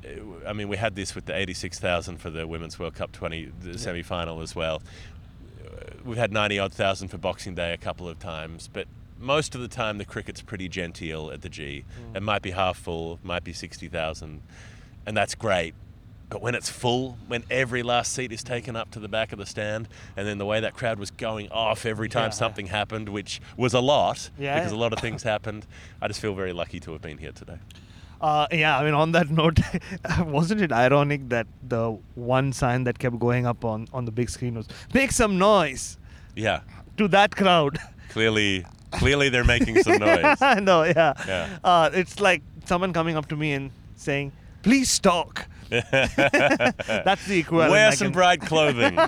Uh, 0.05 0.09
I 0.49 0.53
mean, 0.55 0.69
we 0.69 0.79
had 0.79 0.97
this 0.97 1.15
with 1.15 1.27
the 1.27 1.37
86,000 1.37 2.17
for 2.17 2.31
the 2.31 2.47
Women's 2.47 2.79
World 2.79 2.95
Cup 2.95 3.13
20 3.13 3.53
the 3.61 3.79
semi 3.79 4.03
final 4.03 4.41
as 4.41 4.57
well. 4.57 4.83
Uh, 5.63 5.69
We've 6.05 6.17
had 6.17 6.33
90 6.33 6.59
odd 6.59 6.73
thousand 6.73 7.09
for 7.09 7.19
Boxing 7.19 7.55
Day 7.55 7.73
a 7.75 7.77
couple 7.77 8.09
of 8.09 8.19
times, 8.19 8.69
but 8.73 8.89
most 9.19 9.55
of 9.55 9.61
the 9.61 9.69
time 9.69 9.99
the 9.99 10.05
cricket's 10.05 10.41
pretty 10.41 10.67
genteel 10.69 11.31
at 11.31 11.43
the 11.43 11.49
G. 11.49 11.85
It 12.15 12.23
might 12.23 12.43
be 12.43 12.51
half 12.53 12.77
full, 12.79 13.21
might 13.23 13.45
be 13.45 13.53
60,000, 13.53 14.41
and 15.07 15.17
that's 15.17 15.35
great. 15.35 15.75
But 16.33 16.41
when 16.41 16.55
it's 16.55 16.71
full, 16.71 17.19
when 17.29 17.45
every 17.51 17.83
last 17.83 18.13
seat 18.15 18.33
is 18.33 18.43
taken 18.43 18.75
up 18.75 18.91
to 18.93 18.99
the 18.99 19.07
back 19.09 19.33
of 19.33 19.39
the 19.39 19.45
stand, 19.45 19.87
and 20.17 20.27
then 20.27 20.39
the 20.39 20.47
way 20.47 20.61
that 20.61 20.73
crowd 20.73 20.99
was 20.99 21.11
going 21.11 21.51
off 21.51 21.85
every 21.85 22.09
time 22.09 22.27
Yeah. 22.27 22.31
something 22.31 22.67
happened, 22.69 23.11
which 23.11 23.41
was 23.57 23.75
a 23.75 23.81
lot 23.81 24.31
Yeah. 24.39 24.55
because 24.59 24.73
a 24.73 24.77
lot 24.77 24.95
of 24.95 24.99
things 25.01 25.23
happened, 25.25 25.67
I 26.01 26.09
just 26.09 26.21
feel 26.21 26.35
very 26.35 26.55
lucky 26.55 26.81
to 26.81 26.93
have 26.93 27.03
been 27.03 27.19
here 27.19 27.33
today. 27.33 27.59
Uh, 28.19 28.47
yeah, 28.51 28.79
I 28.79 28.85
mean, 28.85 28.95
on 28.95 29.13
that 29.13 29.29
note, 29.41 29.59
wasn't 30.25 30.63
it 30.63 30.73
ironic 30.73 31.29
that 31.29 31.47
the 31.69 31.99
one 32.15 32.53
sign 32.55 32.85
that 32.85 32.99
kept 32.99 33.19
going 33.19 33.45
up 33.47 33.63
on, 33.65 33.87
on 33.93 34.07
the 34.07 34.13
big 34.13 34.31
screen 34.31 34.55
was 34.55 34.69
"Make 34.95 35.13
some 35.13 35.37
noise" 35.39 35.99
Yeah, 36.35 36.61
to 36.97 37.09
that 37.09 37.37
crowd? 37.37 37.79
clearly 38.09 38.65
Clearly, 38.93 39.29
they're 39.31 39.45
making 39.45 39.83
some 39.83 39.99
noise. 40.09 40.37
I 40.43 40.61
know, 40.61 40.83
yeah. 40.85 41.15
Yeah. 41.27 41.49
Uh, 41.65 41.89
it's 41.95 42.21
like 42.21 42.43
someone 42.67 42.93
coming 42.93 43.17
up 43.17 43.27
to 43.29 43.37
me 43.37 43.53
and 43.55 43.71
saying, 43.97 44.33
"Please 44.63 44.99
talk." 44.99 45.47
That's 45.91 47.27
the 47.27 47.39
equivalent. 47.39 47.71
Wear 47.73 47.89
I 47.89 47.95
some 47.95 48.07
can- 48.09 48.13
bright 48.13 48.41
clothing. 48.41 48.99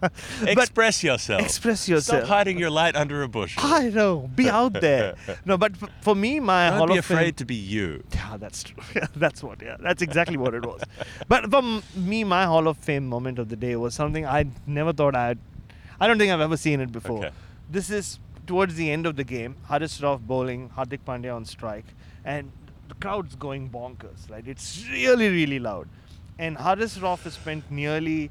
Express 0.46 1.02
yourself. 1.02 1.42
Express 1.42 1.88
yourself. 1.88 2.20
Stop 2.24 2.28
hiding 2.28 2.58
your 2.58 2.70
light 2.70 2.94
under 2.96 3.22
a 3.22 3.28
bush. 3.28 3.54
I 3.58 3.88
know. 3.90 4.30
Be 4.34 4.48
out 4.48 4.74
there. 4.74 5.14
No, 5.44 5.56
but 5.58 5.72
f- 5.82 5.90
for 6.00 6.14
me, 6.14 6.40
my 6.40 6.70
Don't 6.70 6.78
Hall 6.78 6.86
be 6.88 6.98
of 6.98 7.04
Fame. 7.04 7.16
afraid 7.18 7.36
to 7.38 7.44
be 7.44 7.54
you. 7.54 8.04
Yeah, 8.14 8.36
that's 8.38 8.62
true. 8.62 8.76
Yeah, 8.94 9.06
that's 9.16 9.42
what. 9.42 9.60
Yeah, 9.62 9.76
that's 9.80 10.02
exactly 10.02 10.36
what 10.36 10.54
it 10.54 10.64
was. 10.66 10.82
But 11.28 11.50
for 11.50 11.58
m- 11.58 11.82
me, 11.94 12.24
my 12.24 12.44
Hall 12.44 12.68
of 12.68 12.76
Fame 12.76 13.06
moment 13.08 13.38
of 13.38 13.48
the 13.48 13.56
day 13.56 13.74
was 13.76 13.94
something 13.94 14.26
I 14.26 14.44
never 14.66 14.92
thought 14.92 15.14
I'd. 15.16 15.38
I 16.00 16.06
don't 16.06 16.18
think 16.18 16.32
I've 16.32 16.40
ever 16.40 16.56
seen 16.56 16.80
it 16.80 16.92
before. 16.92 17.18
Okay. 17.26 17.30
This 17.70 17.90
is 17.90 18.18
towards 18.46 18.74
the 18.74 18.90
end 18.90 19.06
of 19.06 19.16
the 19.16 19.24
game. 19.24 19.56
Haris 19.68 20.00
Rauf 20.00 20.20
bowling, 20.20 20.68
Hardik 20.70 21.00
Pandya 21.06 21.34
on 21.34 21.44
strike, 21.44 21.86
and 22.24 22.50
the 22.88 22.94
crowd's 22.96 23.34
going 23.36 23.70
bonkers. 23.70 24.28
Like 24.28 24.46
it's 24.46 24.84
really, 24.90 25.28
really 25.28 25.58
loud. 25.58 25.88
And 26.44 26.56
Haris 26.66 26.98
Rauf 26.98 27.22
has 27.28 27.34
spent 27.34 27.70
nearly 27.70 28.30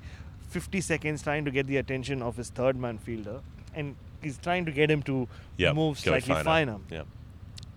50 0.50 0.82
seconds 0.82 1.24
trying 1.24 1.46
to 1.50 1.52
get 1.58 1.68
the 1.68 1.78
attention 1.82 2.22
of 2.30 2.36
his 2.44 2.50
third 2.62 2.76
man 2.86 2.98
fielder, 3.10 3.36
and 3.74 3.96
he's 4.22 4.38
trying 4.48 4.66
to 4.66 4.72
get 4.80 4.92
him 4.96 5.04
to 5.12 5.28
Yep, 5.58 5.76
move 5.76 6.00
slightly 6.00 6.36
finer. 6.54 6.78
Yep. 6.90 7.06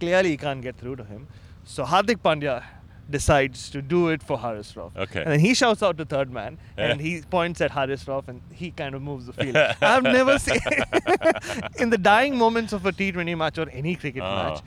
clearly 0.01 0.31
he 0.31 0.37
can't 0.47 0.61
get 0.71 0.77
through 0.85 0.97
to 1.03 1.05
him. 1.11 1.29
So 1.75 1.85
Hardik 1.93 2.19
Pandya 2.25 2.63
decides 3.09 3.63
to 3.75 3.81
do 3.93 4.01
it 4.15 4.23
for 4.31 4.37
Haris 4.39 4.73
Rauf. 4.79 4.97
Okay. 5.05 5.23
And 5.23 5.31
then 5.33 5.41
he 5.41 5.53
shouts 5.61 5.83
out 5.89 5.99
to 5.99 6.05
third 6.13 6.31
man 6.39 6.59
and 6.77 7.01
he 7.07 7.13
points 7.37 7.61
at 7.67 7.71
Haris 7.71 8.05
Rauf 8.11 8.29
and 8.33 8.41
he 8.61 8.71
kind 8.83 8.95
of 8.99 9.03
moves 9.03 9.27
the 9.27 9.33
field. 9.41 9.57
I've 9.93 10.03
never 10.03 10.39
seen 10.39 10.59
in 11.85 11.91
the 11.91 11.99
dying 11.99 12.37
moments 12.39 12.73
of 12.73 12.87
a 12.87 12.93
T20 12.93 13.37
match 13.45 13.59
or 13.59 13.69
any 13.71 13.95
cricket 13.95 14.23
Ah. 14.23 14.35
match 14.51 14.63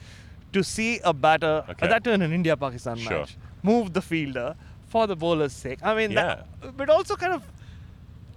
to 0.54 0.62
see 0.64 0.90
a 1.04 1.12
batter 1.12 1.54
Okay. 1.68 1.88
that 1.88 2.06
in 2.06 2.22
an 2.22 2.32
India 2.32 2.56
Pakistan 2.56 2.96
Sure. 2.96 3.18
match 3.20 3.36
move 3.62 3.92
the 3.92 4.00
fielder 4.10 4.54
for 4.88 5.06
the 5.06 5.16
bowler's 5.16 5.52
sake. 5.52 5.78
I 5.82 5.94
mean, 5.94 6.10
Yeah. 6.12 6.42
that, 6.62 6.76
but 6.76 6.88
also 6.90 7.16
kind 7.16 7.32
of 7.32 7.42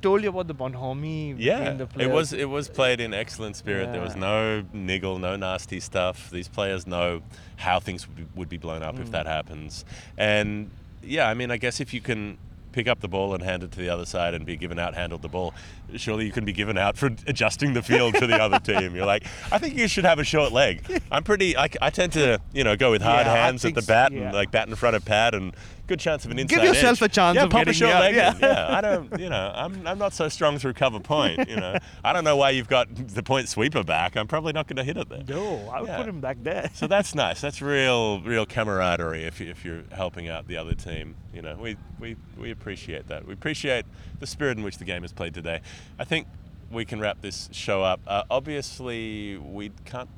told 0.01 0.23
you 0.23 0.29
about 0.29 0.47
the 0.47 0.53
bonhomie 0.55 1.35
Yeah, 1.37 1.73
the 1.73 1.87
it 1.99 2.09
was 2.09 2.33
it 2.33 2.49
was 2.49 2.67
played 2.67 2.99
in 2.99 3.13
excellent 3.13 3.55
spirit. 3.55 3.91
There 3.91 4.01
was 4.01 4.15
no 4.15 4.63
niggle, 4.73 5.19
no 5.19 5.35
nasty 5.35 5.79
stuff. 5.79 6.29
These 6.31 6.47
players 6.47 6.87
know 6.87 7.21
how 7.57 7.79
things 7.79 8.07
would 8.07 8.17
be, 8.17 8.25
would 8.35 8.49
be 8.49 8.57
blown 8.57 8.81
up 8.83 8.99
if 8.99 9.07
Mm. 9.07 9.11
that 9.11 9.27
happens. 9.27 9.85
And 10.17 10.71
yeah, 11.03 11.27
I 11.29 11.33
mean, 11.35 11.51
I 11.51 11.57
guess 11.57 11.79
if 11.79 11.93
you 11.93 12.01
can 12.01 12.37
pick 12.71 12.87
up 12.87 13.01
the 13.01 13.07
ball 13.07 13.33
and 13.35 13.43
hand 13.43 13.63
it 13.63 13.71
to 13.73 13.79
the 13.79 13.89
other 13.89 14.05
side 14.05 14.33
and 14.33 14.45
be 14.45 14.55
given 14.55 14.79
out 14.79 14.95
handled 14.95 15.21
the 15.21 15.27
ball, 15.29 15.53
surely 15.97 16.25
you 16.25 16.31
can 16.31 16.45
be 16.45 16.53
given 16.53 16.77
out 16.77 16.97
for 16.97 17.07
adjusting 17.27 17.73
the 17.73 17.81
field 17.81 18.15
to 18.15 18.27
the 18.27 18.41
other 18.41 18.59
team. 18.79 18.95
You're 18.95 19.05
like, 19.05 19.25
I 19.51 19.57
think 19.57 19.75
you 19.77 19.87
should 19.87 20.05
have 20.05 20.19
a 20.19 20.23
short 20.23 20.51
leg. 20.51 21.01
I'm 21.11 21.23
pretty. 21.23 21.57
I, 21.57 21.69
I 21.81 21.89
tend 21.89 22.13
to 22.13 22.39
you 22.53 22.63
know 22.63 22.75
go 22.75 22.91
with 22.91 23.01
hard 23.01 23.25
Yeah, 23.25 23.35
hands 23.35 23.65
at 23.65 23.73
the 23.75 23.81
so, 23.81 23.87
bat 23.87 24.11
yeah. 24.11 24.21
and 24.23 24.33
like 24.33 24.51
bat 24.51 24.67
in 24.67 24.75
front 24.75 24.95
of 24.95 25.05
pad 25.05 25.33
and 25.35 25.53
good 25.87 25.99
chance 25.99 26.23
of 26.23 26.31
an 26.31 26.39
inside 26.39 26.55
Give 26.55 26.63
yourself 26.63 27.01
edge. 27.01 27.11
a 27.11 27.13
chance 27.13 27.35
yeah, 27.35 27.43
of 27.43 27.49
pop 27.49 27.63
a 27.63 27.65
getting 27.65 27.79
short 27.79 27.91
out, 27.93 28.01
leg. 28.01 28.15
yeah. 28.15 28.33
yeah, 28.39 28.77
I 28.77 28.79
don't, 28.81 29.19
you 29.19 29.27
know, 29.27 29.51
I'm, 29.53 29.85
I'm 29.85 29.97
not 29.97 30.13
so 30.13 30.29
strong 30.29 30.57
through 30.57 30.71
cover 30.73 31.01
point. 31.01 31.49
You 31.49 31.57
know, 31.57 31.77
I 32.03 32.13
don't 32.13 32.23
know 32.23 32.37
why 32.37 32.51
you've 32.51 32.69
got 32.69 32.87
the 32.95 33.21
point 33.23 33.49
sweeper 33.49 33.83
back. 33.83 34.15
I'm 34.15 34.27
probably 34.27 34.53
not 34.53 34.67
going 34.67 34.77
to 34.77 34.83
hit 34.85 34.95
it 34.95 35.09
there. 35.09 35.23
No, 35.27 35.69
I 35.69 35.81
would 35.81 35.89
Yeah. 35.89 35.97
put 35.97 36.07
him 36.07 36.21
back 36.21 36.37
there. 36.43 36.69
So 36.75 36.87
that's 36.87 37.13
nice. 37.13 37.41
That's 37.51 37.61
real, 37.61 38.21
real 38.21 38.45
camaraderie. 38.45 39.23
If, 39.25 39.41
if 39.41 39.65
you're 39.65 39.83
helping 39.91 40.29
out 40.29 40.47
the 40.47 40.55
other 40.55 40.75
team, 40.75 41.15
you 41.33 41.41
know, 41.41 41.55
we, 41.59 41.75
we 41.99 42.15
we 42.37 42.51
appreciate 42.51 43.07
that. 43.09 43.27
We 43.27 43.33
appreciate 43.33 43.85
the 44.21 44.27
spirit 44.27 44.57
in 44.57 44.63
which 44.63 44.77
the 44.77 44.85
game 44.85 45.03
is 45.03 45.11
played 45.11 45.33
today. 45.33 45.59
I 45.99 46.05
think 46.05 46.27
we 46.71 46.85
can 46.85 47.01
wrap 47.01 47.19
this 47.19 47.49
show 47.51 47.83
up. 47.83 47.99
Uh, 48.07 48.23
obviously, 48.29 49.37
we 49.37 49.71
can't 49.83 50.09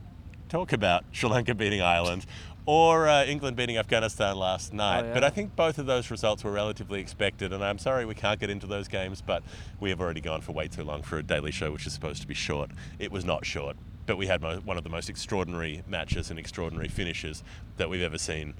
talk 0.49 0.71
about 0.71 1.05
Sri 1.11 1.29
Lanka 1.29 1.55
beating 1.55 1.81
Ireland 1.81 2.27
or 2.65 3.07
uh, 3.07 3.25
England 3.25 3.57
beating 3.57 3.77
Afghanistan 3.77 4.37
last 4.37 4.73
night. 4.73 5.05
yeah. 5.05 5.13
But 5.13 5.23
I 5.23 5.29
think 5.29 5.55
both 5.55 5.79
of 5.79 5.85
those 5.85 6.11
results 6.11 6.43
were 6.43 6.51
relatively 6.51 6.99
expected, 7.01 7.51
and 7.51 7.63
I'm 7.63 7.79
sorry 7.79 8.05
we 8.05 8.15
can't 8.15 8.39
get 8.39 8.49
into 8.49 8.67
those 8.67 8.87
games, 8.87 9.21
but 9.21 9.43
we 9.79 9.89
have 9.89 9.99
already 9.99 10.21
gone 10.21 10.41
for 10.41 10.51
way 10.51 10.67
too 10.67 10.83
long 10.83 11.01
for 11.01 11.17
a 11.17 11.23
daily 11.23 11.51
show, 11.51 11.71
which 11.71 11.87
is 11.87 11.93
supposed 11.93 12.21
to 12.21 12.27
be 12.27 12.33
short. 12.33 12.69
It 12.99 13.11
was 13.11 13.25
not 13.25 13.45
short, 13.45 13.75
but 14.05 14.17
we 14.17 14.27
had 14.27 14.41
mo- 14.41 14.61
one 14.63 14.77
of 14.77 14.83
the 14.83 14.89
most 14.89 15.09
extraordinary 15.09 15.83
matches 15.87 16.29
and 16.29 16.39
extraordinary 16.39 16.87
finishes 16.87 17.43
that 17.77 17.89
we've 17.89 18.01
ever 18.01 18.17
seen 18.17 18.53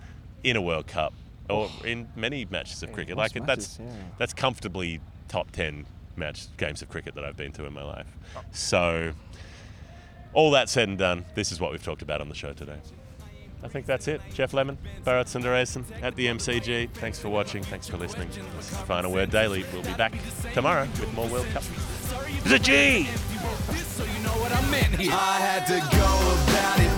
in 0.43 0.58
a 0.58 0.62
World 0.62 0.88
Cup 0.88 1.13
or 1.49 1.69
in 1.86 2.08
many 2.15 2.45
matches 2.45 2.84
of 2.84 2.91
cricket. 2.91 3.17
Like 3.17 3.34
that's 3.45 3.79
yeah. 3.79 3.89
that's 4.17 4.34
comfortably 4.34 4.99
top 5.33 5.49
ten 5.49 5.83
match 6.15 6.45
games 6.57 6.83
of 6.83 6.89
cricket 6.89 7.15
that 7.15 7.25
I've 7.25 7.35
been 7.35 7.51
to 7.53 7.65
in 7.65 7.73
my 7.73 7.81
life. 7.81 8.05
Oh. 8.37 8.41
So 8.51 9.13
all 10.33 10.51
that 10.51 10.69
said 10.69 10.87
and 10.87 10.95
done, 10.95 11.25
this 11.33 11.51
is 11.51 11.59
what 11.59 11.71
we've 11.71 11.83
talked 11.83 12.03
about 12.03 12.21
on 12.21 12.29
the 12.29 12.35
show 12.35 12.53
today. 12.53 12.77
I 13.63 13.67
think 13.67 13.87
that's 13.87 14.07
it. 14.07 14.21
Jeff 14.31 14.53
Lemon, 14.53 14.77
Bharat 15.03 15.25
Sundaresan 15.25 15.85
at 16.03 16.15
the 16.15 16.27
MCG. 16.27 16.91
Thanks 16.91 17.17
for 17.17 17.29
watching. 17.29 17.63
Thanks 17.63 17.87
for 17.87 17.97
listening. 17.97 18.29
This 18.57 18.71
is 18.71 18.77
Final 18.81 19.11
Word 19.11 19.31
Daily. 19.31 19.65
We'll 19.73 19.81
be 19.81 19.93
back 19.93 20.13
tomorrow 20.53 20.87
with 20.99 21.11
more 21.15 21.27
World 21.27 21.47
Cup. 21.47 21.63
The 22.43 22.59
G! 22.59 23.07
I 25.09 25.39
had 25.39 25.65
to 25.65 25.79
go 25.97 26.92